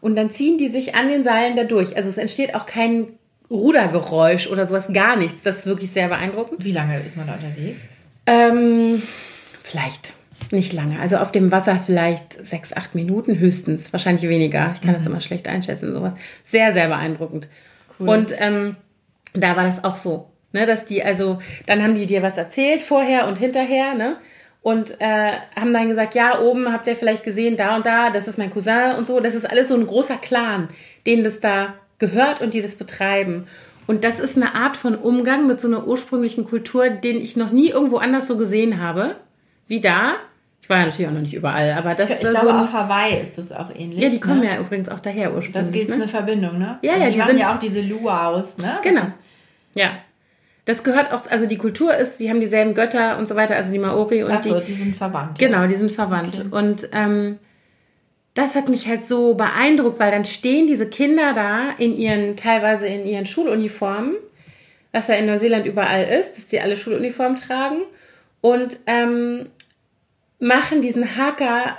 und 0.00 0.16
dann 0.16 0.30
ziehen 0.30 0.58
die 0.58 0.68
sich 0.68 0.94
an 0.94 1.08
den 1.08 1.22
Seilen 1.22 1.56
da 1.56 1.64
durch. 1.64 1.96
Also 1.96 2.08
es 2.08 2.18
entsteht 2.18 2.54
auch 2.54 2.66
kein 2.66 3.08
Rudergeräusch 3.50 4.48
oder 4.48 4.66
sowas, 4.66 4.88
gar 4.92 5.16
nichts. 5.16 5.42
Das 5.42 5.58
ist 5.58 5.66
wirklich 5.66 5.90
sehr 5.90 6.08
beeindruckend. 6.08 6.64
Wie 6.64 6.72
lange 6.72 7.00
ist 7.00 7.16
man 7.16 7.26
da 7.26 7.34
unterwegs? 7.34 7.80
Ähm, 8.26 9.02
vielleicht 9.62 10.14
nicht 10.50 10.72
lange. 10.72 11.00
Also 11.00 11.18
auf 11.18 11.32
dem 11.32 11.50
Wasser 11.50 11.80
vielleicht 11.84 12.44
sechs, 12.46 12.72
acht 12.72 12.94
Minuten 12.94 13.38
höchstens. 13.38 13.92
Wahrscheinlich 13.92 14.28
weniger. 14.28 14.72
Ich 14.74 14.80
kann 14.80 14.94
das 14.94 15.06
immer 15.06 15.20
schlecht 15.20 15.48
einschätzen. 15.48 15.92
Sowas. 15.92 16.14
Sehr, 16.44 16.72
sehr 16.72 16.88
beeindruckend. 16.88 17.48
Cool. 17.98 18.08
Und 18.08 18.34
ähm, 18.38 18.76
da 19.32 19.56
war 19.56 19.64
das 19.64 19.82
auch 19.84 19.96
so. 19.96 20.30
Ne, 20.52 20.64
dass 20.64 20.84
die, 20.84 21.02
also, 21.02 21.38
dann 21.66 21.82
haben 21.82 21.96
die 21.96 22.06
dir 22.06 22.22
was 22.22 22.38
erzählt, 22.38 22.82
vorher 22.82 23.26
und 23.26 23.36
hinterher, 23.36 23.94
ne? 23.94 24.16
Und 24.66 25.00
äh, 25.00 25.34
haben 25.54 25.72
dann 25.72 25.88
gesagt, 25.88 26.16
ja, 26.16 26.40
oben 26.40 26.72
habt 26.72 26.88
ihr 26.88 26.96
vielleicht 26.96 27.22
gesehen, 27.22 27.56
da 27.56 27.76
und 27.76 27.86
da, 27.86 28.10
das 28.10 28.26
ist 28.26 28.36
mein 28.36 28.50
Cousin 28.50 28.96
und 28.98 29.06
so. 29.06 29.20
Das 29.20 29.36
ist 29.36 29.48
alles 29.48 29.68
so 29.68 29.76
ein 29.76 29.86
großer 29.86 30.16
Clan, 30.16 30.66
denen 31.06 31.22
das 31.22 31.38
da 31.38 31.74
gehört 32.00 32.40
und 32.40 32.52
die 32.52 32.60
das 32.60 32.74
betreiben. 32.74 33.46
Und 33.86 34.02
das 34.02 34.18
ist 34.18 34.34
eine 34.34 34.56
Art 34.56 34.76
von 34.76 34.96
Umgang 34.96 35.46
mit 35.46 35.60
so 35.60 35.68
einer 35.68 35.86
ursprünglichen 35.86 36.44
Kultur, 36.44 36.90
den 36.90 37.14
ich 37.14 37.36
noch 37.36 37.52
nie 37.52 37.68
irgendwo 37.68 37.98
anders 37.98 38.26
so 38.26 38.36
gesehen 38.36 38.82
habe, 38.82 39.14
wie 39.68 39.80
da. 39.80 40.16
Ich 40.62 40.68
war 40.68 40.78
ja 40.78 40.86
natürlich 40.86 41.06
auch 41.06 41.14
noch 41.14 41.20
nicht 41.20 41.34
überall, 41.34 41.70
aber 41.70 41.94
das 41.94 42.10
Ich 42.10 42.16
ist 42.16 42.22
glaube, 42.22 42.40
so 42.40 42.48
ein, 42.48 42.56
auf 42.56 42.72
Hawaii 42.72 43.22
ist 43.22 43.38
das 43.38 43.52
auch 43.52 43.70
ähnlich. 43.72 44.00
Ja, 44.00 44.08
die 44.08 44.18
kommen 44.18 44.40
ne? 44.40 44.46
ja 44.46 44.58
übrigens 44.58 44.88
auch 44.88 44.98
daher 44.98 45.32
ursprünglich. 45.32 45.52
Das 45.52 45.70
gibt 45.70 45.90
ne? 45.90 45.94
eine 45.94 46.08
Verbindung, 46.08 46.58
ne? 46.58 46.80
Ja, 46.82 46.94
also 46.94 47.04
ja, 47.04 47.06
die, 47.06 47.12
die 47.12 47.18
machen 47.20 47.38
ja 47.38 47.54
auch 47.54 47.60
diese 47.60 47.82
Luaus, 47.82 48.58
ne? 48.58 48.78
Genau. 48.82 49.12
Ja. 49.76 49.90
Das 50.66 50.82
gehört 50.82 51.12
auch, 51.12 51.22
also 51.30 51.46
die 51.46 51.58
Kultur 51.58 51.94
ist, 51.94 52.18
die 52.18 52.28
haben 52.28 52.40
dieselben 52.40 52.74
Götter 52.74 53.18
und 53.18 53.28
so 53.28 53.36
weiter, 53.36 53.54
also 53.56 53.72
die 53.72 53.78
Maori 53.78 54.24
und 54.24 54.32
Achso, 54.32 54.58
die. 54.58 54.66
die 54.66 54.74
sind 54.74 54.96
verwandt. 54.96 55.38
Genau, 55.38 55.66
die 55.68 55.76
sind 55.76 55.92
verwandt. 55.92 56.44
Und 56.50 56.88
ähm, 56.92 57.38
das 58.34 58.56
hat 58.56 58.68
mich 58.68 58.88
halt 58.88 59.06
so 59.06 59.34
beeindruckt, 59.34 60.00
weil 60.00 60.10
dann 60.10 60.24
stehen 60.24 60.66
diese 60.66 60.88
Kinder 60.88 61.34
da 61.34 61.70
in 61.78 61.96
ihren, 61.96 62.36
teilweise 62.36 62.88
in 62.88 63.06
ihren 63.06 63.26
Schuluniformen, 63.26 64.16
was 64.90 65.06
ja 65.06 65.14
in 65.14 65.26
Neuseeland 65.26 65.66
überall 65.66 66.04
ist, 66.04 66.36
dass 66.36 66.48
die 66.48 66.60
alle 66.60 66.76
Schuluniform 66.76 67.36
tragen 67.36 67.82
und 68.40 68.76
ähm, 68.88 69.46
machen 70.40 70.82
diesen 70.82 71.16
Hacker 71.16 71.78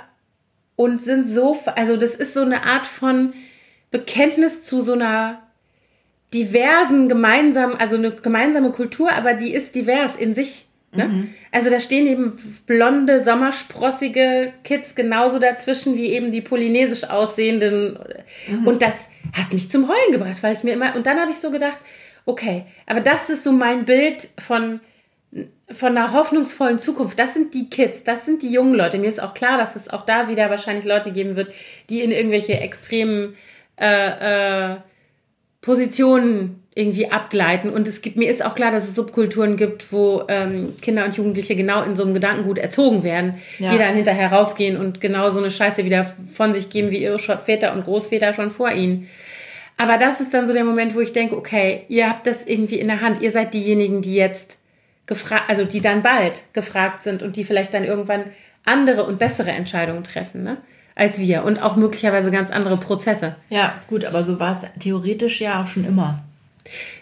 und 0.76 0.98
sind 0.98 1.28
so, 1.28 1.58
also 1.76 1.98
das 1.98 2.14
ist 2.14 2.32
so 2.32 2.40
eine 2.40 2.62
Art 2.62 2.86
von 2.86 3.34
Bekenntnis 3.90 4.64
zu 4.64 4.82
so 4.82 4.94
einer 4.94 5.42
diversen 6.34 7.08
gemeinsamen, 7.08 7.76
also 7.76 7.96
eine 7.96 8.12
gemeinsame 8.12 8.70
Kultur, 8.70 9.12
aber 9.12 9.34
die 9.34 9.54
ist 9.54 9.74
divers 9.74 10.16
in 10.16 10.34
sich. 10.34 10.66
Ne? 10.92 11.26
Also 11.52 11.68
da 11.70 11.80
stehen 11.80 12.06
eben 12.06 12.38
blonde, 12.66 13.20
sommersprossige 13.20 14.52
Kids 14.64 14.94
genauso 14.94 15.38
dazwischen 15.38 15.96
wie 15.96 16.06
eben 16.06 16.30
die 16.30 16.40
polynesisch 16.40 17.04
aussehenden. 17.04 17.98
Und 18.64 18.80
das 18.80 19.08
hat 19.34 19.52
mich 19.52 19.70
zum 19.70 19.88
Heulen 19.88 20.12
gebracht, 20.12 20.42
weil 20.42 20.54
ich 20.54 20.64
mir 20.64 20.72
immer, 20.72 20.96
und 20.96 21.06
dann 21.06 21.20
habe 21.20 21.30
ich 21.30 21.38
so 21.38 21.50
gedacht, 21.50 21.78
okay, 22.24 22.64
aber 22.86 23.00
das 23.00 23.30
ist 23.30 23.44
so 23.44 23.52
mein 23.52 23.84
Bild 23.84 24.28
von, 24.38 24.80
von 25.70 25.96
einer 25.96 26.12
hoffnungsvollen 26.12 26.78
Zukunft. 26.78 27.18
Das 27.18 27.34
sind 27.34 27.54
die 27.54 27.68
Kids, 27.70 28.02
das 28.04 28.24
sind 28.24 28.42
die 28.42 28.50
jungen 28.50 28.74
Leute. 28.74 28.98
Mir 28.98 29.08
ist 29.08 29.22
auch 29.22 29.34
klar, 29.34 29.58
dass 29.58 29.76
es 29.76 29.88
auch 29.88 30.04
da 30.04 30.28
wieder 30.28 30.50
wahrscheinlich 30.50 30.84
Leute 30.84 31.10
geben 31.12 31.36
wird, 31.36 31.52
die 31.90 32.02
in 32.02 32.10
irgendwelche 32.10 32.60
extremen 32.60 33.36
äh, 33.78 34.72
äh, 34.72 34.76
Positionen 35.60 36.62
irgendwie 36.74 37.10
abgleiten. 37.10 37.70
Und 37.70 37.88
es 37.88 38.02
gibt, 38.02 38.16
mir 38.16 38.30
ist 38.30 38.44
auch 38.44 38.54
klar, 38.54 38.70
dass 38.70 38.84
es 38.88 38.94
Subkulturen 38.94 39.56
gibt, 39.56 39.92
wo 39.92 40.22
ähm, 40.28 40.72
Kinder 40.80 41.04
und 41.04 41.16
Jugendliche 41.16 41.56
genau 41.56 41.82
in 41.82 41.96
so 41.96 42.04
einem 42.04 42.14
Gedankengut 42.14 42.58
erzogen 42.58 43.02
werden, 43.02 43.34
Ja. 43.58 43.72
die 43.72 43.78
dann 43.78 43.94
hinterher 43.96 44.32
rausgehen 44.32 44.76
und 44.76 45.00
genau 45.00 45.30
so 45.30 45.40
eine 45.40 45.50
Scheiße 45.50 45.84
wieder 45.84 46.14
von 46.32 46.54
sich 46.54 46.70
geben, 46.70 46.90
wie 46.92 47.02
ihre 47.02 47.18
Väter 47.18 47.72
und 47.72 47.84
Großväter 47.84 48.32
schon 48.32 48.52
vor 48.52 48.70
ihnen. 48.70 49.08
Aber 49.76 49.96
das 49.96 50.20
ist 50.20 50.32
dann 50.34 50.46
so 50.46 50.52
der 50.52 50.64
Moment, 50.64 50.94
wo 50.94 51.00
ich 51.00 51.12
denke, 51.12 51.36
okay, 51.36 51.84
ihr 51.88 52.08
habt 52.08 52.26
das 52.26 52.46
irgendwie 52.46 52.78
in 52.78 52.88
der 52.88 53.00
Hand. 53.00 53.22
Ihr 53.22 53.32
seid 53.32 53.54
diejenigen, 53.54 54.00
die 54.00 54.14
jetzt 54.14 54.58
gefragt, 55.06 55.44
also 55.48 55.64
die 55.64 55.80
dann 55.80 56.02
bald 56.02 56.44
gefragt 56.52 57.02
sind 57.02 57.22
und 57.22 57.36
die 57.36 57.44
vielleicht 57.44 57.74
dann 57.74 57.84
irgendwann 57.84 58.24
andere 58.64 59.04
und 59.04 59.18
bessere 59.18 59.50
Entscheidungen 59.50 60.04
treffen, 60.04 60.42
ne? 60.44 60.58
Als 60.98 61.20
wir. 61.20 61.44
Und 61.44 61.62
auch 61.62 61.76
möglicherweise 61.76 62.32
ganz 62.32 62.50
andere 62.50 62.76
Prozesse. 62.76 63.36
Ja, 63.50 63.74
gut, 63.86 64.04
aber 64.04 64.24
so 64.24 64.40
war 64.40 64.52
es 64.52 64.68
theoretisch 64.80 65.40
ja 65.40 65.62
auch 65.62 65.68
schon 65.68 65.84
immer. 65.84 66.24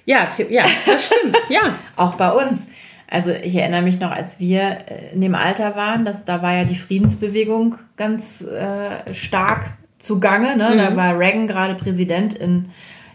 Ja, 0.05 0.29
ja, 0.51 0.65
das 0.85 1.07
stimmt. 1.07 1.37
ja. 1.49 1.75
Auch 1.97 2.15
bei 2.15 2.31
uns. 2.31 2.67
Also 3.09 3.31
ich 3.31 3.57
erinnere 3.57 3.81
mich 3.81 3.99
noch, 3.99 4.11
als 4.11 4.39
wir 4.39 4.61
äh, 4.61 5.15
in 5.15 5.23
dem 5.23 5.35
Alter 5.35 5.77
waren, 5.77 6.05
dass 6.05 6.27
da 6.27 6.43
war 6.43 6.53
ja 6.53 6.65
die 6.65 6.77
Friedensbewegung 6.77 7.77
ganz 7.97 8.43
äh, 8.43 9.15
stark 9.15 9.71
zugange. 9.99 10.59
Ne? 10.59 10.77
Da 10.77 10.95
war 10.95 11.19
Reagan 11.19 11.47
gerade 11.47 11.75
Präsident 11.75 12.35
in, 12.35 12.69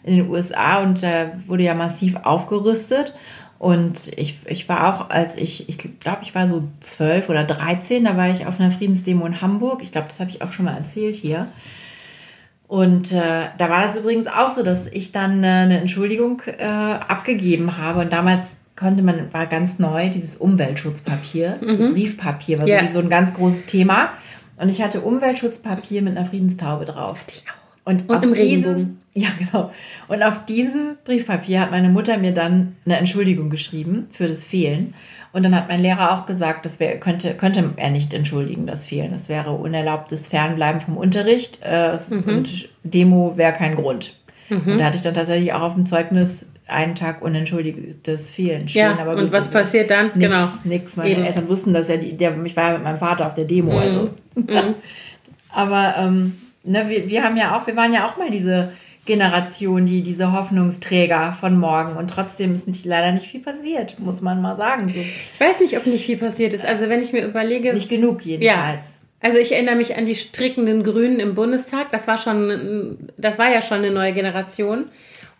in 0.03 0.15
den 0.15 0.29
USA 0.29 0.81
und 0.81 1.03
da 1.03 1.33
wurde 1.45 1.63
ja 1.63 1.75
massiv 1.75 2.15
aufgerüstet. 2.23 3.13
Und 3.61 4.17
ich, 4.17 4.39
ich 4.47 4.67
war 4.69 4.87
auch, 4.91 5.11
als 5.11 5.37
ich, 5.37 5.69
ich 5.69 5.77
glaube, 5.99 6.21
ich 6.23 6.33
war 6.33 6.47
so 6.47 6.63
zwölf 6.79 7.29
oder 7.29 7.43
dreizehn, 7.43 8.05
da 8.05 8.17
war 8.17 8.27
ich 8.31 8.47
auf 8.47 8.59
einer 8.59 8.71
Friedensdemo 8.71 9.23
in 9.27 9.39
Hamburg. 9.39 9.83
Ich 9.83 9.91
glaube, 9.91 10.07
das 10.07 10.19
habe 10.19 10.31
ich 10.31 10.41
auch 10.41 10.51
schon 10.51 10.65
mal 10.65 10.75
erzählt 10.75 11.15
hier. 11.15 11.47
Und 12.67 13.11
äh, 13.11 13.49
da 13.59 13.69
war 13.69 13.83
das 13.83 13.95
übrigens 13.95 14.25
auch 14.25 14.49
so, 14.49 14.63
dass 14.63 14.87
ich 14.87 15.11
dann 15.11 15.43
äh, 15.43 15.47
eine 15.47 15.79
Entschuldigung 15.79 16.41
äh, 16.57 16.63
abgegeben 16.63 17.77
habe. 17.77 17.99
Und 17.99 18.11
damals 18.11 18.41
konnte 18.75 19.03
man, 19.03 19.31
war 19.31 19.45
ganz 19.45 19.77
neu, 19.77 20.09
dieses 20.09 20.37
Umweltschutzpapier, 20.37 21.59
so 21.61 21.91
Briefpapier, 21.91 22.57
war 22.57 22.67
Ja. 22.67 22.79
sowieso 22.79 22.97
ein 22.97 23.09
ganz 23.09 23.35
großes 23.35 23.67
Thema. 23.67 24.09
Und 24.57 24.69
ich 24.69 24.81
hatte 24.81 25.01
Umweltschutzpapier 25.01 26.01
mit 26.01 26.17
einer 26.17 26.25
Friedenstaube 26.25 26.85
drauf. 26.85 27.19
Ich 27.29 27.43
auch. 27.47 27.60
Und, 27.83 28.07
Und 28.09 28.15
auf 28.15 28.23
im 28.23 28.33
diesem, 28.33 28.97
ja, 29.13 29.29
genau. 29.37 29.71
Und 30.07 30.23
auf 30.23 30.45
diesem 30.45 30.97
Briefpapier 31.03 31.61
hat 31.61 31.71
meine 31.71 31.89
Mutter 31.89 32.17
mir 32.17 32.31
dann 32.31 32.75
eine 32.85 32.97
Entschuldigung 32.97 33.49
geschrieben 33.49 34.07
für 34.13 34.27
das 34.27 34.43
Fehlen. 34.43 34.93
Und 35.33 35.43
dann 35.43 35.55
hat 35.55 35.69
mein 35.69 35.81
Lehrer 35.81 36.11
auch 36.11 36.25
gesagt, 36.25 36.65
das 36.65 36.79
wär, 36.79 36.99
könnte, 36.99 37.33
könnte 37.35 37.71
er 37.77 37.89
nicht 37.89 38.13
entschuldigen, 38.13 38.67
das 38.67 38.85
Fehlen. 38.85 39.11
Das 39.11 39.29
wäre 39.29 39.51
unerlaubtes 39.51 40.27
Fernbleiben 40.27 40.81
vom 40.81 40.97
Unterricht. 40.97 41.59
Äh, 41.63 41.97
Mhm. 42.09 42.23
Und 42.27 42.69
Demo 42.83 43.37
wäre 43.37 43.53
kein 43.53 43.75
Grund. 43.75 44.15
Und 44.49 44.77
da 44.79 44.85
hatte 44.85 44.97
ich 44.97 45.03
dann 45.03 45.13
tatsächlich 45.13 45.53
auch 45.53 45.61
auf 45.61 45.75
dem 45.75 45.85
Zeugnis 45.85 46.45
einen 46.67 46.95
Tag 46.95 47.21
unentschuldigtes 47.21 48.29
Fehlen 48.29 48.67
stehen. 48.67 48.97
Ja, 48.97 48.99
aber 48.99 49.15
und 49.15 49.31
was 49.31 49.49
passiert 49.49 49.91
dann? 49.91 50.07
Nix, 50.07 50.19
genau. 50.19 50.47
Nix. 50.63 50.97
Meine 50.97 51.09
Eben. 51.09 51.23
Eltern 51.23 51.49
wussten 51.49 51.73
das 51.73 51.89
ja. 51.89 51.97
Die, 51.97 52.17
der, 52.17 52.43
ich 52.43 52.55
war 52.55 52.69
ja 52.69 52.73
mit 52.73 52.83
meinem 52.83 52.97
Vater 52.97 53.27
auf 53.27 53.33
der 53.33 53.45
Demo. 53.45 53.77
Also. 53.77 54.09
Mhm. 54.35 54.47
Aber 55.53 55.95
ähm, 55.97 56.33
ne, 56.63 56.89
wir, 56.89 57.09
wir 57.09 57.23
haben 57.23 57.37
ja 57.37 57.57
auch, 57.57 57.67
wir 57.67 57.75
waren 57.75 57.93
ja 57.93 58.07
auch 58.07 58.17
mal 58.17 58.29
diese 58.29 58.71
Generation, 59.05 59.85
die 59.85 60.03
diese 60.03 60.31
Hoffnungsträger 60.31 61.33
von 61.33 61.57
morgen. 61.59 61.97
Und 61.97 62.09
trotzdem 62.09 62.53
ist 62.53 62.67
nicht, 62.67 62.85
leider 62.85 63.11
nicht 63.11 63.27
viel 63.27 63.41
passiert, 63.41 63.99
muss 63.99 64.21
man 64.21 64.41
mal 64.41 64.55
sagen. 64.55 64.87
So, 64.87 64.99
Ich 64.99 65.39
weiß 65.39 65.59
nicht, 65.61 65.77
ob 65.77 65.85
nicht 65.87 66.05
viel 66.05 66.17
passiert 66.17 66.53
ist. 66.53 66.65
Also 66.65 66.87
wenn 66.87 67.01
ich 67.01 67.11
mir 67.11 67.25
überlege. 67.25 67.73
nicht 67.73 67.89
genug 67.89 68.25
ja. 68.25 68.37
jedenfalls. 68.37 68.99
Also 69.19 69.37
ich 69.37 69.51
erinnere 69.51 69.75
mich 69.75 69.95
an 69.95 70.05
die 70.05 70.15
strickenden 70.15 70.83
Grünen 70.83 71.19
im 71.19 71.35
Bundestag. 71.35 71.91
Das 71.91 72.07
war 72.07 72.17
schon, 72.17 73.09
das 73.17 73.37
war 73.37 73.51
ja 73.51 73.61
schon 73.61 73.77
eine 73.77 73.91
neue 73.91 74.13
Generation. 74.13 74.85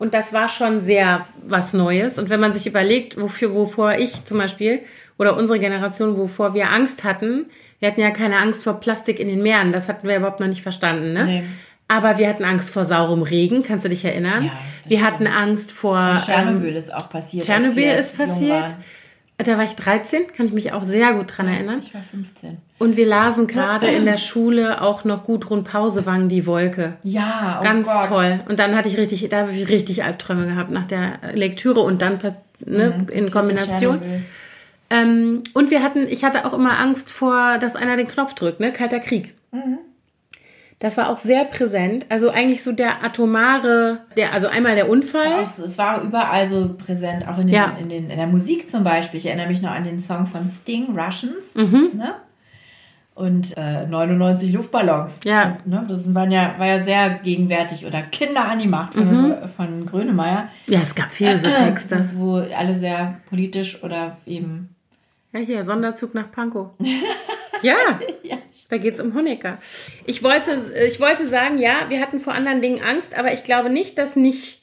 Und 0.01 0.15
das 0.15 0.33
war 0.33 0.49
schon 0.49 0.81
sehr 0.81 1.27
was 1.43 1.73
Neues. 1.73 2.17
Und 2.17 2.31
wenn 2.31 2.39
man 2.39 2.55
sich 2.55 2.65
überlegt, 2.65 3.21
wofür, 3.21 3.53
wovor 3.53 3.93
ich 3.99 4.25
zum 4.25 4.39
Beispiel 4.39 4.79
oder 5.19 5.37
unsere 5.37 5.59
Generation, 5.59 6.17
wovor 6.17 6.55
wir 6.55 6.71
Angst 6.71 7.03
hatten, 7.03 7.45
wir 7.77 7.87
hatten 7.87 8.01
ja 8.01 8.09
keine 8.09 8.37
Angst 8.37 8.63
vor 8.63 8.79
Plastik 8.79 9.19
in 9.19 9.27
den 9.27 9.43
Meeren. 9.43 9.71
Das 9.71 9.89
hatten 9.89 10.07
wir 10.07 10.17
überhaupt 10.17 10.39
noch 10.39 10.47
nicht 10.47 10.63
verstanden, 10.63 11.13
ne? 11.13 11.25
Nee. 11.25 11.43
Aber 11.87 12.17
wir 12.17 12.27
hatten 12.27 12.45
Angst 12.45 12.71
vor 12.71 12.83
saurem 12.83 13.21
Regen, 13.21 13.61
kannst 13.61 13.85
du 13.85 13.89
dich 13.89 14.03
erinnern? 14.03 14.45
Ja, 14.45 14.51
wir 14.87 14.97
stimmt. 14.97 15.11
hatten 15.11 15.27
Angst 15.27 15.71
vor. 15.71 15.99
Ähm, 15.99 16.17
Tschernobyl 16.17 16.75
ist 16.75 16.91
auch 16.91 17.07
passiert. 17.07 17.45
Tschernobyl 17.45 17.91
ist 17.91 18.17
passiert. 18.17 18.75
Da 19.37 19.55
war 19.55 19.65
ich 19.65 19.75
13, 19.75 20.33
kann 20.35 20.47
ich 20.47 20.51
mich 20.51 20.73
auch 20.73 20.83
sehr 20.83 21.13
gut 21.13 21.37
dran 21.37 21.47
erinnern. 21.47 21.77
Ich 21.79 21.93
war 21.93 22.01
15. 22.01 22.57
Und 22.81 22.97
wir 22.97 23.05
lasen 23.05 23.45
gerade 23.47 23.85
in 23.87 24.05
der 24.05 24.17
Schule 24.17 24.81
auch 24.81 25.03
noch 25.03 25.23
Gudrun 25.23 25.63
Pausewang, 25.63 26.29
die 26.29 26.47
Wolke. 26.47 26.93
Ja, 27.03 27.57
oh 27.59 27.63
Ganz 27.63 27.87
Gott. 27.87 28.07
toll. 28.07 28.39
Und 28.49 28.57
dann 28.59 28.75
hatte 28.75 28.89
ich 28.89 28.97
richtig, 28.97 29.29
da 29.29 29.41
habe 29.41 29.51
ich 29.51 29.69
richtig 29.69 30.03
Albträume 30.03 30.47
gehabt 30.47 30.71
nach 30.71 30.87
der 30.87 31.19
Lektüre 31.33 31.81
und 31.81 32.01
dann 32.01 32.17
ne, 32.65 33.05
in 33.11 33.29
Kombination. 33.29 33.99
Ähm, 34.89 35.43
und 35.53 35.71
wir 35.71 35.83
hatten, 35.83 36.07
ich 36.09 36.23
hatte 36.23 36.45
auch 36.45 36.53
immer 36.53 36.79
Angst 36.79 37.11
vor, 37.11 37.57
dass 37.59 37.75
einer 37.75 37.97
den 37.97 38.07
Knopf 38.07 38.33
drückt, 38.33 38.59
ne? 38.59 38.73
Kalter 38.73 38.99
Krieg. 38.99 39.33
Das 40.79 40.97
war 40.97 41.09
auch 41.09 41.19
sehr 41.19 41.45
präsent. 41.45 42.07
Also 42.09 42.29
eigentlich 42.31 42.63
so 42.63 42.71
der 42.71 43.03
atomare, 43.03 43.99
der, 44.17 44.33
also 44.33 44.47
einmal 44.47 44.73
der 44.75 44.89
Unfall. 44.89 45.43
Auch 45.43 45.47
so- 45.47 45.63
Es 45.63 45.77
war 45.77 46.01
überall 46.01 46.47
so 46.47 46.73
präsent, 46.83 47.27
auch 47.27 47.37
in, 47.37 47.47
den, 47.47 47.53
Ja. 47.55 47.77
in, 47.79 47.89
den, 47.89 48.09
in 48.09 48.17
der 48.17 48.25
Musik 48.27 48.67
zum 48.67 48.83
Beispiel. 48.83 49.19
Ich 49.19 49.27
erinnere 49.27 49.47
mich 49.47 49.61
noch 49.61 49.69
an 49.71 49.83
den 49.83 49.99
Song 49.99 50.25
von 50.25 50.47
Sting, 50.47 50.97
Russians. 50.97 51.53
Mhm. 51.55 51.91
Ne? 51.93 52.15
Und 53.21 53.55
äh, 53.55 53.85
99 53.85 54.51
Luftballons. 54.51 55.19
Ja. 55.23 55.57
Ne, 55.65 55.85
das 55.87 56.13
waren 56.13 56.31
ja, 56.31 56.55
war 56.57 56.65
ja 56.67 56.79
sehr 56.79 57.09
gegenwärtig. 57.23 57.85
Oder 57.85 58.01
Kinder 58.01 58.45
an 58.45 58.59
die 58.59 58.67
Macht 58.67 58.93
von, 58.95 59.07
Mhm. 59.29 59.35
von 59.55 59.85
Grönemeyer. 59.85 60.49
Ja, 60.67 60.79
es 60.81 60.95
gab 60.95 61.11
viele 61.11 61.37
so 61.37 61.47
Texte. 61.49 61.95
Das, 61.95 62.17
wo 62.17 62.37
alle 62.37 62.75
sehr 62.75 63.19
politisch 63.29 63.83
oder 63.83 64.17
eben. 64.25 64.75
Ja, 65.33 65.39
hier, 65.39 65.63
Sonderzug 65.63 66.13
nach 66.13 66.31
Pankow. 66.31 66.71
ja, 67.61 67.75
Ja, 68.23 68.37
da 68.69 68.77
geht 68.77 68.95
es 68.95 68.99
um 69.01 69.13
Honecker. 69.13 69.57
Ich 70.05 70.23
wollte, 70.23 70.59
ich 70.87 70.99
wollte 70.99 71.27
sagen, 71.27 71.57
ja, 71.59 71.89
wir 71.89 72.01
hatten 72.01 72.19
vor 72.19 72.33
anderen 72.33 72.61
Dingen 72.61 72.81
Angst, 72.83 73.17
aber 73.17 73.33
ich 73.33 73.43
glaube 73.43 73.69
nicht, 73.69 73.97
dass 73.97 74.15
nicht 74.15 74.61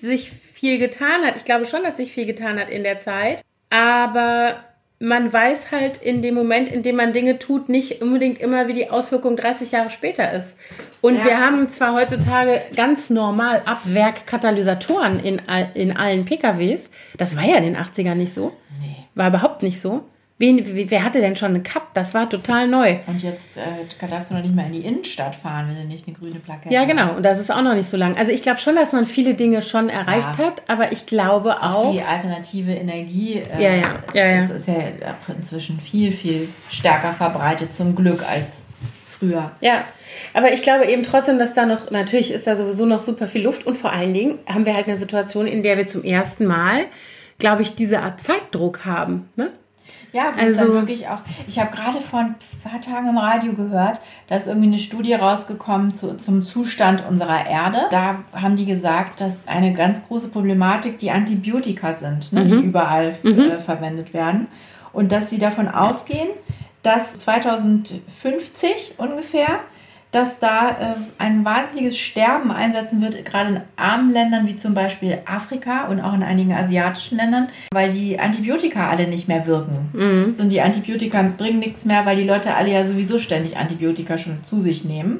sich 0.00 0.30
viel 0.30 0.78
getan 0.78 1.22
hat. 1.24 1.36
Ich 1.36 1.44
glaube 1.44 1.64
schon, 1.66 1.82
dass 1.82 1.96
sich 1.96 2.12
viel 2.12 2.26
getan 2.26 2.58
hat 2.58 2.70
in 2.70 2.82
der 2.84 2.98
Zeit. 2.98 3.42
Aber 3.70 4.56
man 5.04 5.32
weiß 5.32 5.70
halt 5.70 5.98
in 5.98 6.22
dem 6.22 6.34
Moment, 6.34 6.68
in 6.68 6.82
dem 6.82 6.96
man 6.96 7.12
Dinge 7.12 7.38
tut, 7.38 7.68
nicht 7.68 8.00
unbedingt 8.02 8.38
immer, 8.38 8.68
wie 8.68 8.72
die 8.72 8.90
Auswirkung 8.90 9.36
30 9.36 9.70
Jahre 9.72 9.90
später 9.90 10.32
ist. 10.32 10.56
Und 11.02 11.16
Ja. 11.18 11.24
wir 11.26 11.38
haben 11.38 11.68
zwar 11.68 11.94
heutzutage 11.94 12.60
ganz 12.74 13.10
normal 13.10 13.62
Abwerkkatalysatoren 13.66 15.20
in, 15.20 15.42
all, 15.48 15.70
in 15.74 15.96
allen 15.96 16.24
PKWs. 16.24 16.90
Das 17.16 17.36
war 17.36 17.44
ja 17.44 17.56
in 17.56 17.64
den 17.64 17.76
80ern 17.76 18.14
nicht 18.14 18.32
so. 18.34 18.52
Nee. 18.80 18.96
War 19.14 19.28
überhaupt 19.28 19.62
nicht 19.62 19.80
so. 19.80 20.02
Wen, 20.36 20.90
wer 20.90 21.04
hatte 21.04 21.20
denn 21.20 21.36
schon 21.36 21.50
eine 21.50 21.62
Cup? 21.62 21.94
Das 21.94 22.12
war 22.12 22.28
total 22.28 22.66
neu. 22.66 22.96
Und 23.06 23.22
jetzt 23.22 23.56
äh, 23.56 24.06
darfst 24.10 24.30
du 24.30 24.34
noch 24.34 24.42
nicht 24.42 24.52
mehr 24.54 24.66
in 24.66 24.72
die 24.72 24.80
Innenstadt 24.80 25.36
fahren, 25.36 25.68
wenn 25.68 25.76
du 25.76 25.84
nicht 25.86 26.08
eine 26.08 26.16
grüne 26.16 26.40
Plakette 26.40 26.74
Ja, 26.74 26.80
hast. 26.80 26.88
genau. 26.88 27.14
Und 27.14 27.22
das 27.22 27.38
ist 27.38 27.52
auch 27.52 27.62
noch 27.62 27.74
nicht 27.74 27.88
so 27.88 27.96
lang. 27.96 28.16
Also 28.16 28.32
ich 28.32 28.42
glaube 28.42 28.58
schon, 28.58 28.74
dass 28.74 28.92
man 28.92 29.06
viele 29.06 29.34
Dinge 29.34 29.62
schon 29.62 29.88
erreicht 29.88 30.36
Ja. 30.38 30.46
hat, 30.46 30.62
aber 30.66 30.90
ich 30.90 31.06
glaube 31.06 31.62
auch. 31.62 31.92
Die 31.92 32.02
alternative 32.02 32.72
Energie, 32.72 33.42
äh, 33.56 33.62
Ja, 33.62 33.74
ja, 33.74 33.98
ja, 34.12 34.26
ja. 34.26 34.40
das 34.40 34.50
ist 34.50 34.66
ja 34.66 34.74
auch 34.74 35.32
inzwischen 35.32 35.78
viel, 35.78 36.10
viel 36.10 36.48
stärker 36.68 37.12
verbreitet, 37.12 37.72
zum 37.72 37.94
Glück, 37.94 38.24
als 38.28 38.64
früher. 39.08 39.52
Ja, 39.60 39.84
aber 40.32 40.52
ich 40.52 40.62
glaube 40.62 40.86
eben 40.86 41.04
trotzdem, 41.04 41.38
dass 41.38 41.54
da 41.54 41.64
noch, 41.64 41.92
natürlich 41.92 42.32
ist 42.32 42.48
da 42.48 42.56
sowieso 42.56 42.86
noch 42.86 43.02
super 43.02 43.28
viel 43.28 43.42
Luft 43.44 43.68
und 43.68 43.76
vor 43.78 43.92
allen 43.92 44.12
Dingen 44.12 44.40
haben 44.52 44.66
wir 44.66 44.74
halt 44.74 44.88
eine 44.88 44.98
Situation, 44.98 45.46
in 45.46 45.62
der 45.62 45.76
wir 45.76 45.86
zum 45.86 46.02
ersten 46.02 46.44
Mal, 46.44 46.86
glaube 47.38 47.62
ich, 47.62 47.76
diese 47.76 48.00
Art 48.00 48.20
Zeitdruck 48.20 48.84
haben. 48.84 49.28
Ne? 49.36 49.50
Ja, 50.14 50.32
wo 50.34 50.40
Also- 50.40 50.58
dann 50.66 50.72
wirklich 50.74 51.08
auch. 51.08 51.18
Ich 51.48 51.58
habe 51.58 51.74
gerade 51.76 52.00
vor 52.00 52.20
ein 52.20 52.34
paar 52.62 52.80
Tagen 52.80 53.08
im 53.08 53.18
Radio 53.18 53.52
gehört, 53.52 54.00
da 54.28 54.36
ist 54.36 54.46
irgendwie 54.46 54.68
eine 54.68 54.78
Studie 54.78 55.12
rausgekommen 55.14 55.92
zu, 55.92 56.16
zum 56.16 56.44
Zustand 56.44 57.02
unserer 57.08 57.46
Erde. 57.46 57.78
Da 57.90 58.20
haben 58.32 58.54
die 58.54 58.64
gesagt, 58.64 59.20
dass 59.20 59.48
eine 59.48 59.74
ganz 59.74 60.06
große 60.06 60.28
Problematik 60.28 60.98
die 61.00 61.10
Antibiotika 61.10 61.94
sind, 61.94 62.32
ne, 62.32 62.44
die 62.46 62.52
überall 62.64 63.16
äh, 63.24 63.58
verwendet 63.58 64.14
werden. 64.14 64.46
Und 64.92 65.10
dass 65.10 65.30
sie 65.30 65.38
davon 65.38 65.66
ausgehen, 65.68 66.28
dass 66.84 67.16
2050 67.16 68.94
ungefähr, 68.98 69.60
dass 70.14 70.38
da 70.38 70.70
äh, 70.70 70.94
ein 71.18 71.44
wahnsinniges 71.44 71.98
Sterben 71.98 72.50
einsetzen 72.52 73.02
wird, 73.02 73.24
gerade 73.24 73.56
in 73.56 73.60
armen 73.76 74.10
Ländern 74.10 74.46
wie 74.46 74.56
zum 74.56 74.72
Beispiel 74.74 75.18
Afrika 75.24 75.86
und 75.86 76.00
auch 76.00 76.14
in 76.14 76.22
einigen 76.22 76.52
asiatischen 76.52 77.18
Ländern, 77.18 77.48
weil 77.72 77.90
die 77.90 78.20
Antibiotika 78.20 78.88
alle 78.90 79.08
nicht 79.08 79.26
mehr 79.26 79.46
wirken. 79.46 79.90
Und 80.38 80.50
die 80.50 80.60
Antibiotika 80.60 81.22
bringen 81.36 81.58
nichts 81.58 81.84
mehr, 81.84 82.06
weil 82.06 82.16
die 82.16 82.24
Leute 82.24 82.54
alle 82.54 82.70
ja 82.70 82.84
sowieso 82.84 83.18
ständig 83.18 83.56
Antibiotika 83.56 84.16
schon 84.16 84.44
zu 84.44 84.60
sich 84.60 84.84
nehmen. 84.84 85.18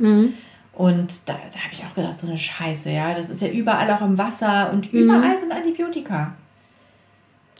Und 0.72 1.28
da, 1.28 1.34
da 1.34 1.58
habe 1.58 1.72
ich 1.72 1.84
auch 1.84 1.94
gedacht, 1.94 2.18
so 2.18 2.26
eine 2.26 2.36
Scheiße, 2.36 2.90
ja. 2.90 3.14
Das 3.14 3.30
ist 3.30 3.42
ja 3.42 3.48
überall 3.48 3.90
auch 3.90 4.02
im 4.02 4.18
Wasser 4.18 4.72
und 4.72 4.92
überall 4.92 5.38
sind 5.38 5.52
Antibiotika. 5.52 6.34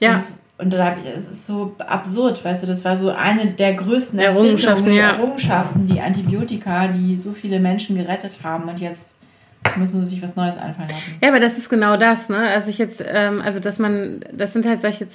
Ja. 0.01 0.17
Und, 0.17 0.25
und 0.57 0.73
da 0.73 0.85
habe 0.85 1.01
ich, 1.01 1.07
es 1.07 1.29
ist 1.29 1.47
so 1.47 1.75
absurd, 1.79 2.45
weißt 2.45 2.63
du, 2.63 2.67
das 2.67 2.85
war 2.85 2.97
so 2.97 3.11
eine 3.11 3.47
der 3.47 3.75
größten 3.75 4.19
Errungenschaften, 4.19 4.93
ja. 4.93 5.11
Errungenschaften, 5.13 5.87
die 5.87 6.01
Antibiotika, 6.01 6.89
die 6.89 7.19
so 7.19 7.33
viele 7.33 7.59
Menschen 7.59 7.97
gerettet 7.97 8.37
haben 8.45 8.69
und 8.69 8.79
jetzt 8.81 9.15
müssen 9.77 10.05
sie 10.05 10.11
sich 10.11 10.23
was 10.23 10.37
Neues 10.37 10.57
einfallen 10.57 10.89
lassen. 10.89 11.17
Ja, 11.21 11.31
aber 11.31 11.41
das 11.41 11.59
ist 11.59 11.69
genau 11.69 11.97
das, 11.97 12.29
ne? 12.29 12.49
Also 12.51 12.71
ich 12.71 12.79
jetzt, 12.79 13.03
ähm, 13.05 13.41
also 13.43 13.59
dass 13.59 13.79
man, 13.79 14.25
das 14.33 14.53
sind 14.53 14.67
halt 14.67 14.81
solche 14.81 15.09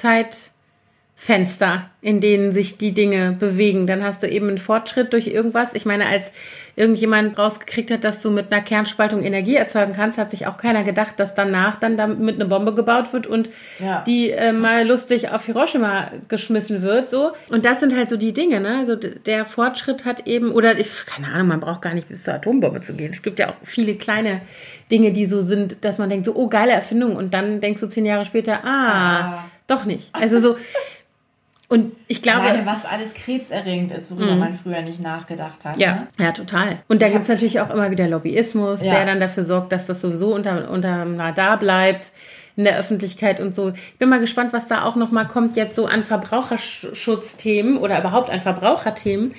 Zeitfenster, 1.20 1.89
in 2.01 2.22
denen 2.22 2.53
sich 2.53 2.78
die 2.78 2.93
Dinge 2.93 3.34
bewegen. 3.38 3.88
Dann 3.88 4.03
hast 4.03 4.24
du 4.24 4.28
eben 4.30 4.47
einen 4.47 4.57
Fortschritt 4.57 5.11
durch 5.11 5.28
irgendwas. 5.28 5.74
Ich 5.76 5.86
meine, 5.86 6.05
als 6.05 6.32
irgendjemand 6.78 7.38
rausgekriegt 7.38 7.91
hat, 7.91 8.03
dass 8.05 8.22
du 8.22 8.32
mit 8.32 8.51
einer 8.53 8.61
Kernspaltung 8.61 9.22
Energie 9.24 9.55
erzeugen 9.55 9.91
kannst, 9.93 10.17
hat 10.17 10.32
sich 10.32 10.47
auch 10.47 10.57
keiner 10.57 10.84
gedacht, 10.84 11.20
dass 11.20 11.36
danach 11.36 11.76
dann 11.76 11.97
damit 11.97 12.36
eine 12.36 12.45
Bombe 12.45 12.74
gebaut 12.74 13.11
wird 13.11 13.28
und 13.28 13.49
Ja. 13.80 14.01
die 14.07 14.32
äh, 14.32 14.53
mal 14.53 14.88
lustig 14.88 15.30
auf 15.30 15.45
Hiroshima 15.45 16.11
geschmissen 16.30 16.82
wird, 16.82 17.09
so. 17.09 17.32
Und 17.49 17.65
das 17.65 17.82
sind 17.82 17.95
halt 17.95 18.09
so 18.09 18.15
die 18.15 18.32
Dinge, 18.34 18.61
ne? 18.61 18.78
Also 18.80 18.95
der 18.95 19.43
Fortschritt 19.43 20.05
hat 20.05 20.26
eben, 20.26 20.51
oder 20.51 20.80
ich, 20.80 21.05
keine 21.05 21.28
Ahnung, 21.34 21.47
man 21.49 21.59
braucht 21.59 21.82
gar 21.82 21.93
nicht 21.93 22.07
bis 22.07 22.24
zur 22.24 22.36
Atombombe 22.36 22.80
zu 22.80 22.93
gehen. 22.93 23.11
Es 23.13 23.22
gibt 23.22 23.39
ja 23.39 23.49
auch 23.49 23.55
viele 23.63 23.95
kleine 23.95 24.41
Dinge, 24.89 25.11
die 25.11 25.26
so 25.26 25.41
sind, 25.41 25.84
dass 25.84 25.97
man 25.97 26.07
denkt, 26.09 26.26
so, 26.26 26.34
oh, 26.36 26.47
geile 26.47 26.72
Erfindung. 26.72 27.17
Und 27.17 27.34
dann 27.34 27.59
denkst 27.59 27.82
du 27.82 27.88
zehn 27.88 28.05
Jahre 28.05 28.24
später, 28.26 28.63
ah, 28.63 29.20
Ah. 29.20 29.45
doch 29.67 29.84
nicht. 29.86 30.09
Also 30.13 30.39
so, 30.39 30.55
und 31.70 31.93
ich 32.07 32.22
glaube. 32.22 32.41
Alleine, 32.41 32.65
was 32.65 32.84
alles 32.86 33.13
krebserregend 33.13 33.91
ist, 33.93 34.11
worüber 34.11 34.36
man 34.36 34.53
früher 34.53 34.82
nicht 34.82 34.99
nachgedacht 34.99 35.63
hat. 35.63 35.78
Ja, 35.78 35.91
Ne? 35.93 36.07
ja, 36.20 36.32
total. 36.34 36.80
Und 36.89 37.01
da 37.01 37.07
gibt 37.09 37.22
es 37.24 37.30
natürlich 37.30 37.59
auch 37.61 37.70
immer 37.70 37.89
wieder 37.91 38.07
Lobbyismus, 38.07 38.84
Ja. 38.84 38.93
der 38.95 39.05
dann 39.05 39.20
dafür 39.20 39.43
sorgt, 39.43 39.72
dass 39.72 39.86
das 39.88 40.01
sowieso 40.01 40.34
unter, 40.36 40.70
unter 40.72 41.03
dem 41.05 41.20
Radar 41.20 41.57
bleibt 41.57 42.11
in 42.55 42.65
der 42.65 42.78
Öffentlichkeit 42.78 43.39
und 43.39 43.55
so. 43.55 43.70
Ich 43.70 43.97
bin 43.99 44.09
mal 44.09 44.20
gespannt, 44.20 44.51
was 44.51 44.67
da 44.67 44.84
auch 44.84 44.97
noch 44.97 45.11
mal 45.11 45.24
kommt 45.26 45.55
jetzt 45.55 45.78
so 45.78 45.86
an 45.86 46.03
Verbraucherschutzthemen 46.03 47.78
oder 47.78 47.99
überhaupt 47.99 48.30
an 48.30 48.39
Verbraucherthemen, 48.41 49.34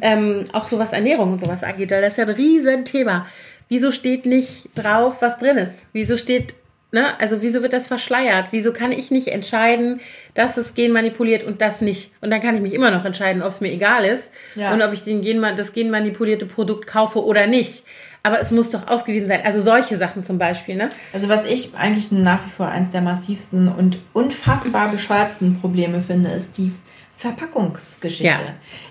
ähm, 0.00 0.44
auch 0.52 0.66
so 0.66 0.78
was 0.78 0.92
Ernährung 0.92 1.32
und 1.32 1.40
sowas 1.40 1.64
angeht. 1.64 1.90
Das 1.90 2.12
ist 2.12 2.18
ja 2.18 2.24
ein 2.24 2.30
riesen 2.30 2.84
Thema. 2.84 3.26
Wieso 3.68 3.92
steht 3.92 4.26
nicht 4.26 4.68
drauf, 4.74 5.22
was 5.22 5.38
drin 5.38 5.56
ist? 5.56 5.86
Wieso 5.92 6.16
steht 6.16 6.54
Ne? 6.92 7.18
Also 7.18 7.42
wieso 7.42 7.62
wird 7.62 7.72
das 7.72 7.88
verschleiert? 7.88 8.48
Wieso 8.52 8.72
kann 8.72 8.92
ich 8.92 9.10
nicht 9.10 9.28
entscheiden, 9.28 10.00
dass 10.34 10.56
es 10.56 10.74
genmanipuliert 10.74 11.42
und 11.42 11.60
das 11.60 11.80
nicht? 11.80 12.12
Und 12.20 12.30
dann 12.30 12.40
kann 12.40 12.54
ich 12.54 12.60
mich 12.62 12.74
immer 12.74 12.90
noch 12.92 13.04
entscheiden, 13.04 13.42
ob 13.42 13.52
es 13.52 13.60
mir 13.60 13.72
egal 13.72 14.04
ist 14.04 14.30
Ja. 14.54 14.72
und 14.72 14.80
ob 14.82 14.92
ich 14.92 15.02
den 15.02 15.20
Genma 15.20 15.52
das 15.52 15.72
genmanipulierte 15.72 16.46
Produkt 16.46 16.86
kaufe 16.86 17.24
oder 17.24 17.46
nicht. 17.48 17.82
Aber 18.22 18.40
es 18.40 18.50
muss 18.50 18.70
doch 18.70 18.86
ausgewiesen 18.88 19.28
sein. 19.28 19.40
Also 19.44 19.62
solche 19.62 19.96
Sachen 19.96 20.24
zum 20.24 20.38
Beispiel. 20.38 20.76
Ne? 20.76 20.88
Also 21.12 21.28
was 21.28 21.44
ich 21.44 21.74
eigentlich 21.76 22.10
nach 22.12 22.44
wie 22.46 22.50
vor 22.50 22.68
eines 22.68 22.90
der 22.92 23.00
massivsten 23.00 23.68
und 23.68 23.98
unfassbar 24.12 24.88
bescheuertsten 24.92 25.60
Probleme 25.60 26.02
finde, 26.06 26.30
ist 26.30 26.56
die 26.58 26.72
Verpackungsgeschichte. 27.18 28.24
Ja. 28.24 28.40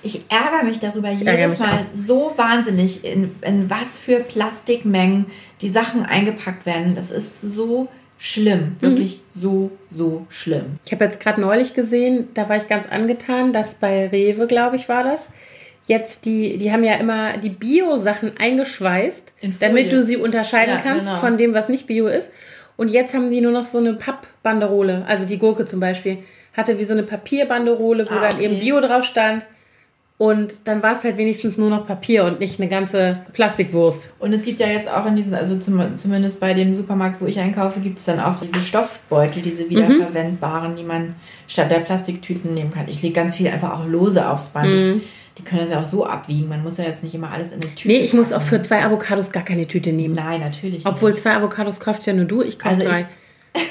Ich 0.01 0.25
ärgere 0.29 0.63
mich 0.63 0.79
darüber 0.79 1.09
ärgere 1.09 1.37
jedes 1.37 1.59
Mal 1.59 1.85
so 1.93 2.33
wahnsinnig, 2.35 3.03
in, 3.05 3.35
in 3.41 3.69
was 3.69 3.99
für 3.99 4.19
Plastikmengen 4.19 5.27
die 5.61 5.69
Sachen 5.69 6.05
eingepackt 6.05 6.65
werden. 6.65 6.95
Das 6.95 7.11
ist 7.11 7.41
so 7.41 7.87
schlimm. 8.17 8.77
Wirklich 8.79 9.21
so, 9.35 9.71
so 9.91 10.25
schlimm. 10.29 10.79
Ich 10.85 10.91
habe 10.91 11.05
jetzt 11.05 11.19
gerade 11.19 11.39
neulich 11.39 11.73
gesehen, 11.73 12.29
da 12.33 12.49
war 12.49 12.57
ich 12.57 12.67
ganz 12.67 12.87
angetan, 12.87 13.53
dass 13.53 13.75
bei 13.75 14.07
Rewe, 14.07 14.47
glaube 14.47 14.75
ich, 14.77 14.89
war 14.89 15.03
das. 15.03 15.29
Jetzt 15.85 16.25
die, 16.25 16.57
die 16.57 16.71
haben 16.71 16.83
ja 16.83 16.95
immer 16.95 17.37
die 17.37 17.49
Bio-Sachen 17.49 18.37
eingeschweißt, 18.37 19.33
damit 19.59 19.93
du 19.93 20.03
sie 20.03 20.17
unterscheiden 20.17 20.73
Ja, 20.75 20.81
kannst 20.81 21.07
genau. 21.07 21.19
von 21.19 21.37
dem, 21.37 21.53
was 21.53 21.69
nicht 21.69 21.85
Bio 21.85 22.07
ist. 22.07 22.31
Und 22.75 22.89
jetzt 22.89 23.13
haben 23.13 23.29
die 23.29 23.39
nur 23.39 23.51
noch 23.51 23.65
so 23.65 23.77
eine 23.77 23.93
Pappbanderole, 23.93 25.05
also 25.07 25.25
die 25.25 25.37
Gurke 25.37 25.65
zum 25.65 25.79
Beispiel, 25.79 26.17
hatte 26.55 26.79
wie 26.79 26.85
so 26.85 26.93
eine 26.93 27.03
Papierbanderole, 27.03 28.05
wo 28.09 28.13
Ah, 28.15 28.29
dann 28.29 28.39
eben 28.41 28.55
okay. 28.55 28.63
Bio 28.63 28.79
drauf 28.81 29.03
stand. 29.05 29.45
Und 30.17 30.65
dann 30.65 30.81
war 30.81 30.93
es 30.93 31.03
halt 31.03 31.17
wenigstens 31.17 31.57
nur 31.57 31.69
noch 31.69 31.85
Papier 31.85 32.23
und 32.23 32.39
nicht 32.39 32.57
eine 32.57 32.69
ganze 32.69 33.19
Plastikwurst. 33.33 34.13
Und 34.19 34.31
es 34.31 34.45
gibt 34.45 34.61
ja 34.61 34.67
jetzt 34.67 34.89
auch 34.89 35.05
in 35.05 35.17
diesen, 35.17 35.35
also 35.35 35.57
zum, 35.59 35.93
zumindest 35.97 36.39
bei 36.39 36.53
dem 36.53 36.73
Supermarkt, 36.73 37.19
wo 37.19 37.25
ich 37.25 37.37
einkaufe, 37.37 37.81
gibt 37.81 37.99
es 37.99 38.05
dann 38.05 38.21
auch 38.21 38.39
diese 38.41 38.61
Stoffbeutel, 38.61 39.41
diese 39.41 39.69
wiederverwendbaren, 39.69 40.77
die 40.77 40.83
man 40.83 41.15
statt 41.49 41.69
der 41.69 41.79
Plastiktüten 41.79 42.53
nehmen 42.53 42.71
kann. 42.71 42.87
Ich 42.87 43.01
lege 43.01 43.13
ganz 43.13 43.35
viel 43.35 43.49
einfach 43.49 43.77
auch 43.77 43.85
lose 43.85 44.25
aufs 44.25 44.47
Band. 44.49 45.01
Die 45.37 45.43
können 45.43 45.59
das 45.63 45.69
ja 45.71 45.81
auch 45.81 45.85
so 45.85 46.05
abwiegen. 46.05 46.47
Man 46.47 46.63
muss 46.63 46.77
ja 46.77 46.85
jetzt 46.85 47.03
nicht 47.03 47.13
immer 47.13 47.31
alles 47.31 47.51
in 47.51 47.61
eine 47.61 47.75
Tüte. 47.75 47.89
Nee, 47.89 47.99
ich 47.99 48.13
muss 48.13 48.31
auch 48.31 48.37
packen. 48.37 48.47
für 48.47 48.61
zwei 48.61 48.85
Avocados 48.85 49.33
gar 49.33 49.43
keine 49.43 49.67
Tüte 49.67 49.91
nehmen. 49.91 50.15
Nein, 50.15 50.39
natürlich. 50.39 50.85
Obwohl 50.85 51.11
nicht. 51.11 51.23
zwei 51.23 51.35
Avocados 51.35 51.81
kauft 51.81 52.05
ja 52.05 52.13
nur 52.13 52.23
du, 52.23 52.41
ich 52.41 52.57
kaufe 52.57 52.75
Also 52.75 52.85
drei. 52.87 53.05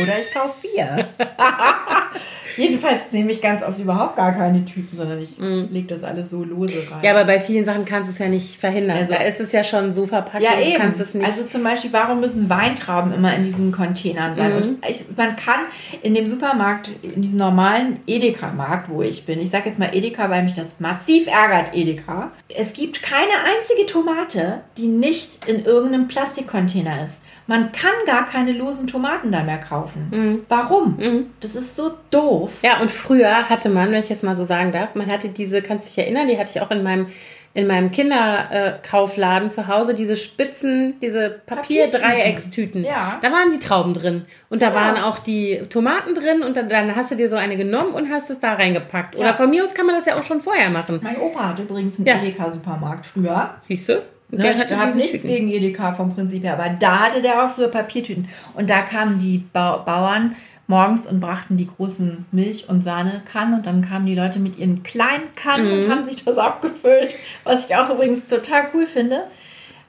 Oder 0.00 0.18
ich 0.18 0.30
kaufe 0.32 0.54
vier. 0.60 1.08
Jedenfalls 2.56 3.12
nehme 3.12 3.32
ich 3.32 3.40
ganz 3.40 3.62
oft 3.62 3.78
überhaupt 3.78 4.16
gar 4.16 4.32
keine 4.32 4.62
Tüten, 4.66 4.94
sondern 4.94 5.22
ich 5.22 5.30
lege 5.38 5.86
das 5.86 6.04
alles 6.04 6.28
so 6.30 6.44
lose 6.44 6.74
rein. 6.90 6.98
Ja, 7.02 7.12
aber 7.12 7.24
bei 7.24 7.40
vielen 7.40 7.64
Sachen 7.64 7.86
kannst 7.86 8.10
du 8.10 8.12
es 8.12 8.18
ja 8.18 8.28
nicht 8.28 8.60
verhindern. 8.60 8.98
Also- 8.98 9.14
da 9.14 9.20
ist 9.22 9.40
es 9.40 9.52
ja 9.52 9.64
schon 9.64 9.90
so 9.90 10.06
verpackt, 10.06 10.42
Ja, 10.44 10.60
eben. 10.60 10.76
kannst 10.76 11.00
es 11.00 11.14
nicht. 11.14 11.24
Also 11.26 11.44
zum 11.44 11.62
Beispiel, 11.64 11.92
warum 11.94 12.20
müssen 12.20 12.50
Weintrauben 12.50 13.14
immer 13.14 13.34
in 13.34 13.44
diesen 13.44 13.72
Containern 13.72 14.36
sein? 14.36 14.52
Und 14.52 14.86
ich, 14.86 15.04
man 15.16 15.34
kann 15.36 15.60
in 16.02 16.14
dem 16.14 16.28
Supermarkt, 16.28 16.90
in 17.02 17.22
diesem 17.22 17.38
normalen 17.38 18.00
Edeka-Markt, 18.06 18.90
wo 18.90 19.00
ich 19.02 19.24
bin, 19.24 19.40
ich 19.40 19.48
sage 19.50 19.70
jetzt 19.70 19.78
mal 19.78 19.90
Edeka, 19.94 20.28
weil 20.28 20.42
mich 20.42 20.54
das 20.54 20.78
massiv 20.78 21.28
ärgert, 21.28 21.74
Edeka. 21.74 22.32
Es 22.48 22.74
gibt 22.74 23.02
keine 23.02 23.32
einzige 23.58 23.86
Tomate, 23.86 24.60
die 24.76 24.88
nicht 24.88 25.46
in 25.46 25.64
irgendeinem 25.64 26.06
Plastikcontainer 26.08 27.04
ist. 27.04 27.20
Man 27.46 27.72
kann 27.72 27.90
gar 28.06 28.24
keine 28.26 28.52
losen 28.52 28.86
Tomaten 28.86 29.32
da 29.32 29.42
mehr 29.42 29.58
kaufen. 29.58 30.08
Mhm. 30.10 30.46
Warum? 30.48 31.26
Das 31.40 31.56
ist 31.56 31.76
so 31.76 31.92
doof. 32.10 32.60
Ja, 32.62 32.80
und 32.80 32.90
früher 32.90 33.48
hatte 33.48 33.68
man, 33.68 33.90
wenn 33.90 34.00
ich 34.02 34.08
jetzt 34.08 34.22
mal 34.22 34.34
so 34.34 34.44
sagen 34.44 34.72
darf, 34.72 34.94
man 34.94 35.10
hatte 35.10 35.28
diese, 35.28 35.60
kannst 35.62 35.86
du 35.86 35.88
dich 35.94 36.04
erinnern, 36.06 36.28
die 36.28 36.38
hatte 36.38 36.50
ich 36.54 36.60
auch 36.60 36.70
in 36.70 36.82
meinem 36.82 37.06
in 37.54 37.66
meinem 37.66 37.90
Kinderkaufladen 37.90 39.50
zu 39.50 39.68
Hause 39.68 39.92
diese 39.92 40.16
Spitzen, 40.16 40.94
diese 41.00 41.28
Papierdreieckstüten. 41.44 42.82
Ja. 42.84 43.18
Da 43.20 43.30
waren 43.30 43.50
die 43.52 43.58
Trauben 43.58 43.92
drin. 43.94 44.24
Und 44.48 44.62
da 44.62 44.68
Ja. 44.68 44.74
waren 44.74 44.96
auch 45.02 45.18
die 45.18 45.60
Tomaten 45.68 46.14
drin 46.14 46.42
und 46.42 46.56
dann, 46.56 46.68
dann 46.70 46.96
hast 46.96 47.10
du 47.10 47.14
dir 47.14 47.28
so 47.28 47.36
eine 47.36 47.58
genommen 47.58 47.92
und 47.92 48.10
hast 48.10 48.30
es 48.30 48.38
da 48.38 48.54
reingepackt. 48.54 49.16
Oder 49.16 49.26
Ja. 49.28 49.34
von 49.34 49.50
mir 49.50 49.64
aus 49.64 49.74
kann 49.74 49.84
man 49.84 49.94
das 49.94 50.06
ja 50.06 50.18
auch 50.18 50.22
schon 50.22 50.40
vorher 50.40 50.70
machen. 50.70 51.00
Mein 51.02 51.18
Opa 51.18 51.50
hatte 51.50 51.62
übrigens 51.62 51.98
einen 51.98 52.06
Ja. 52.06 52.16
Edeka-Supermarkt 52.22 53.04
früher. 53.06 53.54
Siehst 53.60 53.88
du? 53.88 54.02
Ne, 54.32 54.38
der 54.44 54.54
ich 54.54 54.60
hatte 54.60 54.76
habe 54.76 54.86
diese 54.88 54.98
nichts 54.98 55.12
Tüten. 55.12 55.28
gegen 55.28 55.48
Edeka 55.50 55.92
vom 55.92 56.14
Prinzip 56.14 56.42
her, 56.42 56.54
aber 56.54 56.70
da 56.80 57.00
hatte 57.00 57.20
der 57.22 57.44
auch 57.44 57.50
früher 57.54 57.68
Papiertüten. 57.68 58.28
Und 58.54 58.70
da 58.70 58.80
kamen 58.80 59.18
die 59.18 59.44
Bau 59.52 59.78
Bauern 59.84 60.34
morgens 60.66 61.06
und 61.06 61.20
brachten 61.20 61.56
die 61.58 61.66
großen 61.66 62.24
Milch- 62.32 62.68
und 62.68 62.82
Sahnekannen 62.82 63.54
und 63.54 63.66
dann 63.66 63.82
kamen 63.82 64.06
die 64.06 64.14
Leute 64.14 64.38
mit 64.38 64.56
ihren 64.58 64.82
kleinen 64.82 65.34
Kannen 65.34 65.66
Mhm. 65.66 65.84
und 65.84 65.90
haben 65.90 66.04
sich 66.06 66.24
das 66.24 66.38
abgefüllt, 66.38 67.10
was 67.44 67.68
ich 67.68 67.76
auch 67.76 67.90
übrigens 67.90 68.26
total 68.26 68.62
cool 68.72 68.86
finde. 68.86 69.24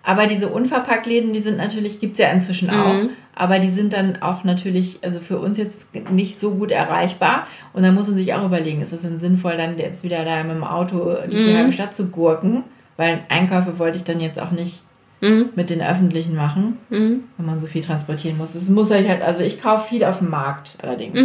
Aber 0.05 0.27
diese 0.27 0.49
Unverpacktläden, 0.49 1.31
die 1.31 1.39
sind 1.39 1.55
natürlich, 1.57 2.01
gibt 2.01 2.13
es 2.13 2.19
ja 2.19 2.29
inzwischen 2.29 2.69
auch, 2.69 2.93
Mhm. 2.95 3.11
aber 3.35 3.59
die 3.59 3.69
sind 3.69 3.93
dann 3.93 4.21
auch 4.21 4.43
natürlich, 4.43 4.99
also 5.01 5.21
für 5.21 5.39
uns 5.39 5.57
jetzt 5.57 5.87
nicht 6.11 6.37
so 6.37 6.51
gut 6.55 6.71
erreichbar. 6.71 7.47
Und 7.71 7.83
dann 7.83 7.95
muss 7.95 8.07
man 8.09 8.17
sich 8.17 8.33
auch 8.33 8.43
überlegen, 8.43 8.81
ist 8.81 8.91
es 8.91 9.03
denn 9.03 9.21
sinnvoll, 9.21 9.55
dann 9.55 9.77
jetzt 9.77 10.03
wieder 10.03 10.25
da 10.25 10.43
mit 10.43 10.51
dem 10.57 10.65
Auto 10.65 10.97
durch 11.29 11.45
Mhm. 11.45 11.47
die 11.49 11.55
halbe 11.55 11.71
Stadt 11.71 11.95
zu 11.95 12.07
gurken? 12.07 12.63
Weil 12.97 13.21
Einkäufe 13.29 13.79
wollte 13.79 13.97
ich 13.97 14.03
dann 14.03 14.19
jetzt 14.19 14.39
auch 14.39 14.51
nicht 14.51 14.81
Mhm. 15.21 15.51
mit 15.55 15.69
den 15.69 15.81
öffentlichen 15.81 16.35
machen, 16.35 16.79
wenn 16.89 17.45
man 17.45 17.57
so 17.57 17.65
viel 17.65 17.81
transportieren 17.81 18.37
muss. 18.37 18.51
Das 18.53 18.67
muss 18.67 18.91
ich 18.91 19.07
halt, 19.07 19.21
also 19.21 19.41
ich 19.41 19.61
kaufe 19.61 19.87
viel 19.87 20.03
auf 20.03 20.17
dem 20.17 20.29
Markt 20.29 20.71
allerdings. 20.81 21.17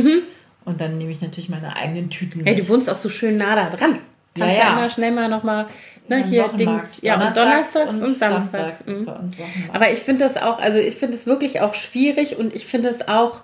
Und 0.64 0.80
dann 0.80 0.98
nehme 0.98 1.10
ich 1.10 1.20
natürlich 1.20 1.48
meine 1.48 1.74
eigenen 1.74 2.08
Tüten. 2.08 2.40
Mhm. 2.40 2.44
Hey, 2.44 2.54
mit. 2.54 2.64
du 2.64 2.68
wohnst 2.68 2.88
auch 2.88 2.96
so 2.96 3.08
schön 3.08 3.38
nah 3.38 3.56
da 3.56 3.70
dran. 3.70 3.98
Kannst 4.38 4.56
ja, 4.56 4.64
ja. 4.64 4.72
immer 4.72 4.88
schnell 4.88 5.10
mal 5.10 5.28
nochmal, 5.28 5.66
ne, 6.08 6.24
hier. 6.24 6.46
Dings. 6.48 7.00
Ja, 7.02 7.14
und 7.14 7.36
donnerstags 7.36 7.94
und, 7.94 8.18
samstags. 8.18 8.50
samstags 8.52 8.80
ist 8.82 9.00
Mhm. 9.00 9.70
Aber 9.72 9.90
ich 9.90 9.98
finde 9.98 10.24
das 10.24 10.36
auch, 10.36 10.60
also 10.60 10.78
ich 10.78 10.94
finde 10.94 11.16
es 11.16 11.26
wirklich 11.26 11.60
auch 11.60 11.74
schwierig 11.74 12.38
und 12.38 12.54
ich 12.54 12.66
finde 12.66 12.90
es 12.90 13.08
auch, 13.08 13.40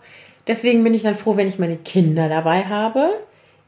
deswegen 0.47 0.85
bin 0.85 0.95
ich 0.95 1.03
dann 1.03 1.15
froh, 1.15 1.37
wenn 1.37 1.49
ich 1.49 1.59
meine 1.59 1.77
Kinder 1.77 2.29
dabei 2.29 2.65
habe, 2.67 3.11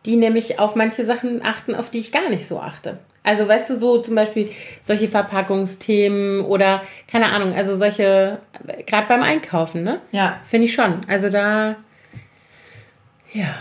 die 0.05 0.17
nämlich 0.17 0.61
auf 0.61 0.77
manche 0.77 1.05
Sachen 1.05 1.45
achten, 1.45 1.75
auf 1.75 1.91
die 1.91 1.99
ich 1.99 2.13
gar 2.13 2.29
nicht 2.31 2.47
so 2.47 2.61
achte. 2.61 2.99
Also 3.27 3.47
weißt 3.49 3.71
du, 3.71 3.77
so 3.77 3.99
zum 3.99 4.15
Beispiel 4.15 4.51
solche 4.85 5.09
Verpackungsthemen 5.09 6.43
oder 6.43 6.83
keine 7.11 7.27
Ahnung, 7.27 7.53
also 7.55 7.77
solche, 7.77 8.39
gerade 8.87 9.09
beim 9.09 9.23
Einkaufen, 9.23 9.83
ne? 9.83 10.01
ja, 10.13 10.39
Finde 10.47 10.67
ich 10.67 10.75
schon. 10.75 11.01
Also 11.09 11.29
da, 11.29 11.77
ja, 13.33 13.55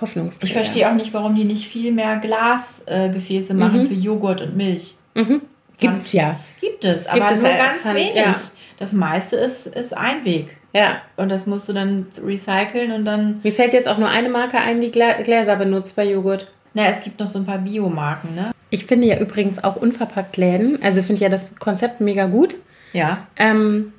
Hoffnungsträger. 0.00 0.46
ich 0.46 0.52
verstehe 0.52 0.88
auch 0.90 0.94
nicht, 0.94 1.14
warum 1.14 1.34
die 1.36 1.44
nicht 1.44 1.68
viel 1.68 1.92
mehr 1.92 2.16
Glasgefäße 2.16 3.52
äh, 3.52 3.56
machen 3.56 3.86
für 3.86 3.94
Joghurt 3.94 4.42
und 4.42 4.56
Milch. 4.56 4.96
Mhm. 5.14 5.42
Gibt's 5.78 6.12
ja. 6.12 6.40
Gibt 6.60 6.84
es, 6.84 7.06
aber 7.06 7.30
es 7.32 7.40
nur 7.40 7.50
ja, 7.50 7.56
ganz 7.56 7.84
ich, 7.84 7.94
wenig. 7.94 8.14
ja. 8.16 8.34
Das 8.78 8.92
meiste 8.92 9.36
ist, 9.36 9.68
ist 9.68 9.96
Einweg. 9.96 10.56
Ja. 10.72 10.96
Und 11.16 11.30
das 11.30 11.46
musst 11.46 11.68
du 11.68 11.72
dann 11.72 12.06
recyceln 12.24 12.90
und 12.90 13.04
dann. 13.04 13.40
Mir 13.44 13.52
fällt 13.52 13.72
jetzt 13.72 13.86
auch 13.88 13.98
nur 13.98 14.08
eine 14.08 14.28
Marke 14.28 14.58
ein, 14.58 14.80
die 14.80 14.90
Glä- 14.90 15.22
Gläser 15.22 15.54
benutzt 15.56 15.94
bei 15.94 16.04
Joghurt. 16.04 16.50
Na, 16.74 16.88
es 16.88 17.00
gibt 17.02 17.20
noch 17.20 17.28
so 17.28 17.38
ein 17.38 17.46
paar 17.46 17.58
Biomarken, 17.58 18.34
ne? 18.34 18.50
Ich 18.74 18.86
finde 18.86 19.06
ja 19.06 19.18
übrigens 19.20 19.62
auch 19.62 19.76
unverpackt 19.76 20.36
Läden, 20.36 20.82
also 20.82 21.00
finde 21.00 21.22
ja 21.22 21.28
das 21.28 21.54
Konzept 21.60 22.00
mega 22.00 22.26
gut. 22.26 22.56
Ja. 22.92 23.28
Ähm, 23.36 23.92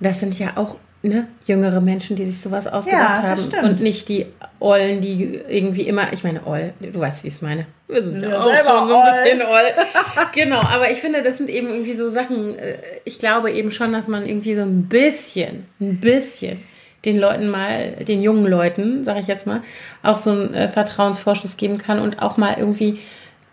das 0.00 0.20
sind 0.20 0.38
ja 0.38 0.52
auch 0.56 0.76
ne, 1.02 1.28
jüngere 1.44 1.82
Menschen, 1.82 2.16
die 2.16 2.24
sich 2.24 2.40
sowas 2.40 2.66
ausgedacht 2.66 3.22
das 3.22 3.30
haben. 3.32 3.40
stimmt. 3.42 3.62
Und 3.64 3.80
nicht 3.80 4.08
die 4.08 4.24
Ollen, 4.60 5.02
die 5.02 5.40
irgendwie 5.46 5.82
immer, 5.82 6.10
ich 6.14 6.24
meine 6.24 6.46
Oll, 6.46 6.72
du 6.80 6.98
weißt, 6.98 7.22
wie 7.22 7.28
ich 7.28 7.34
es 7.34 7.42
meine. 7.42 7.66
Wir 7.86 8.02
sind 8.02 8.14
ja 8.14 8.20
sind 8.20 8.34
auch 8.34 8.56
schon 8.56 8.88
so 8.88 8.96
ein 8.96 9.22
bisschen 9.22 9.42
Oll. 9.42 9.66
genau, 10.32 10.60
aber 10.60 10.90
ich 10.90 11.00
finde, 11.00 11.20
das 11.20 11.36
sind 11.36 11.50
eben 11.50 11.68
irgendwie 11.68 11.94
so 11.94 12.08
Sachen, 12.08 12.58
äh, 12.58 12.78
ich 13.04 13.18
glaube 13.18 13.52
eben 13.52 13.72
schon, 13.72 13.92
dass 13.92 14.08
man 14.08 14.26
irgendwie 14.26 14.54
so 14.54 14.62
ein 14.62 14.88
bisschen, 14.88 15.66
ein 15.80 16.00
bisschen 16.00 16.62
den 17.04 17.18
Leuten 17.18 17.50
mal, 17.50 17.92
den 17.92 18.22
jungen 18.22 18.46
Leuten, 18.46 19.04
sage 19.04 19.20
ich 19.20 19.26
jetzt 19.26 19.46
mal, 19.46 19.60
auch 20.02 20.16
so 20.16 20.30
einen 20.30 20.54
äh, 20.54 20.68
Vertrauensvorschuss 20.68 21.58
geben 21.58 21.76
kann 21.76 21.98
und 21.98 22.22
auch 22.22 22.38
mal 22.38 22.56
irgendwie 22.58 23.00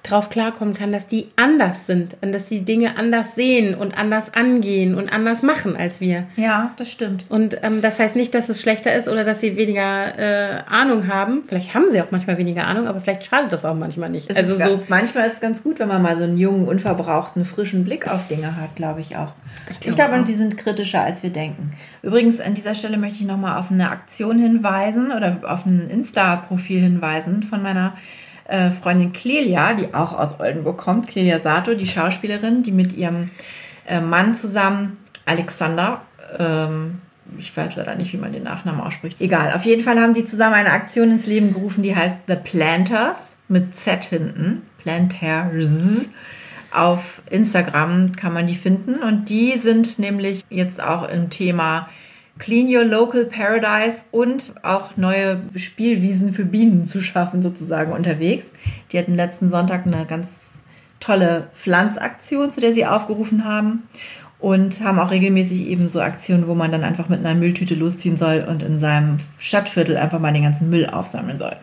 drauf 0.04 0.30
klarkommen 0.30 0.74
kann, 0.74 0.92
dass 0.92 1.06
die 1.06 1.30
anders 1.36 1.86
sind 1.86 2.18
und 2.22 2.34
dass 2.34 2.46
die 2.46 2.62
Dinge 2.62 2.98
anders 2.98 3.36
sehen 3.36 3.76
und 3.76 3.98
anders 3.98 4.34
angehen 4.34 4.96
und 4.96 5.10
anders 5.10 5.44
machen 5.44 5.76
als 5.76 6.02
wir. 6.02 6.24
Ja, 6.38 6.74
das 6.78 6.90
stimmt. 6.90 7.26
Und 7.30 7.58
ähm, 7.62 7.82
das 7.82 8.00
heißt 8.00 8.16
nicht, 8.16 8.34
dass 8.34 8.50
es 8.50 8.62
schlechter 8.62 8.94
ist 8.96 9.08
oder 9.08 9.24
dass 9.24 9.42
sie 9.42 9.58
weniger 9.58 10.18
äh, 10.18 10.64
Ahnung 10.68 11.08
haben. 11.08 11.44
Vielleicht 11.46 11.76
haben 11.76 11.86
sie 11.92 12.02
auch 12.02 12.10
manchmal 12.10 12.38
weniger 12.40 12.66
Ahnung, 12.66 12.88
aber 12.88 13.00
vielleicht 13.00 13.26
schadet 13.26 13.52
das 13.52 13.64
auch 13.64 13.76
manchmal 13.76 14.10
nicht. 14.10 14.30
Es 14.32 14.38
also 14.38 14.56
so. 14.58 14.84
manchmal 14.88 15.28
ist 15.28 15.34
es 15.34 15.40
ganz 15.40 15.62
gut, 15.62 15.78
wenn 15.80 15.88
man 15.88 16.02
mal 16.02 16.18
so 16.18 16.24
einen 16.24 16.38
jungen, 16.38 16.68
unverbrauchten, 16.68 17.46
frischen 17.46 17.84
Blick 17.84 18.08
auf 18.08 18.28
Dinge 18.28 18.56
hat, 18.58 18.76
glaube 18.76 19.02
ich 19.02 19.18
auch. 19.18 19.34
Ich 19.70 19.80
glaube, 19.80 19.96
glaube 19.96 20.14
und 20.14 20.22
auch. 20.22 20.26
die 20.26 20.34
sind 20.34 20.58
kritischer, 20.58 21.02
als 21.02 21.22
wir 21.22 21.30
denken. 21.30 21.74
Übrigens, 22.02 22.40
an 22.40 22.56
dieser 22.56 22.74
Stelle 22.74 22.98
möchte 22.98 23.20
ich 23.20 23.28
nochmal 23.28 23.60
auf 23.60 23.70
eine 23.70 23.92
Aktion 23.92 24.40
hinweisen 24.40 25.12
oder 25.12 25.42
auf 25.44 25.66
ein 25.68 25.90
Insta-Profil 25.90 26.82
hinweisen 26.82 27.44
von 27.44 27.62
meiner 27.62 27.94
äh, 28.52 28.72
Freundin 28.72 29.14
Clelia, 29.14 29.74
die 29.74 29.94
auch 29.94 30.18
aus 30.18 30.40
Oldenburg 30.40 30.78
kommt. 30.78 31.08
Clelia 31.08 31.40
Sato, 31.40 31.74
die 31.74 31.88
Schauspielerin, 31.88 32.64
die 32.64 32.72
mit 32.72 32.94
ihrem 32.94 33.32
äh, 33.88 34.02
Mann 34.02 34.36
zusammen, 34.36 34.98
Alexander, 35.26 36.02
ähm, 36.38 37.00
ich 37.38 37.56
weiß 37.56 37.78
leider 37.78 37.96
nicht, 37.96 38.12
wie 38.12 38.18
man 38.18 38.34
den 38.34 38.44
Nachnamen 38.44 38.82
ausspricht. 38.82 39.22
Egal, 39.22 39.54
auf 39.54 39.64
jeden 39.64 39.84
Fall 39.84 40.00
haben 40.00 40.14
die 40.14 40.26
zusammen 40.26 40.56
eine 40.56 40.72
Aktion 40.72 41.12
ins 41.12 41.28
Leben 41.28 41.54
gerufen, 41.54 41.82
die 41.82 41.96
heißt 41.96 42.24
The 42.28 42.36
Planters 42.36 43.36
mit 43.48 43.76
Z 43.78 44.04
hinten. 44.04 44.64
Planters. 44.80 46.10
Auf 46.74 47.22
Instagram 47.30 48.14
kann 48.14 48.34
man 48.34 48.48
die 48.48 48.56
finden 48.56 48.96
und 49.02 49.30
die 49.30 49.58
sind 49.58 50.00
nämlich 50.00 50.44
jetzt 50.50 50.82
auch 50.82 51.08
im 51.08 51.30
Thema 51.30 51.90
Clean 52.42 52.68
Your 52.68 52.84
Local 52.84 53.26
Paradise 53.26 54.04
und 54.10 54.54
auch 54.64 54.98
neue 54.98 55.42
Spielwiesen 55.56 56.34
für 56.34 56.44
Bienen 56.44 56.88
zu 56.88 57.00
schaffen 57.00 57.44
sozusagen 57.44 57.92
unterwegs. 57.94 58.50
Die 58.92 58.98
hatten 58.98 59.14
letzten 59.14 59.52
Sonntag 59.52 59.86
eine 59.86 60.08
ganz 60.08 60.58
tolle 61.00 61.50
Pflanzaktion, 61.54 62.50
zu 62.50 62.60
der 62.60 62.74
sie 62.74 62.88
aufgerufen 62.88 63.46
haben 63.46 63.84
und 64.40 64.82
haben 64.82 64.98
auch 64.98 65.12
regelmäßig 65.12 65.68
eben 65.68 65.88
so 65.88 66.02
Aktionen, 66.02 66.48
wo 66.48 66.56
man 66.56 66.72
dann 66.72 66.84
einfach 66.84 67.10
mit 67.10 67.20
einer 67.20 67.36
Mülltüte 67.36 67.76
losziehen 67.76 68.18
soll 68.18 68.44
und 68.50 68.64
in 68.64 68.80
seinem 68.80 69.18
Stadtviertel 69.38 69.96
einfach 69.96 70.20
mal 70.20 70.34
den 70.34 70.44
ganzen 70.44 70.72
Müll 70.72 70.88
aufsammeln 70.88 71.38
soll. 71.38 71.56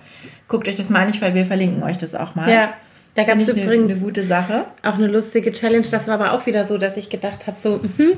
Guckt 0.47 0.69
euch 0.69 0.77
das 0.77 0.91
mal 0.91 1.07
nicht, 1.09 1.21
weil 1.21 1.35
wir 1.35 1.45
verlinken 1.45 1.83
euch 1.83 1.99
das 1.99 2.15
auch 2.15 2.37
mal. 2.37 2.49
Ja, 2.49 2.75
da 3.19 3.25
gab 3.25 3.39
es 3.39 3.49
übrigens 3.49 3.91
eine 3.91 4.01
gute 4.01 4.23
Sache. 4.23 4.67
auch 4.85 4.95
eine 4.95 5.09
lustige 5.09 5.51
Challenge. 5.51 5.85
Das 5.91 6.07
war 6.07 6.15
aber 6.15 6.35
auch 6.35 6.47
wieder 6.47 6.63
so, 6.63 6.79
dass 6.79 6.97
ich 6.97 7.11
gedacht 7.11 7.49
habe, 7.49 7.57
so, 7.61 7.81
mhm. 7.83 8.13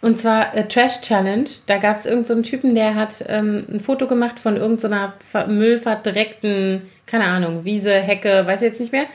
und 0.00 0.20
zwar 0.20 0.54
äh, 0.54 0.68
Trash 0.68 1.00
Challenge. 1.00 1.46
Da 1.66 1.78
gab 1.78 1.96
es 1.96 2.06
irgendeinen 2.06 2.24
so 2.24 2.34
einen 2.34 2.42
Typen, 2.44 2.74
der 2.76 2.94
hat 2.94 3.24
ähm, 3.26 3.62
ein 3.68 3.80
Foto 3.80 4.06
gemacht 4.06 4.38
von 4.38 4.56
irgendeiner 4.56 5.14
so 5.18 5.40
müllverdreckten, 5.48 6.82
keine 7.04 7.24
Ahnung, 7.24 7.64
Wiese, 7.64 7.94
Hecke, 7.94 8.46
weiß 8.46 8.62
ich 8.62 8.68
jetzt 8.68 8.78
nicht 8.78 8.92
mehr. 8.92 9.06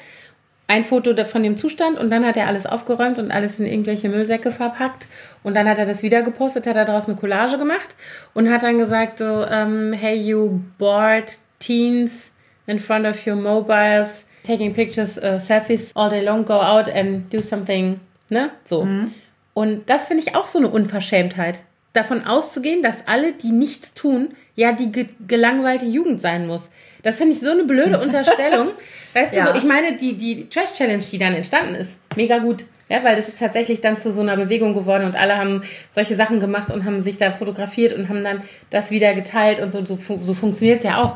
Ein 0.68 0.84
Foto 0.84 1.16
von 1.24 1.42
dem 1.42 1.58
Zustand 1.58 1.98
und 1.98 2.10
dann 2.10 2.26
hat 2.26 2.36
er 2.36 2.48
alles 2.48 2.66
aufgeräumt 2.66 3.18
und 3.18 3.32
alles 3.32 3.62
in 3.62 3.66
irgendwelche 3.66 4.10
Müllsäcke 4.10 4.52
verpackt. 4.52 5.08
Und 5.42 5.56
dann 5.56 5.70
hat 5.70 5.78
er 5.78 5.86
das 5.86 6.04
wieder 6.04 6.22
gepostet, 6.22 6.68
hat 6.68 6.76
er 6.76 6.84
daraus 6.84 7.06
eine 7.06 7.16
Collage 7.16 7.58
gemacht 7.58 7.96
und 8.34 8.50
hat 8.50 8.64
dann 8.64 8.78
gesagt 8.78 9.20
so, 9.20 9.46
ähm, 9.50 9.94
hey 9.94 10.18
you 10.18 10.60
bored 10.78 11.38
teens 11.60 12.34
in 12.68 12.78
front 12.78 13.08
of 13.08 13.26
your 13.26 13.38
mobiles, 13.38 14.26
taking 14.44 14.74
pictures, 14.74 15.18
uh, 15.18 15.40
selfies 15.40 15.92
all 15.96 16.10
day 16.10 16.24
long, 16.24 16.46
go 16.46 16.54
out 16.56 16.90
and 16.90 17.32
do 17.34 17.42
something, 17.42 18.00
ne? 18.30 18.50
So. 18.66 18.88
Und 19.54 19.90
das 19.90 20.08
finde 20.08 20.24
ich 20.26 20.36
auch 20.36 20.46
so 20.46 20.60
eine 20.60 20.70
Unverschämtheit. 20.70 21.62
Davon 21.94 22.24
auszugehen, 22.26 22.84
dass 22.84 23.08
alle, 23.08 23.34
die 23.34 23.52
nichts 23.52 23.94
tun, 23.94 24.30
ja 24.56 24.72
die 24.74 24.92
ge 24.92 25.08
gelangweilte 25.28 25.86
Jugend 25.86 26.22
sein 26.22 26.46
muss. 26.48 26.70
Das 27.02 27.18
finde 27.18 27.34
ich 27.34 27.40
so 27.40 27.50
eine 27.52 27.64
blöde 27.64 28.00
Unterstellung. 28.02 28.70
weißt 29.14 29.34
Ja. 29.34 29.46
du, 29.46 29.52
so, 29.54 29.58
ich 29.58 29.64
meine, 29.64 29.98
die, 29.98 30.16
die 30.16 30.48
Trash 30.50 30.74
Challenge, 30.78 31.04
die 31.12 31.18
dann 31.18 31.34
entstanden 31.34 31.76
ist, 31.76 32.00
mega 32.16 32.38
gut. 32.38 32.66
Ja, 32.90 33.04
weil 33.04 33.16
das 33.16 33.28
ist 33.28 33.38
tatsächlich 33.40 33.82
dann 33.82 33.98
zu 33.98 34.12
so 34.12 34.22
einer 34.22 34.36
Bewegung 34.36 34.74
geworden 34.74 35.04
und 35.06 35.16
alle 35.16 35.38
haben 35.38 35.62
solche 35.92 36.16
Sachen 36.16 36.40
gemacht 36.40 36.72
und 36.72 36.86
haben 36.86 37.02
sich 37.02 37.18
da 37.18 37.32
fotografiert 37.32 37.94
und 37.94 38.10
haben 38.10 38.24
dann 38.24 38.42
das 38.72 38.90
wieder 38.90 39.14
geteilt 39.14 39.60
und 39.60 39.72
so, 39.72 39.84
so, 39.86 39.98
so 40.22 40.34
funktioniert 40.34 40.80
es 40.80 40.84
ja 40.86 41.02
auch. 41.04 41.16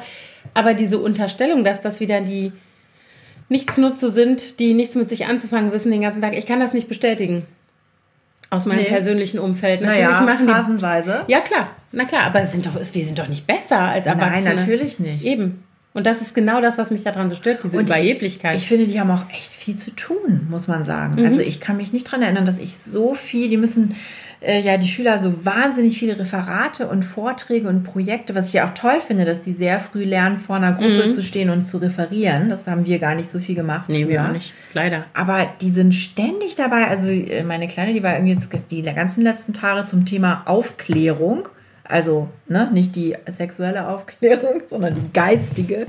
Aber 0.54 0.74
diese 0.76 1.00
Unterstellung, 1.00 1.64
dass 1.64 1.82
das 1.82 2.00
wieder 2.00 2.22
die 2.22 2.52
Nichtsnutze 3.54 4.12
sind, 4.12 4.60
die 4.60 4.74
nichts 4.74 4.96
mit 4.96 5.08
sich 5.08 5.28
anzufangen 5.28 5.72
wissen 5.72 5.92
den 5.92 6.02
ganzen 6.02 6.22
Tag, 6.22 6.36
ich 6.36 6.48
kann 6.48 6.60
das 6.60 6.74
nicht 6.74 6.88
bestätigen. 6.88 7.46
Aus 8.50 8.66
meinem 8.66 8.80
Nee. 8.80 8.86
persönlichen 8.86 9.38
Umfeld. 9.40 9.82
Natürlich 9.82 10.04
Naja, 10.08 10.22
machen 10.22 10.48
die 10.48 10.54
phasenweise. 10.54 11.22
ja, 11.28 11.40
klar. 11.42 11.70
Na 11.92 12.06
klar, 12.06 12.24
aber 12.24 12.46
sind 12.48 12.66
doch, 12.66 12.76
wir 12.76 12.84
sind 13.06 13.20
doch 13.20 13.28
nicht 13.28 13.46
besser 13.46 13.78
als 13.80 14.08
Erwachsene. 14.08 14.44
Nein, 14.44 14.56
natürlich 14.56 14.98
nicht. 15.00 15.24
Eben. 15.24 15.64
Und 15.94 16.08
das 16.08 16.22
ist 16.22 16.34
genau 16.34 16.60
das, 16.62 16.80
was 16.80 16.90
mich 16.90 17.04
daran 17.04 17.30
so 17.30 17.36
stört, 17.36 17.64
diese 17.64 17.78
Und 17.78 17.86
die- 17.90 17.92
Überheblichkeit. 17.94 18.56
Ich 18.56 18.68
finde, 18.68 18.88
die 18.88 19.00
haben 19.00 19.12
auch 19.12 19.30
echt 19.36 19.52
viel 19.54 19.76
zu 19.76 19.92
tun, 19.92 20.48
muss 20.50 20.68
man 20.68 20.86
sagen. 20.86 21.20
Mhm. 21.22 21.28
Also 21.28 21.42
ich 21.42 21.62
kann 21.62 21.78
mich 21.78 21.94
nicht 21.94 22.06
dran 22.06 22.24
erinnern, 22.24 22.48
dass 22.48 22.58
ich 22.58 22.76
so 22.78 23.14
viel, 23.14 23.48
die 23.50 23.58
müssen 23.58 23.96
äh, 24.46 24.60
ja 24.62 24.78
die 24.78 24.88
Schüler 24.88 25.20
so 25.20 25.46
wahnsinnig 25.46 25.98
viele 25.98 26.18
Referate 26.20 26.88
und 26.88 27.04
Vorträge 27.04 27.68
und 27.68 27.84
Projekte, 27.84 28.36
was 28.36 28.48
ich 28.48 28.54
ja 28.54 28.68
auch 28.68 28.74
toll 28.74 29.02
finde, 29.06 29.26
dass 29.26 29.42
die 29.44 29.54
sehr 29.54 29.80
früh 29.80 30.04
lernen, 30.04 30.38
vor 30.38 30.58
einer 30.58 30.74
Gruppe 30.74 31.08
Mhm. 31.08 31.12
zu 31.12 31.24
stehen 31.24 31.50
und 31.50 31.64
zu 31.64 31.78
referieren. 31.78 32.50
Das 32.50 32.68
haben 32.68 32.86
wir 32.86 33.00
gar 33.00 33.16
nicht 33.16 33.30
so 33.30 33.40
viel 33.40 33.56
gemacht. 33.56 33.90
Nee, 33.90 34.08
wir 34.08 34.20
früher. 34.20 34.30
auch 34.30 34.34
nicht. 34.34 34.54
Leider. 34.74 35.06
Aber 35.14 35.48
die 35.62 35.70
sind 35.70 35.94
ständig 35.96 36.56
dabei. 36.56 36.88
Also 36.88 37.08
äh, 37.10 37.44
meine 37.44 37.68
Kleine, 37.68 37.94
die 37.94 38.04
war 38.04 38.14
irgendwie 38.14 38.34
jetzt 38.34 38.72
die 38.72 38.82
ganzen 38.84 39.22
letzten 39.24 39.54
Tage 39.54 39.88
zum 39.88 40.06
Thema 40.06 40.44
Aufklärung. 40.46 41.48
Also 41.94 42.28
ne, 42.48 42.72
nicht 42.74 42.96
die 42.96 43.16
sexuelle 43.30 43.88
Aufklärung, 43.88 44.64
sondern 44.70 44.96
die 44.96 45.14
geistige. 45.14 45.86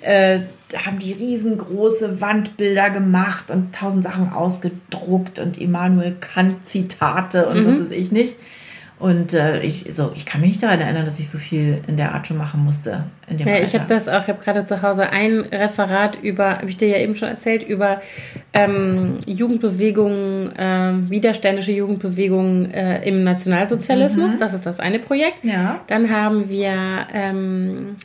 Äh, 0.00 0.38
da 0.70 0.86
haben 0.86 0.98
die 0.98 1.12
riesengroße 1.12 2.22
Wandbilder 2.22 2.88
gemacht 2.88 3.50
und 3.50 3.74
tausend 3.74 4.02
Sachen 4.02 4.32
ausgedruckt 4.32 5.38
und 5.38 5.60
Immanuel 5.60 6.16
Kant 6.18 6.64
Zitate 6.64 7.50
und 7.50 7.66
was 7.66 7.78
weiß 7.78 7.90
ich 7.90 8.10
nicht. 8.10 8.34
Und 9.02 9.32
äh, 9.32 9.60
ich, 9.62 9.86
so, 9.88 10.12
ich 10.14 10.24
kann 10.26 10.40
mich 10.40 10.50
nicht 10.50 10.62
daran 10.62 10.80
erinnern, 10.80 11.04
dass 11.04 11.18
ich 11.18 11.28
so 11.28 11.36
viel 11.36 11.82
in 11.88 11.96
der 11.96 12.14
Art 12.14 12.24
schon 12.28 12.36
machen 12.38 12.62
musste. 12.62 13.02
In 13.28 13.36
dem 13.36 13.48
Ja, 13.48 13.58
ich 13.58 13.74
habe 13.74 13.84
das 13.88 14.08
auch, 14.08 14.22
ich 14.22 14.28
habe 14.28 14.40
gerade 14.40 14.64
zu 14.64 14.80
Hause 14.80 15.10
ein 15.10 15.40
Referat 15.40 16.22
über, 16.22 16.58
habe 16.58 16.68
ich 16.68 16.76
dir 16.76 16.86
ja 16.86 16.98
eben 16.98 17.16
schon 17.16 17.26
erzählt, 17.26 17.64
über 17.64 18.00
ähm, 18.52 19.18
Jugendbewegungen, 19.26 20.52
ähm, 20.56 21.10
widerständische 21.10 21.72
Jugendbewegungen 21.72 22.72
äh, 22.72 23.02
im 23.02 23.24
Nationalsozialismus. 23.24 24.38
Das 24.38 24.54
ist 24.54 24.66
das 24.66 24.78
eine 24.78 25.00
Projekt. 25.00 25.44
Ja. 25.44 25.80
Dann 25.88 26.08
haben 26.08 26.48
wir 26.48 27.08
ähm, 27.12 27.96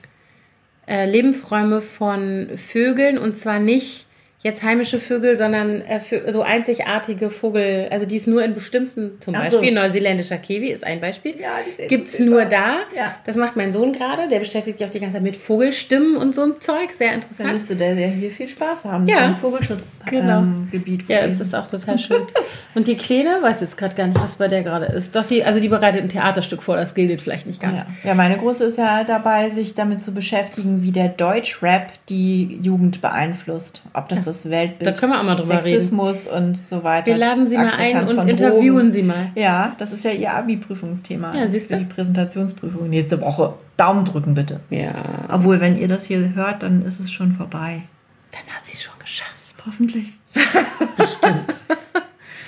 äh, 0.88 1.08
Lebensräume 1.08 1.82
von 1.82 2.50
Vögeln 2.56 3.20
und 3.20 3.38
zwar 3.38 3.60
nicht 3.60 4.07
jetzt 4.44 4.62
heimische 4.64 5.00
Vögel, 5.00 5.36
sondern 5.36 5.82
äh, 5.82 6.00
für, 6.00 6.32
so 6.32 6.42
einzigartige 6.44 7.30
Vogel, 7.30 7.88
also 7.92 8.06
die 8.06 8.18
es 8.18 8.28
nur 8.28 8.44
in 8.44 8.54
bestimmten, 8.54 9.14
zum 9.20 9.34
Ach 9.36 9.46
so. 9.48 9.58
Beispiel 9.58 9.74
neuseeländischer 9.74 10.38
Kiwi 10.38 10.68
ist 10.70 10.84
ein 10.86 11.02
Beispiel, 11.02 11.34
Ja, 11.40 11.50
gibt 11.88 12.08
es 12.08 12.18
so 12.18 12.24
nur 12.24 12.44
aus. 12.44 12.50
da. 12.50 12.78
Ja. 12.96 13.16
Das 13.26 13.36
macht 13.36 13.56
mein 13.56 13.74
Sohn 13.74 13.94
gerade, 13.94 14.28
der 14.28 14.40
beschäftigt 14.40 14.78
sich 14.78 14.88
auch 14.88 14.92
die 14.92 15.00
ganze 15.00 15.16
Zeit 15.16 15.24
mit 15.24 15.36
Vogelstimmen 15.36 16.18
und 16.18 16.36
so 16.36 16.44
ein 16.44 16.54
Zeug, 16.60 16.92
sehr 16.96 17.08
Dann 17.08 17.16
interessant. 17.16 17.52
müsste 17.54 17.76
der 17.76 17.94
ja 17.96 18.08
hier 18.08 18.30
viel 18.32 18.48
Spaß 18.48 18.86
haben. 18.86 19.08
Ja. 19.08 19.30
So 19.30 19.50
Vogelschutzgebiet. 19.50 20.10
Genau. 20.10 20.40
Ähm, 20.40 20.70
Ja, 21.08 21.28
sind. 21.28 21.42
ist 21.42 21.56
auch 21.56 21.68
total 21.68 21.98
schön. 21.98 22.22
Und 22.76 22.88
die 22.88 22.96
Kleine 22.96 23.40
weiß 23.42 23.60
jetzt 23.62 23.76
gerade 23.76 23.96
gar 23.96 24.06
nicht, 24.06 24.22
was 24.22 24.36
bei 24.36 24.48
der 24.48 24.62
gerade 24.62 24.86
ist. 24.86 25.16
Doch, 25.16 25.26
die, 25.26 25.44
also 25.44 25.60
die 25.60 25.68
bereitet 25.68 26.04
ein 26.04 26.10
Theaterstück 26.10 26.62
vor, 26.62 26.76
das 26.78 26.94
gilt 26.94 27.22
vielleicht 27.22 27.48
nicht 27.48 27.60
ganz. 27.60 27.80
Ja. 27.80 28.10
ja, 28.10 28.14
meine 28.14 28.38
Große 28.38 28.66
ist 28.66 28.78
ja 28.78 29.04
dabei, 29.04 29.50
sich 29.50 29.74
damit 29.74 30.02
zu 30.02 30.14
beschäftigen, 30.14 30.84
wie 30.84 30.92
der 30.92 31.10
Deutschrap 31.10 31.92
die 32.08 32.60
Jugend 32.62 33.02
beeinflusst. 33.02 33.82
Ob 33.94 34.08
das 34.10 34.27
das 34.28 34.50
Weltbild, 34.50 34.86
Da 34.88 34.92
können 34.92 35.14
wir 35.14 35.20
auch 35.20 35.24
mal 35.24 35.36
drüber 35.36 35.62
Sexismus 35.62 36.28
und 36.28 36.58
so 36.58 36.84
weiter. 36.84 37.08
Wir 37.08 37.18
laden 37.18 37.48
sie 37.48 37.58
mal 37.58 37.72
ein 37.72 37.98
Akzeptanz 37.98 38.14
und 38.14 38.28
interviewen 38.28 38.78
Drogen. 38.78 38.92
sie 38.92 39.04
mal. 39.04 39.32
Ja, 39.36 39.76
das 39.78 39.94
ist 39.94 40.04
ja 40.04 40.12
ihr 40.12 40.32
Abi-Prüfungsthema. 40.34 41.34
Ja, 41.36 41.48
siehst 41.48 41.72
du. 41.72 41.78
Die 41.78 41.86
Präsentationsprüfung 41.86 42.90
nächste 42.90 43.20
Woche. 43.22 43.54
Daumen 43.78 44.06
drücken 44.06 44.34
bitte. 44.34 44.60
Ja, 44.70 44.94
Obwohl, 45.32 45.60
wenn 45.62 45.78
ihr 45.80 45.88
das 45.88 46.06
hier 46.06 46.34
hört, 46.36 46.64
dann 46.64 46.84
ist 46.86 47.00
es 47.00 47.12
schon 47.12 47.32
vorbei. 47.32 47.84
dann 48.32 48.56
hat 48.56 48.66
sie 48.66 48.74
es 48.74 48.84
schon 48.84 48.96
geschafft. 49.00 49.32
Hoffentlich. 49.66 50.08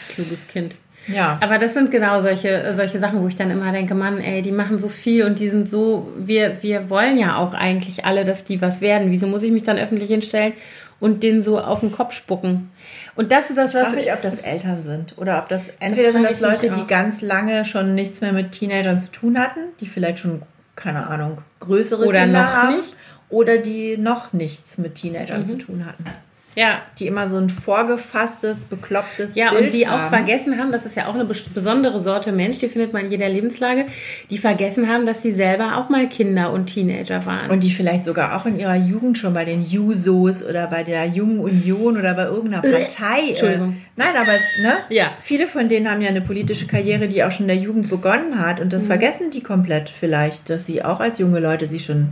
Kluges 0.10 0.48
Kind. 0.48 0.76
Ja. 1.08 1.38
Aber 1.42 1.58
das 1.58 1.74
sind 1.74 1.92
genau 1.92 2.20
solche, 2.20 2.74
solche 2.76 3.00
Sachen, 3.00 3.22
wo 3.22 3.28
ich 3.28 3.36
dann 3.36 3.50
immer 3.50 3.72
denke, 3.72 3.96
Mann, 3.96 4.20
ey, 4.20 4.42
die 4.42 4.52
machen 4.52 4.78
so 4.80 4.90
viel 4.90 5.24
und 5.26 5.40
die 5.40 5.50
sind 5.50 5.70
so, 5.70 6.12
wir, 6.18 6.62
wir 6.62 6.90
wollen 6.90 7.18
ja 7.18 7.38
auch 7.38 7.54
eigentlich 7.54 8.06
alle, 8.06 8.24
dass 8.24 8.44
die 8.44 8.62
was 8.62 8.82
werden. 8.82 9.12
Wieso 9.12 9.28
muss 9.28 9.44
ich 9.44 9.52
mich 9.52 9.64
dann 9.64 9.78
öffentlich 9.78 10.10
hinstellen 10.10 10.54
und 11.00 11.24
denen 11.24 11.42
so 11.42 11.60
auf 11.60 11.80
den 11.82 11.92
Kopf 11.92 12.14
spucken? 12.14 12.72
Und 13.16 13.32
das 13.32 13.50
ist 13.50 13.58
das, 13.58 13.70
Ich 13.72 13.76
was 13.76 13.84
frage 13.88 13.96
mich, 13.98 14.12
ob 14.14 14.22
das 14.22 14.38
Eltern 14.40 14.84
sind 14.84 15.18
oder 15.18 15.40
ob 15.40 15.50
das 15.50 15.70
entweder 15.80 16.12
sind 16.12 16.24
das 16.24 16.38
ich 16.38 16.42
Leute, 16.42 16.70
die 16.72 16.86
ganz 16.88 17.22
lange 17.22 17.66
schon 17.66 17.96
nichts 17.96 18.22
mehr 18.22 18.34
mit 18.34 18.52
Teenagern 18.52 19.00
zu 19.00 19.12
tun 19.12 19.38
hatten, 19.40 19.60
die 19.80 19.88
vielleicht 19.88 20.20
schon, 20.20 20.42
keine 20.76 21.08
Ahnung, 21.08 21.40
größere 21.60 22.06
Oder 22.06 22.22
Kinder 22.24 22.44
noch 22.44 22.52
haben, 22.54 22.78
nicht. 22.78 22.96
oder 23.30 23.58
die 23.58 23.98
noch 23.98 24.34
nichts 24.34 24.78
mit 24.78 24.96
Teenagern 24.96 25.42
Mhm. 25.42 25.46
zu 25.46 25.58
tun 25.58 25.86
hatten. 25.86 26.06
Ja, 26.56 26.82
Die 26.98 27.08
immer 27.08 27.30
so 27.30 27.38
ein 27.38 27.50
vorgefasstes, 27.50 28.66
beklopptes 28.66 29.36
Ja, 29.36 29.52
Bild 29.52 29.66
und 29.66 29.74
die 29.74 29.88
auch 29.88 29.92
haben. 29.92 30.10
vergessen 30.10 30.58
haben, 30.58 30.72
das 30.72 30.86
ist 30.86 30.96
ja 30.96 31.08
auch 31.08 31.14
eine 31.16 31.24
bes- 31.24 31.48
besondere 31.54 32.00
Sorte 32.00 32.32
Mensch, 32.32 32.58
die 32.58 32.68
findet 32.68 32.92
man 32.94 33.06
in 33.06 33.12
jeder 33.12 33.30
Lebenslage, 33.30 33.86
die 34.30 34.38
vergessen 34.38 34.90
haben, 34.90 35.06
dass 35.06 35.22
sie 35.22 35.32
selber 35.32 35.78
auch 35.78 35.90
mal 35.90 36.08
Kinder 36.10 36.52
und 36.52 36.66
Teenager 36.68 37.26
waren. 37.26 37.50
Und 37.50 37.64
die 37.64 37.72
vielleicht 37.72 38.04
sogar 38.06 38.36
auch 38.36 38.46
in 38.46 38.60
ihrer 38.60 38.76
Jugend 38.76 39.18
schon 39.18 39.34
bei 39.34 39.46
den 39.46 39.66
Jusos 39.66 40.44
oder 40.44 40.68
bei 40.68 40.84
der 40.84 41.06
Jungen 41.06 41.40
Union 41.40 41.98
oder 41.98 42.14
bei 42.14 42.26
irgendeiner 42.26 42.62
Partei. 42.62 43.22
äh, 43.22 43.30
Entschuldigung. 43.30 43.78
Nein, 43.96 44.16
aber 44.16 44.34
es, 44.34 44.64
ne? 44.64 44.74
Ja. 44.90 45.12
Viele 45.22 45.48
von 45.48 45.70
denen 45.70 45.90
haben 45.90 46.02
ja 46.02 46.10
eine 46.10 46.22
politische 46.22 46.68
Karriere, 46.68 47.08
die 47.08 47.24
auch 47.24 47.32
schon 47.32 47.44
in 47.48 47.56
der 47.56 47.58
Jugend 47.58 47.90
begonnen 47.90 48.40
hat. 48.40 48.58
Mhm. 48.58 48.64
Und 48.64 48.74
das 48.74 48.88
vergessen 48.88 49.32
die 49.32 49.42
komplett 49.44 49.90
vielleicht, 49.90 50.50
dass 50.50 50.66
sie 50.66 50.84
auch 50.84 51.00
als 51.00 51.20
junge 51.20 51.40
Leute 51.40 51.68
sich 51.68 51.86
schon 51.86 52.10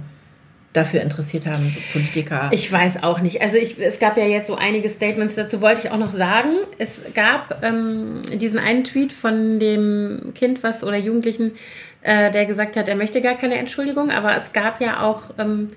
dafür 0.73 1.01
interessiert 1.01 1.45
haben, 1.45 1.69
so 1.69 1.79
Politiker. 1.91 2.49
Ich 2.51 2.71
weiß 2.71 3.03
auch 3.03 3.19
nicht. 3.19 3.41
Also 3.41 3.57
ich, 3.57 3.79
es 3.79 3.99
gab 3.99 4.17
ja 4.17 4.25
jetzt 4.25 4.47
so 4.47 4.55
einige 4.55 4.89
Statements 4.89 5.35
dazu, 5.35 5.61
wollte 5.61 5.81
ich 5.85 5.91
auch 5.91 5.97
noch 5.97 6.11
sagen. 6.11 6.55
Es 6.77 7.01
gab 7.13 7.63
ähm, 7.63 8.21
diesen 8.33 8.59
einen 8.59 8.83
Tweet 8.83 9.13
von 9.13 9.59
dem 9.59 10.33
Kind, 10.35 10.63
was 10.63 10.83
oder 10.83 10.97
Jugendlichen, 10.97 11.53
äh, 12.01 12.31
der 12.31 12.45
gesagt 12.45 12.75
hat, 12.75 12.89
er 12.89 12.95
möchte 12.95 13.21
gar 13.21 13.35
keine 13.35 13.55
Entschuldigung, 13.55 14.11
aber 14.11 14.35
es 14.35 14.53
gab 14.53 14.79
ja 14.81 15.01
auch 15.01 15.31
ähm, 15.39 15.67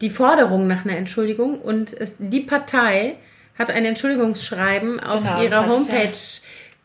die 0.00 0.10
Forderung 0.10 0.66
nach 0.66 0.84
einer 0.84 0.96
Entschuldigung 0.96 1.58
und 1.58 1.92
es, 1.92 2.14
die 2.18 2.40
Partei 2.40 3.16
hat 3.58 3.70
ein 3.70 3.84
Entschuldigungsschreiben 3.84 5.00
auf 5.00 5.22
Genau, 5.22 5.42
ihrer 5.42 5.44
ich 5.44 5.50
ja. 5.50 5.66
Homepage 5.66 6.18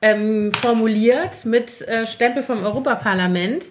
ähm, 0.01 0.51
formuliert 0.53 1.45
mit 1.45 1.81
äh, 1.87 2.07
Stempel 2.07 2.43
vom 2.43 2.63
Europaparlament 2.63 3.65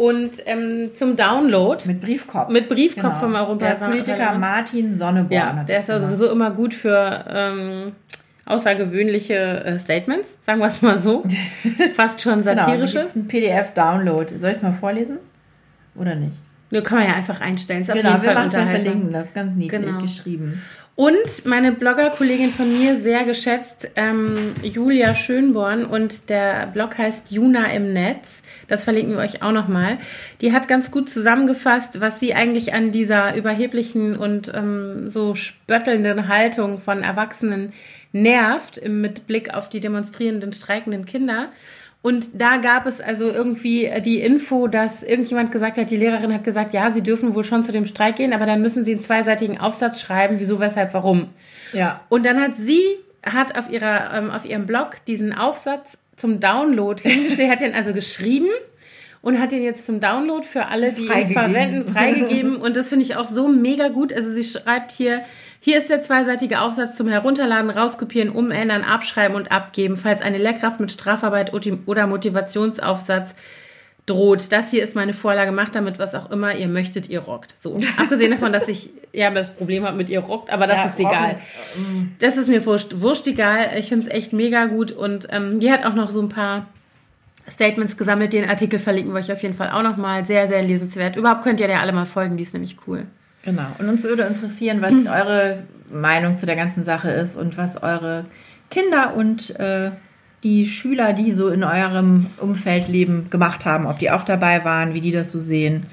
und 0.00 0.30
ähm, 0.46 0.90
zum 0.94 1.14
Download 1.16 1.82
mit 1.86 2.00
Briefkopf. 2.00 2.48
mit 2.50 2.68
Briefkopf 2.68 3.02
Genau. 3.04 3.14
vom 3.20 3.32
Der 3.32 3.42
Europaparlament. 3.42 3.90
Politiker 4.06 4.38
Martin 4.38 4.94
Sonneborn 4.94 5.30
Ja, 5.32 5.64
der 5.68 5.80
ist 5.80 5.88
ja 5.88 5.96
gemacht. 5.96 6.10
sowieso 6.10 6.32
immer 6.32 6.50
gut 6.52 6.72
für 6.74 7.24
ähm, 7.28 7.92
außergewöhnliche 8.46 9.34
äh, 9.64 9.78
Statements, 9.78 10.36
sagen 10.44 10.60
wir 10.60 10.66
es 10.66 10.82
mal 10.82 10.98
so. 10.98 11.24
Fast 11.94 12.20
schon 12.20 12.42
Genau, 12.42 12.56
satirische. 12.56 12.98
gibt's 13.00 13.14
einen 13.16 13.28
PDF-Download. 13.28 14.38
Soll 14.38 14.50
ich 14.50 14.56
es 14.56 14.62
mal 14.62 14.72
vorlesen? 14.72 15.18
Oder 15.94 16.14
nicht? 16.14 16.36
Nur 16.70 16.82
kann 16.82 16.98
man 16.98 17.08
ja 17.08 17.14
einfach 17.14 17.40
einstellen. 17.40 17.80
Ist 17.80 17.90
auf 17.90 17.96
Genau, 17.96 18.10
jeden 18.12 18.22
wir, 18.22 18.32
Fall 18.32 18.50
verlinken 18.50 19.12
das 19.12 19.34
ganz 19.34 19.54
niedlich 19.54 19.80
Genau. 19.82 20.00
geschrieben. 20.00 20.62
Und 20.94 21.46
meine 21.46 21.72
Blogger-Kollegin 21.72 22.52
von 22.52 22.70
mir, 22.76 22.96
sehr 22.96 23.24
geschätzt, 23.24 23.88
ähm, 23.96 24.54
Julia 24.62 25.14
Schönborn, 25.14 25.84
und 25.84 26.28
der 26.28 26.66
Blog 26.66 26.98
heißt 26.98 27.30
Juna 27.32 27.72
im 27.72 27.92
Netz. 27.92 28.42
Das 28.70 28.84
verlinken 28.84 29.14
wir 29.14 29.20
euch 29.20 29.42
auch 29.42 29.52
nochmal. 29.52 29.98
Die 30.40 30.52
hat 30.52 30.68
ganz 30.68 30.90
gut 30.90 31.10
zusammengefasst, 31.10 32.00
was 32.00 32.20
sie 32.20 32.34
eigentlich 32.34 32.72
an 32.72 32.92
dieser 32.92 33.34
überheblichen 33.36 34.16
und 34.16 34.50
ähm, 34.54 35.08
so 35.08 35.34
spöttelnden 35.34 36.28
Haltung 36.28 36.78
von 36.78 37.02
Erwachsenen 37.02 37.72
nervt, 38.12 38.86
mit 38.88 39.26
Blick 39.26 39.54
auf 39.54 39.68
die 39.68 39.80
demonstrierenden, 39.80 40.52
streikenden 40.52 41.04
Kinder. 41.04 41.48
Und 42.02 42.40
da 42.40 42.56
gab 42.56 42.86
es 42.86 43.00
also 43.00 43.28
irgendwie 43.28 43.90
die 44.02 44.20
Info, 44.20 44.68
dass 44.68 45.02
irgendjemand 45.02 45.52
gesagt 45.52 45.76
hat, 45.76 45.90
die 45.90 45.96
Lehrerin 45.96 46.32
hat 46.32 46.44
gesagt, 46.44 46.72
ja, 46.72 46.90
sie 46.90 47.02
dürfen 47.02 47.34
wohl 47.34 47.44
schon 47.44 47.62
zu 47.62 47.72
dem 47.72 47.84
Streik 47.84 48.16
gehen, 48.16 48.32
aber 48.32 48.46
dann 48.46 48.62
müssen 48.62 48.84
sie 48.84 48.92
einen 48.92 49.02
zweiseitigen 49.02 49.60
Aufsatz 49.60 50.00
schreiben, 50.00 50.36
wieso, 50.38 50.60
weshalb, 50.60 50.94
warum. 50.94 51.28
Ja. 51.72 52.00
Und 52.08 52.24
dann 52.24 52.40
hat 52.40 52.56
sie 52.56 52.82
hat 53.22 53.58
auf 53.58 53.70
ihrer 53.70 54.14
ähm, 54.14 54.30
auf 54.30 54.46
ihrem 54.46 54.64
Blog 54.64 54.96
diesen 55.06 55.34
Aufsatz 55.34 55.98
zum 56.20 56.40
Download 56.40 57.02
hingestellt, 57.02 57.50
hat 57.50 57.60
den 57.60 57.74
also 57.74 57.92
geschrieben 57.92 58.48
und 59.22 59.38
hat 59.38 59.52
den 59.52 59.62
jetzt 59.62 59.86
zum 59.86 60.00
Download 60.00 60.46
für 60.46 60.66
alle, 60.66 60.92
die 60.92 61.06
ihn 61.06 61.30
verwenden, 61.32 61.92
freigegeben. 61.92 62.56
Und 62.56 62.76
das 62.76 62.88
finde 62.88 63.04
ich 63.04 63.16
auch 63.16 63.28
so 63.28 63.48
mega 63.48 63.88
gut. 63.88 64.12
Also 64.12 64.30
sie 64.32 64.44
schreibt 64.44 64.92
hier, 64.92 65.22
hier 65.60 65.76
ist 65.76 65.90
der 65.90 66.00
zweiseitige 66.00 66.60
Aufsatz 66.60 66.96
zum 66.96 67.08
Herunterladen, 67.08 67.70
rauskopieren, 67.70 68.30
umändern, 68.30 68.82
abschreiben 68.82 69.36
und 69.36 69.52
abgeben, 69.52 69.98
falls 69.98 70.22
eine 70.22 70.38
Lehrkraft 70.38 70.80
mit 70.80 70.90
Strafarbeit 70.90 71.52
oder 71.52 72.06
Motivationsaufsatz 72.06 73.34
droht. 74.06 74.50
Das 74.50 74.70
hier 74.70 74.82
ist 74.82 74.96
meine 74.96 75.14
Vorlage, 75.14 75.52
macht 75.52 75.74
damit 75.74 75.98
was 75.98 76.14
auch 76.14 76.30
immer 76.30 76.54
ihr 76.56 76.68
möchtet, 76.68 77.08
ihr 77.08 77.20
rockt. 77.20 77.54
So, 77.62 77.80
abgesehen 77.96 78.30
davon, 78.32 78.52
dass 78.52 78.68
ich 78.68 78.90
ja 79.12 79.30
das 79.30 79.54
Problem 79.54 79.84
habe 79.84 79.96
mit 79.96 80.08
ihr 80.08 80.20
rockt, 80.20 80.50
aber 80.50 80.66
das 80.66 80.76
Ja, 80.76 80.84
ist 80.86 81.00
egal. 81.00 81.36
rocken. 81.76 82.16
Das 82.18 82.36
ist 82.36 82.48
mir 82.48 82.64
wurscht, 82.66 83.00
wurscht 83.00 83.26
egal. 83.26 83.70
Ich 83.78 83.88
finde 83.88 84.06
es 84.06 84.12
echt 84.12 84.32
mega 84.32 84.66
gut 84.66 84.92
und 84.92 85.28
ähm, 85.30 85.60
die 85.60 85.70
hat 85.70 85.84
auch 85.84 85.94
noch 85.94 86.10
so 86.10 86.20
ein 86.20 86.28
paar 86.28 86.66
Statements 87.48 87.96
gesammelt. 87.96 88.32
Den 88.32 88.48
Artikel 88.48 88.78
verlinken 88.78 89.12
wir 89.12 89.20
euch 89.20 89.32
auf 89.32 89.42
jeden 89.42 89.54
Fall 89.54 89.70
auch 89.70 89.82
nochmal. 89.82 90.24
Sehr, 90.26 90.46
sehr 90.46 90.62
lesenswert. 90.62 91.16
Überhaupt 91.16 91.42
könnt 91.42 91.60
ihr 91.60 91.66
der 91.66 91.80
alle 91.80 91.92
mal 91.92 92.06
folgen, 92.06 92.36
die 92.36 92.42
ist 92.44 92.52
nämlich 92.54 92.76
cool. 92.86 93.06
Genau. 93.44 93.66
Und 93.78 93.88
uns 93.88 94.04
würde 94.04 94.22
interessieren, 94.24 94.82
was 94.82 94.92
eure 95.06 95.64
Meinung 95.90 96.38
zu 96.38 96.46
der 96.46 96.56
ganzen 96.56 96.84
Sache 96.84 97.10
ist 97.10 97.36
und 97.36 97.56
was 97.56 97.82
eure 97.82 98.24
Kinder 98.70 99.14
und 99.16 99.58
äh, 99.58 99.90
die 100.42 100.66
Schüler, 100.66 101.12
die 101.12 101.32
so 101.32 101.48
in 101.48 101.64
eurem 101.64 102.26
Umfeld 102.38 102.88
leben, 102.88 103.28
gemacht 103.30 103.64
haben. 103.66 103.86
Ob 103.86 103.98
die 103.98 104.10
auch 104.10 104.24
dabei 104.24 104.64
waren, 104.64 104.94
wie 104.94 105.00
die 105.00 105.12
das 105.12 105.32
so 105.32 105.38
sehen. 105.38 105.86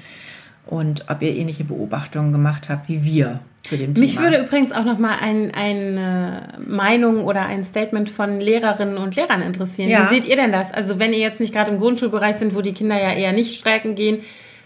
und 0.66 1.06
ob 1.08 1.22
ihr 1.22 1.34
ähnliche 1.34 1.64
Beobachtungen 1.64 2.30
gemacht 2.32 2.68
habt 2.68 2.88
wie 2.88 3.02
wir 3.02 3.40
zu 3.62 3.76
dem 3.76 3.94
Mich 3.94 4.14
Thema. 4.14 4.24
würde 4.24 4.44
übrigens 4.44 4.72
auch 4.72 4.84
noch 4.84 4.98
mal 4.98 5.16
ein, 5.20 5.52
eine 5.54 6.54
Meinung 6.66 7.24
oder 7.24 7.46
ein 7.46 7.64
Statement 7.64 8.08
von 8.08 8.40
Lehrerinnen 8.40 8.96
und 8.98 9.16
Lehrern 9.16 9.42
interessieren. 9.42 9.88
Ja. 9.90 10.04
Wie 10.04 10.14
seht 10.14 10.26
ihr 10.26 10.36
denn 10.36 10.52
das? 10.52 10.72
Also 10.72 10.98
wenn 10.98 11.12
ihr 11.12 11.18
jetzt 11.18 11.40
nicht 11.40 11.52
gerade 11.52 11.70
im 11.70 11.78
Grundschulbereich 11.78 12.36
sind, 12.36 12.54
wo 12.54 12.60
die 12.60 12.72
Kinder 12.72 13.00
ja 13.00 13.12
eher 13.12 13.32
nicht 13.32 13.58
streiken 13.58 13.94
gehen, 13.94 14.18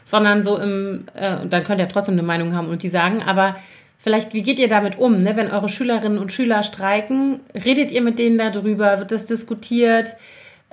sondern 0.04 0.42
so 0.42 0.58
im, 0.58 1.06
äh, 1.14 1.46
dann 1.48 1.64
könnt 1.64 1.80
ihr 1.80 1.88
trotzdem 1.88 2.14
eine 2.14 2.22
Meinung 2.22 2.54
haben 2.54 2.68
und 2.68 2.82
die 2.82 2.88
sagen, 2.88 3.22
aber 3.24 3.56
vielleicht, 4.02 4.34
wie 4.34 4.42
geht 4.42 4.58
ihr 4.58 4.68
damit 4.68 4.98
um, 4.98 5.18
ne? 5.18 5.36
wenn 5.36 5.50
eure 5.50 5.68
Schülerinnen 5.68 6.18
und 6.18 6.32
Schüler 6.32 6.62
streiken? 6.62 7.40
Redet 7.54 7.90
ihr 7.90 8.02
mit 8.02 8.18
denen 8.18 8.36
darüber? 8.36 8.98
Wird 8.98 9.12
das 9.12 9.26
diskutiert? 9.26 10.16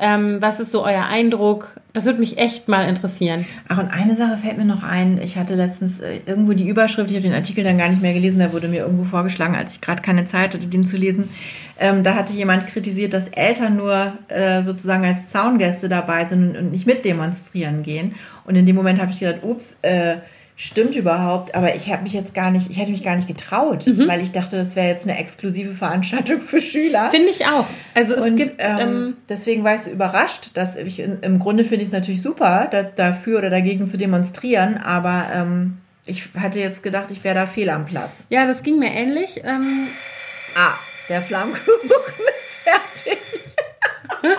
Ähm, 0.02 0.38
was 0.40 0.62
ist 0.62 0.72
so 0.72 0.86
euer 0.86 1.06
Eindruck? 1.08 1.76
Das 1.92 2.06
würde 2.06 2.22
mich 2.22 2.38
echt 2.38 2.70
mal 2.70 2.88
interessieren. 2.88 3.46
Ach, 3.68 3.80
und 3.80 3.90
eine 3.90 4.16
Sache 4.16 4.38
fällt 4.38 4.58
mir 4.58 4.64
noch 4.64 4.82
ein. 4.82 5.20
Ich 5.22 5.36
hatte 5.36 5.56
letztens 5.56 6.00
äh, 6.00 6.22
irgendwo 6.26 6.54
die 6.54 6.70
Überschrift, 6.70 7.12
ich 7.12 7.18
habe 7.18 7.28
den 7.28 7.36
Artikel 7.36 7.66
dann 7.66 7.78
gar 7.78 7.90
nicht 7.90 8.02
mehr 8.02 8.14
gelesen, 8.14 8.40
da 8.40 8.54
wurde 8.54 8.70
mir 8.70 8.80
irgendwo 8.80 9.04
vorgeschlagen, 9.04 9.58
als 9.58 9.74
ich 9.74 9.82
gerade 9.82 10.02
keine 10.02 10.24
Zeit 10.24 10.54
hatte, 10.54 10.68
den 10.68 10.86
zu 10.86 10.96
lesen. 10.96 11.30
Ähm, 11.78 12.04
da 12.04 12.16
hatte 12.16 12.32
jemand 12.32 12.68
kritisiert, 12.68 13.14
dass 13.14 13.28
Eltern 13.28 13.76
nur 13.76 14.14
äh, 14.30 14.64
sozusagen 14.64 15.04
als 15.04 15.30
Zaungäste 15.30 15.90
dabei 15.90 16.26
sind 16.26 16.52
und, 16.52 16.58
und 16.58 16.72
nicht 16.72 16.86
mit 16.86 17.04
demonstrieren 17.04 17.84
gehen. 17.84 18.16
Und 18.46 18.56
in 18.56 18.66
dem 18.66 18.78
Moment 18.78 19.02
habe 19.02 19.12
ich 19.12 19.20
gedacht, 19.20 19.44
ups, 19.44 19.76
äh, 19.82 20.18
stimmt 20.62 20.94
überhaupt, 20.98 21.56
aber 21.56 21.74
ich 21.74 21.90
habe 21.90 22.04
mich 22.04 22.12
jetzt 22.12 22.34
gar 22.34 22.52
nicht, 22.52 22.70
ich 22.70 22.78
hätte 22.78 22.92
mich 22.92 23.02
gar 23.02 23.16
nicht 23.16 23.30
getraut, 23.30 23.86
weil 24.08 24.22
ich 24.22 24.34
dachte, 24.34 24.58
das 24.58 24.76
wäre 24.76 24.90
jetzt 24.90 25.08
eine 25.08 25.18
exklusive 25.18 25.74
Veranstaltung 25.74 26.42
für 26.42 26.60
Schüler. 26.60 27.10
Finde 27.10 27.30
ich 27.30 27.46
auch. 27.46 27.66
Also 27.96 28.14
es 28.16 28.24
Und 28.24 28.36
gibt 28.36 28.56
ähm, 28.58 28.78
ähm, 28.80 29.18
deswegen 29.30 29.64
war 29.64 29.76
ich 29.76 29.82
so 29.82 29.90
überrascht, 29.90 30.50
dass 30.56 30.76
ich 30.76 31.00
im 31.00 31.40
Grunde 31.40 31.64
finde 31.64 31.84
ich 31.84 31.88
es 31.88 31.94
natürlich 31.94 32.22
super, 32.22 32.68
da, 32.70 32.84
dafür 32.84 33.38
oder 33.38 33.50
dagegen 33.50 33.88
zu 33.88 33.98
demonstrieren, 33.98 34.76
aber 34.78 35.28
ähm, 35.34 35.78
ich 36.06 36.24
hatte 36.38 36.60
jetzt 36.60 36.84
gedacht, 36.84 37.08
ich 37.12 37.24
wäre 37.24 37.36
da 37.36 37.46
fehl 37.46 37.70
am 37.70 37.86
Platz. 37.86 38.26
ja, 38.30 38.46
das 38.46 38.62
ging 38.62 38.80
mir 38.80 38.92
ähnlich. 38.92 39.42
Ähm, 39.46 39.88
Ah, 40.56 40.74
der 41.08 41.22
Flammkuchen 41.22 41.62
ist 41.90 43.04
fertig. 43.06 43.18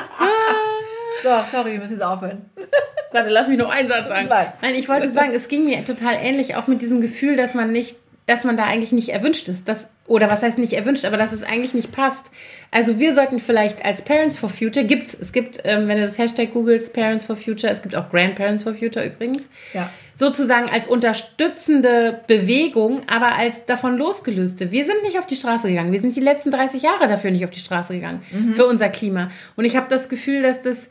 so, 1.22 1.28
sorry, 1.50 1.72
wir 1.72 1.78
müssen 1.80 1.94
jetzt 1.94 2.02
aufhören. 2.02 2.50
Warte, 3.12 3.28
lass 3.30 3.48
mich 3.48 3.58
noch 3.58 3.70
einen 3.70 3.88
Satz 3.88 4.08
sagen. 4.08 4.28
Nein. 4.28 4.46
Nein, 4.62 4.74
ich 4.76 4.88
wollte 4.88 5.08
sagen, 5.10 5.32
es 5.34 5.48
ging 5.48 5.64
mir 5.64 5.84
total 5.84 6.14
ähnlich, 6.14 6.54
auch 6.56 6.66
mit 6.68 6.80
diesem 6.80 7.00
Gefühl, 7.00 7.36
dass 7.36 7.54
man 7.54 7.72
nicht, 7.72 7.96
dass 8.26 8.44
man 8.44 8.56
da 8.56 8.64
eigentlich 8.64 8.92
nicht 8.92 9.08
erwünscht 9.08 9.48
ist. 9.48 9.68
Dass, 9.68 9.88
oder 10.06 10.30
was 10.30 10.42
heißt 10.44 10.58
nicht 10.58 10.74
erwünscht, 10.74 11.04
aber 11.04 11.16
dass 11.16 11.32
es 11.32 11.42
eigentlich 11.42 11.74
nicht 11.74 11.90
passt. 11.90 12.30
Also 12.70 13.00
wir 13.00 13.12
sollten 13.12 13.40
vielleicht 13.40 13.84
als 13.84 14.02
Parents 14.02 14.38
for 14.38 14.48
Future, 14.48 14.86
gibt's, 14.86 15.16
es 15.20 15.32
gibt, 15.32 15.58
ähm, 15.64 15.88
wenn 15.88 15.96
du 15.98 16.04
das 16.04 16.18
Hashtag 16.18 16.52
googelst, 16.52 16.92
Parents 16.94 17.24
for 17.24 17.34
Future, 17.34 17.72
es 17.72 17.82
gibt 17.82 17.96
auch 17.96 18.08
Grandparents 18.10 18.62
for 18.62 18.74
Future 18.74 19.04
übrigens, 19.04 19.48
Ja. 19.74 19.90
sozusagen 20.14 20.68
als 20.70 20.86
unterstützende 20.86 22.20
Bewegung, 22.26 23.02
aber 23.08 23.34
als 23.34 23.66
davon 23.66 23.96
losgelöste. 23.98 24.70
Wir 24.70 24.84
sind 24.84 25.02
nicht 25.02 25.18
auf 25.18 25.26
die 25.26 25.34
Straße 25.36 25.68
gegangen. 25.68 25.90
Wir 25.92 26.00
sind 26.00 26.14
die 26.14 26.20
letzten 26.20 26.50
30 26.52 26.82
Jahre 26.82 27.08
dafür 27.08 27.30
nicht 27.32 27.44
auf 27.44 27.50
die 27.50 27.58
Straße 27.60 27.94
gegangen, 27.94 28.22
für 28.54 28.66
unser 28.66 28.88
Klima. 28.88 29.28
Und 29.56 29.64
ich 29.64 29.76
habe 29.76 29.86
das 29.88 30.08
Gefühl, 30.08 30.42
dass 30.42 30.62
das 30.62 30.88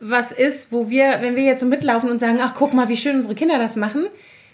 was 0.00 0.32
ist, 0.32 0.72
wo 0.72 0.90
wir, 0.90 1.18
wenn 1.20 1.36
wir 1.36 1.44
jetzt 1.44 1.60
so 1.60 1.66
mitlaufen 1.66 2.10
und 2.10 2.18
sagen, 2.20 2.38
ach 2.42 2.54
guck 2.54 2.74
mal, 2.74 2.88
wie 2.88 2.96
schön 2.96 3.16
unsere 3.16 3.34
Kinder 3.34 3.58
das 3.58 3.76
machen, 3.76 4.06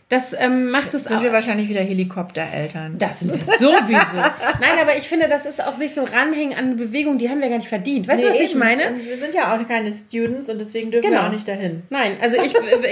das 0.08 0.34
ähm, 0.38 0.70
macht 0.70 0.92
es 0.92 1.04
Sind 1.04 1.16
auch. 1.18 1.22
wir 1.22 1.32
wahrscheinlich 1.32 1.70
wieder 1.70 1.80
Helikoptereltern. 1.80 2.98
Das 2.98 3.20
sind 3.20 3.32
wir 3.32 3.38
sowieso. 3.58 4.18
Nein, 4.60 4.78
aber 4.80 4.96
ich 4.98 5.08
finde, 5.08 5.26
das 5.26 5.46
ist 5.46 5.64
auch 5.64 5.72
sich 5.72 5.94
so 5.94 6.02
ranhängen 6.04 6.52
an 6.52 6.64
eine 6.66 6.74
Bewegung, 6.74 7.16
die 7.16 7.30
haben 7.30 7.40
wir 7.40 7.48
gar 7.48 7.56
nicht 7.56 7.68
verdient. 7.68 8.08
Weißt 8.08 8.22
du, 8.22 8.28
was 8.28 8.36
Nee, 8.36 8.44
ich 8.44 8.50
eben. 8.50 8.58
meine? 8.58 8.88
Und 8.88 9.06
wir 9.08 9.16
sind 9.16 9.32
ja 9.34 9.54
auch 9.56 9.66
keine 9.68 9.90
Students 9.90 10.50
und 10.50 10.60
deswegen 10.60 10.90
dürfen 10.90 11.08
Genau. 11.08 11.22
wir 11.22 11.28
auch 11.28 11.32
nicht 11.32 11.48
dahin. 11.48 11.82
Nein, 11.88 12.16
also 12.20 12.36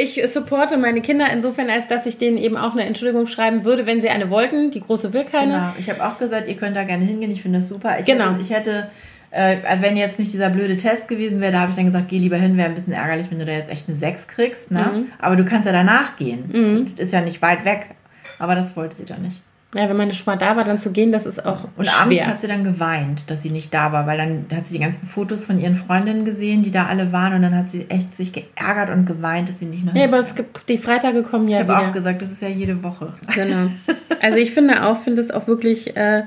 ich, 0.01 0.19
ich 0.19 0.31
supporte 0.33 0.79
meine 0.79 1.03
Kinder 1.03 1.27
insofern, 1.31 1.69
als 1.69 1.89
dass 1.89 2.07
ich 2.07 2.17
denen 2.17 2.39
eben 2.39 2.57
auch 2.57 2.73
eine 2.73 2.85
Entschuldigung 2.85 3.27
schreiben 3.27 3.65
würde, 3.65 3.85
wenn 3.85 4.01
sie 4.01 4.09
eine 4.09 4.31
wollten. 4.31 4.71
Die 4.71 4.81
große 4.81 5.13
will 5.13 5.25
keine. 5.25 5.53
Genau. 5.53 5.73
Ich 5.79 5.91
habe 5.91 6.03
auch 6.05 6.19
gesagt, 6.19 6.49
ihr 6.49 6.57
könnt 6.57 6.75
da 6.77 6.85
gerne 6.85 7.05
hingehen. 7.05 7.31
Ich 7.33 7.43
finde 7.43 7.59
das 7.59 7.69
super. 7.69 7.99
Ich 8.01 8.07
Genau. 8.07 8.31
Hätte, 8.31 8.41
ich 8.41 8.51
hätte, 8.51 8.91
äh, 9.31 9.57
wenn 9.81 9.97
jetzt 9.97 10.19
nicht 10.19 10.33
dieser 10.33 10.51
blöde 10.51 10.77
Test 10.77 11.09
gewesen 11.09 11.41
wäre, 11.41 11.53
da 11.53 11.61
habe 11.61 11.71
ich 11.71 11.77
dann 11.77 11.87
gesagt, 11.87 12.09
geh 12.09 12.19
lieber 12.19 12.37
hin. 12.37 12.57
Wäre 12.57 12.69
ein 12.69 12.75
bisschen 12.75 12.93
ärgerlich, 12.93 13.31
wenn 13.31 13.39
du 13.39 13.45
da 13.45 13.53
jetzt 13.53 13.71
echt 13.71 13.89
eine 13.89 13.97
6 13.97 14.27
kriegst. 14.29 14.71
Ne? 14.71 14.81
Mhm. 14.93 15.13
Aber 15.19 15.37
du 15.37 15.45
kannst 15.45 15.67
ja 15.67 15.73
danach 15.73 16.17
gehen. 16.17 16.93
Ist 16.97 17.13
ja 17.13 17.21
nicht 17.21 17.41
weit 17.43 17.65
weg. 17.65 17.89
Aber 18.39 18.55
das 18.55 18.77
wollte 18.77 18.97
sie 18.97 19.05
dann 19.05 19.23
nicht. 19.23 19.41
Ja, 19.73 19.89
wenn 19.89 19.97
man 19.97 20.11
schon 20.11 20.25
mal 20.27 20.37
da 20.37 20.57
war, 20.57 20.65
dann 20.65 20.81
zu 20.81 20.91
gehen, 20.91 21.13
das 21.13 21.27
ist 21.27 21.47
auch 21.47 21.63
Und 21.77 21.89
abends 21.89 22.17
schwer. 22.17 22.27
hat 22.27 22.41
sie 22.41 22.49
dann 22.49 22.65
geweint, 22.65 23.31
dass 23.31 23.43
sie 23.43 23.51
nicht 23.51 23.73
da 23.73 23.93
war, 23.93 24.05
weil 24.05 24.19
dann 24.19 24.47
hat 24.53 24.67
sie 24.67 24.75
die 24.75 24.81
ganzen 24.81 25.07
Fotos 25.07 25.45
von 25.45 25.61
ihren 25.61 25.77
Freundinnen 25.77 26.25
gesehen, 26.25 26.65
die 26.65 26.73
da 26.73 26.87
alle 26.87 27.13
waren. 27.13 27.35
Und 27.35 27.43
dann 27.43 27.55
hat 27.55 27.71
sie 27.71 27.89
echt 27.89 28.17
sich 28.17 28.33
geärgert 28.33 28.91
und 28.91 29.07
geweint, 29.07 29.49
dass 29.49 29.61
sie 29.61 29.67
nicht 29.67 29.85
noch 29.85 29.95
Ja, 29.95 30.07
aber 30.07 30.19
es 30.19 30.35
gibt 30.35 30.69
die 30.69 30.77
Freitage 30.77 31.23
kommen 31.23 31.47
ja 31.47 31.61
Ich 31.61 31.69
habe 31.69 31.79
auch 31.87 31.93
gesagt, 31.93 32.21
das 32.21 32.33
ist 32.33 32.43
ja 32.43 32.49
jede 32.49 32.83
Woche. 32.83 33.13
Genau. 33.35 33.69
Also 34.23 34.37
ich 34.37 34.51
finde 34.51 34.85
auch, 34.85 34.99
finde 35.01 35.23
es 35.23 35.31
auch 35.31 35.47
wirklich 35.47 35.97
äh, 35.97 36.25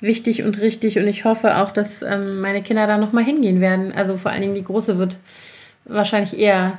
wichtig 0.00 0.42
und 0.42 0.60
richtig 0.60 0.98
und 0.98 1.06
ich 1.08 1.24
hoffe 1.24 1.58
auch, 1.58 1.70
dass 1.70 2.02
ähm, 2.02 2.40
meine 2.40 2.62
Kinder 2.62 2.86
da 2.86 2.96
nochmal 2.98 3.24
hingehen 3.24 3.60
werden. 3.60 3.92
Also 3.94 4.16
vor 4.16 4.30
allen 4.30 4.40
Dingen 4.42 4.54
die 4.54 4.64
Große 4.64 4.98
wird 4.98 5.18
wahrscheinlich 5.84 6.38
eher 6.38 6.78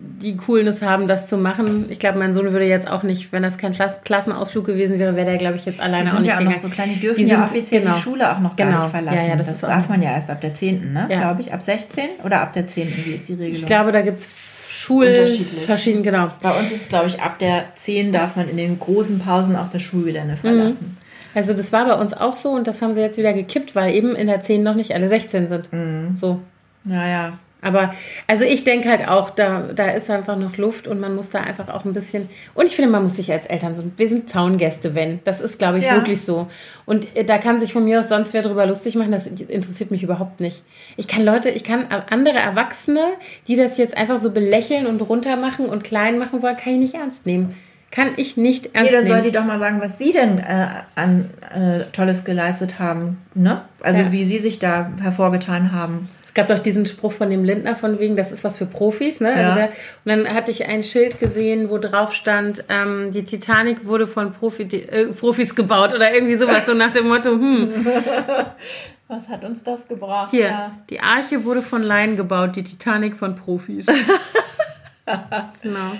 die 0.00 0.36
Coolness 0.36 0.80
haben, 0.82 1.08
das 1.08 1.26
zu 1.28 1.36
machen. 1.36 1.86
Ich 1.90 1.98
glaube, 1.98 2.18
mein 2.20 2.32
Sohn 2.32 2.52
würde 2.52 2.66
jetzt 2.66 2.88
auch 2.88 3.02
nicht, 3.02 3.32
wenn 3.32 3.42
das 3.42 3.58
kein 3.58 3.72
Klass 3.72 4.00
Klassenausflug 4.02 4.64
gewesen 4.66 4.98
wäre, 5.00 5.16
wäre 5.16 5.26
der, 5.26 5.38
glaube 5.38 5.56
ich, 5.56 5.64
jetzt 5.64 5.80
alleine 5.80 6.04
Die 6.04 6.08
auch 6.10 6.12
sind 6.12 6.20
nicht 6.22 6.28
ja 6.28 6.34
auch 6.34 6.38
gegangen. 6.38 6.54
noch 6.56 6.62
so 6.62 6.68
klein, 6.68 6.90
die 6.94 7.00
dürfen 7.00 7.24
Die 7.24 7.30
ja 7.30 7.42
offiziell 7.44 7.80
genau. 7.82 7.94
die 7.96 8.00
Schule 8.00 8.30
auch 8.32 8.38
noch 8.38 8.54
gar 8.54 8.68
Genau. 8.68 8.82
nicht 8.82 8.90
verlassen. 8.90 9.18
Ja, 9.18 9.26
ja, 9.26 9.36
das 9.36 9.46
das 9.48 9.64
auch 9.64 9.68
darf 9.68 9.88
man 9.88 10.00
ja 10.00 10.12
erst 10.12 10.30
ab 10.30 10.40
der 10.40 10.54
10., 10.54 10.92
ne? 10.92 11.06
Ja. 11.10 11.18
glaube 11.20 11.40
ich. 11.40 11.52
Ab 11.52 11.60
16 11.62 12.04
oder 12.24 12.40
ab 12.42 12.52
der 12.52 12.68
10. 12.68 12.92
Wie 13.06 13.10
ist 13.10 13.28
die 13.28 13.32
Regelung? 13.34 13.54
Ich 13.56 13.66
glaube, 13.66 13.90
da 13.90 14.02
gibt 14.02 14.20
es 14.20 14.28
Schul... 14.70 15.06
Unterschiedlich. 15.08 15.64
Verschieden, 15.64 16.02
genau. 16.04 16.28
Bei 16.42 16.56
uns 16.60 16.70
ist 16.70 16.82
es, 16.82 16.88
glaube 16.88 17.08
ich, 17.08 17.20
ab 17.20 17.40
der 17.40 17.64
10 17.74 18.12
darf 18.12 18.36
man 18.36 18.48
in 18.48 18.56
den 18.56 18.78
großen 18.78 19.18
Pausen 19.18 19.56
auch 19.56 19.68
das 19.68 19.82
Schulgelände 19.82 20.36
verlassen. 20.36 20.96
Also 21.34 21.52
das 21.52 21.72
war 21.72 21.84
bei 21.86 21.94
uns 21.94 22.14
auch 22.14 22.36
so 22.36 22.50
und 22.50 22.66
das 22.66 22.80
haben 22.82 22.94
sie 22.94 23.00
jetzt 23.00 23.18
wieder 23.18 23.32
gekippt, 23.32 23.74
weil 23.74 23.94
eben 23.94 24.16
in 24.16 24.26
der 24.26 24.40
10 24.40 24.62
noch 24.62 24.74
nicht 24.74 24.94
alle 24.94 25.08
16 25.08 25.48
sind. 25.48 25.68
So. 26.14 26.40
Naja, 26.84 27.38
Aber 27.60 27.92
also 28.28 28.44
ich 28.44 28.62
denke 28.64 28.88
halt 28.88 29.08
auch, 29.08 29.30
da, 29.30 29.64
da 29.74 29.90
ist 29.90 30.08
einfach 30.10 30.36
noch 30.38 30.56
Luft 30.56 30.86
und 30.86 31.00
man 31.00 31.14
muss 31.16 31.28
da 31.30 31.40
einfach 31.40 31.68
auch 31.68 31.84
ein 31.84 31.92
bisschen. 31.92 32.28
Und 32.54 32.66
ich 32.66 32.76
finde, 32.76 32.90
man 32.90 33.02
muss 33.02 33.16
sich 33.16 33.32
als 33.32 33.46
Eltern 33.46 33.74
so. 33.74 33.82
Wir 33.96 34.08
sind 34.08 34.30
Zaungäste, 34.30 34.94
wenn. 34.94 35.18
Das 35.24 35.40
ist, 35.40 35.58
glaube 35.58 35.78
ich, 35.80 35.84
Ja. 35.84 35.96
wirklich 35.96 36.22
so. 36.22 36.46
Und 36.86 37.14
äh, 37.16 37.24
da 37.24 37.38
kann 37.38 37.58
sich 37.60 37.72
von 37.72 37.84
mir 37.84 37.98
aus 37.98 38.08
sonst 38.08 38.32
wer 38.32 38.42
drüber 38.42 38.64
lustig 38.64 38.94
machen. 38.94 39.10
Das 39.10 39.26
interessiert 39.26 39.90
mich 39.90 40.04
überhaupt 40.04 40.38
nicht. 40.40 40.62
Ich 40.96 41.08
kann 41.08 41.24
Leute, 41.24 41.50
ich 41.50 41.64
kann 41.64 41.86
andere 42.10 42.38
Erwachsene, 42.38 43.04
die 43.48 43.56
das 43.56 43.76
jetzt 43.76 43.96
einfach 43.96 44.18
so 44.18 44.30
belächeln 44.30 44.86
und 44.86 45.00
runtermachen 45.02 45.66
und 45.66 45.82
klein 45.82 46.18
machen 46.18 46.40
wollen, 46.42 46.56
kann 46.56 46.74
ich 46.74 46.78
nicht 46.78 46.94
ernst 46.94 47.26
nehmen. 47.26 47.56
Kann 47.90 48.12
ich 48.16 48.36
nicht 48.36 48.74
ernst 48.74 48.90
nee, 48.90 48.96
dann 48.96 49.06
soll 49.06 49.16
nehmen. 49.16 49.24
die 49.24 49.32
doch 49.32 49.44
mal 49.44 49.58
sagen, 49.58 49.80
was 49.80 49.96
sie 49.96 50.12
denn 50.12 50.38
äh, 50.38 50.66
an 50.94 51.30
äh, 51.54 51.84
Tolles 51.92 52.24
geleistet 52.24 52.78
haben. 52.78 53.16
Ne? 53.34 53.62
Also 53.80 54.02
Ja. 54.02 54.12
wie 54.12 54.24
sie 54.24 54.38
sich 54.38 54.58
da 54.58 54.90
hervorgetan 55.00 55.72
haben. 55.72 56.08
Es 56.22 56.34
gab 56.34 56.48
doch 56.48 56.58
diesen 56.58 56.84
Spruch 56.84 57.12
von 57.12 57.30
dem 57.30 57.44
Lindner 57.44 57.74
von 57.74 57.98
wegen, 57.98 58.14
das 58.14 58.30
ist 58.30 58.44
was 58.44 58.58
für 58.58 58.66
Profis, 58.66 59.20
ne? 59.20 59.30
Ja. 59.30 59.36
Also 59.36 59.54
der, 59.54 59.66
und 59.68 59.72
dann 60.26 60.34
hatte 60.34 60.50
ich 60.50 60.66
ein 60.66 60.84
Schild 60.84 61.18
gesehen, 61.18 61.70
wo 61.70 61.78
drauf 61.78 62.12
stand, 62.12 62.62
ähm, 62.68 63.10
die 63.12 63.24
Titanic 63.24 63.86
wurde 63.86 64.06
von 64.06 64.32
Profi, 64.34 64.64
äh, 64.64 65.06
Profis 65.14 65.54
gebaut 65.54 65.94
oder 65.94 66.12
irgendwie 66.12 66.34
sowas, 66.36 66.66
so 66.66 66.74
nach 66.74 66.92
dem 66.92 67.08
Motto, 67.08 67.30
hm, 67.30 67.86
Was 69.08 69.26
hat 69.28 69.42
uns 69.42 69.62
das 69.64 69.88
gebracht? 69.88 70.30
hier, 70.30 70.72
die 70.90 71.00
Arche 71.00 71.42
wurde 71.44 71.62
von 71.62 71.82
Laien 71.82 72.16
gebaut, 72.18 72.54
die 72.54 72.62
Titanic 72.64 73.16
von 73.16 73.34
Profis. 73.34 73.86
genau. 75.62 75.92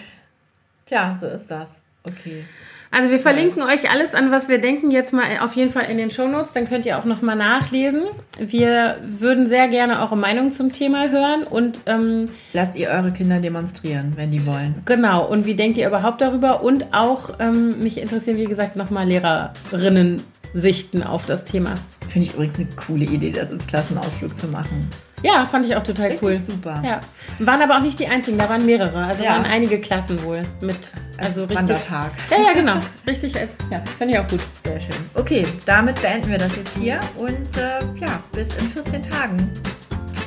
Tja, 0.89 1.17
so 1.21 1.27
ist 1.27 1.51
das. 1.51 1.69
Okay. 2.05 2.45
Also 2.91 3.11
wir 3.11 3.19
verlinken 3.19 3.63
euch 3.63 3.91
alles 3.91 4.15
an, 4.15 4.31
was 4.31 4.49
wir 4.49 4.59
denken, 4.59 4.91
jetzt 4.91 5.13
mal 5.13 5.41
auf 5.41 5.55
jeden 5.55 5.71
Fall 5.71 5.85
in 5.91 5.99
den 5.99 6.11
Shownotes. 6.11 6.53
Dann 6.53 6.67
könnt 6.67 6.87
ihr 6.87 6.99
auch 6.99 7.05
nochmal 7.05 7.37
nachlesen. 7.37 8.05
Wir 8.39 8.97
würden 9.03 9.47
sehr 9.47 9.69
gerne 9.69 10.01
eure 10.01 10.17
Meinung 10.17 10.53
zum 10.53 10.73
Thema 10.73 11.11
hören 11.11 11.43
und 11.43 11.81
ähm, 11.85 12.31
Lasst 12.55 12.77
ihr 12.77 12.89
eure 12.89 13.13
Kinder 13.13 13.41
demonstrieren, 13.41 14.15
wenn 14.17 14.31
die 14.31 14.47
wollen. 14.47 14.77
Genau, 14.87 15.27
und 15.27 15.45
wie 15.45 15.55
denkt 15.55 15.77
ihr 15.77 15.87
überhaupt 15.87 16.23
darüber? 16.23 16.63
Und 16.63 16.95
auch 16.95 17.35
ähm, 17.41 17.83
mich 17.83 17.99
interessieren, 17.99 18.39
wie 18.39 18.47
gesagt, 18.47 18.77
nochmal 18.77 19.07
Lehrerinnen 19.07 20.23
sichten 20.55 21.03
auf 21.03 21.27
das 21.27 21.45
Thema. 21.45 21.75
Finde 22.09 22.29
ich 22.29 22.35
übrigens 22.35 22.57
eine 22.57 22.69
coole 22.75 23.05
Idee, 23.05 23.33
das 23.33 23.51
als 23.51 23.67
Klassenausflug 23.67 24.35
zu 24.35 24.47
machen. 24.47 24.89
Ja, 25.23 25.45
fand 25.45 25.67
ich 25.67 25.75
auch 25.77 25.83
total 25.83 26.07
Richtig 26.13 26.23
cool. 26.23 26.41
super. 26.49 26.83
Ja. 26.85 27.01
Waren 27.41 27.63
aber 27.63 27.77
auch 27.79 27.83
nicht 27.83 27.99
die 27.99 28.07
einzigen, 28.07 28.39
da 28.39 28.49
waren 28.49 28.65
mehrere. 28.65 29.05
Also 29.07 29.23
Ja. 29.25 29.33
waren 29.33 29.45
einige 29.45 29.81
Klassen 29.81 30.23
wohl 30.25 30.43
mit. 30.61 30.93
Also 31.19 31.41
richtig. 31.43 31.59
Wandertag. 31.59 32.11
Ja, 32.31 32.37
ja, 32.39 32.53
genau. 32.53 32.79
Richtig 33.07 33.37
als, 33.39 33.51
ja, 33.71 33.83
fand 33.99 34.11
ich 34.13 34.19
auch 34.19 34.27
gut. 34.29 34.41
Sehr 34.65 34.81
schön. 34.81 34.95
Okay, 35.15 35.45
damit 35.67 36.01
beenden 36.01 36.31
wir 36.31 36.39
das 36.39 36.55
jetzt 36.57 36.77
hier 36.79 37.01
und 37.17 37.57
äh, 37.57 37.81
ja, 38.01 38.23
bis 38.33 38.49
in 38.57 38.71
14 38.71 39.03
Tagen. 39.11 39.51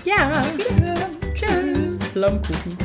Ja. 0.04 0.32
Tschüss. 1.34 1.98
Flammkuchen. 2.12 2.78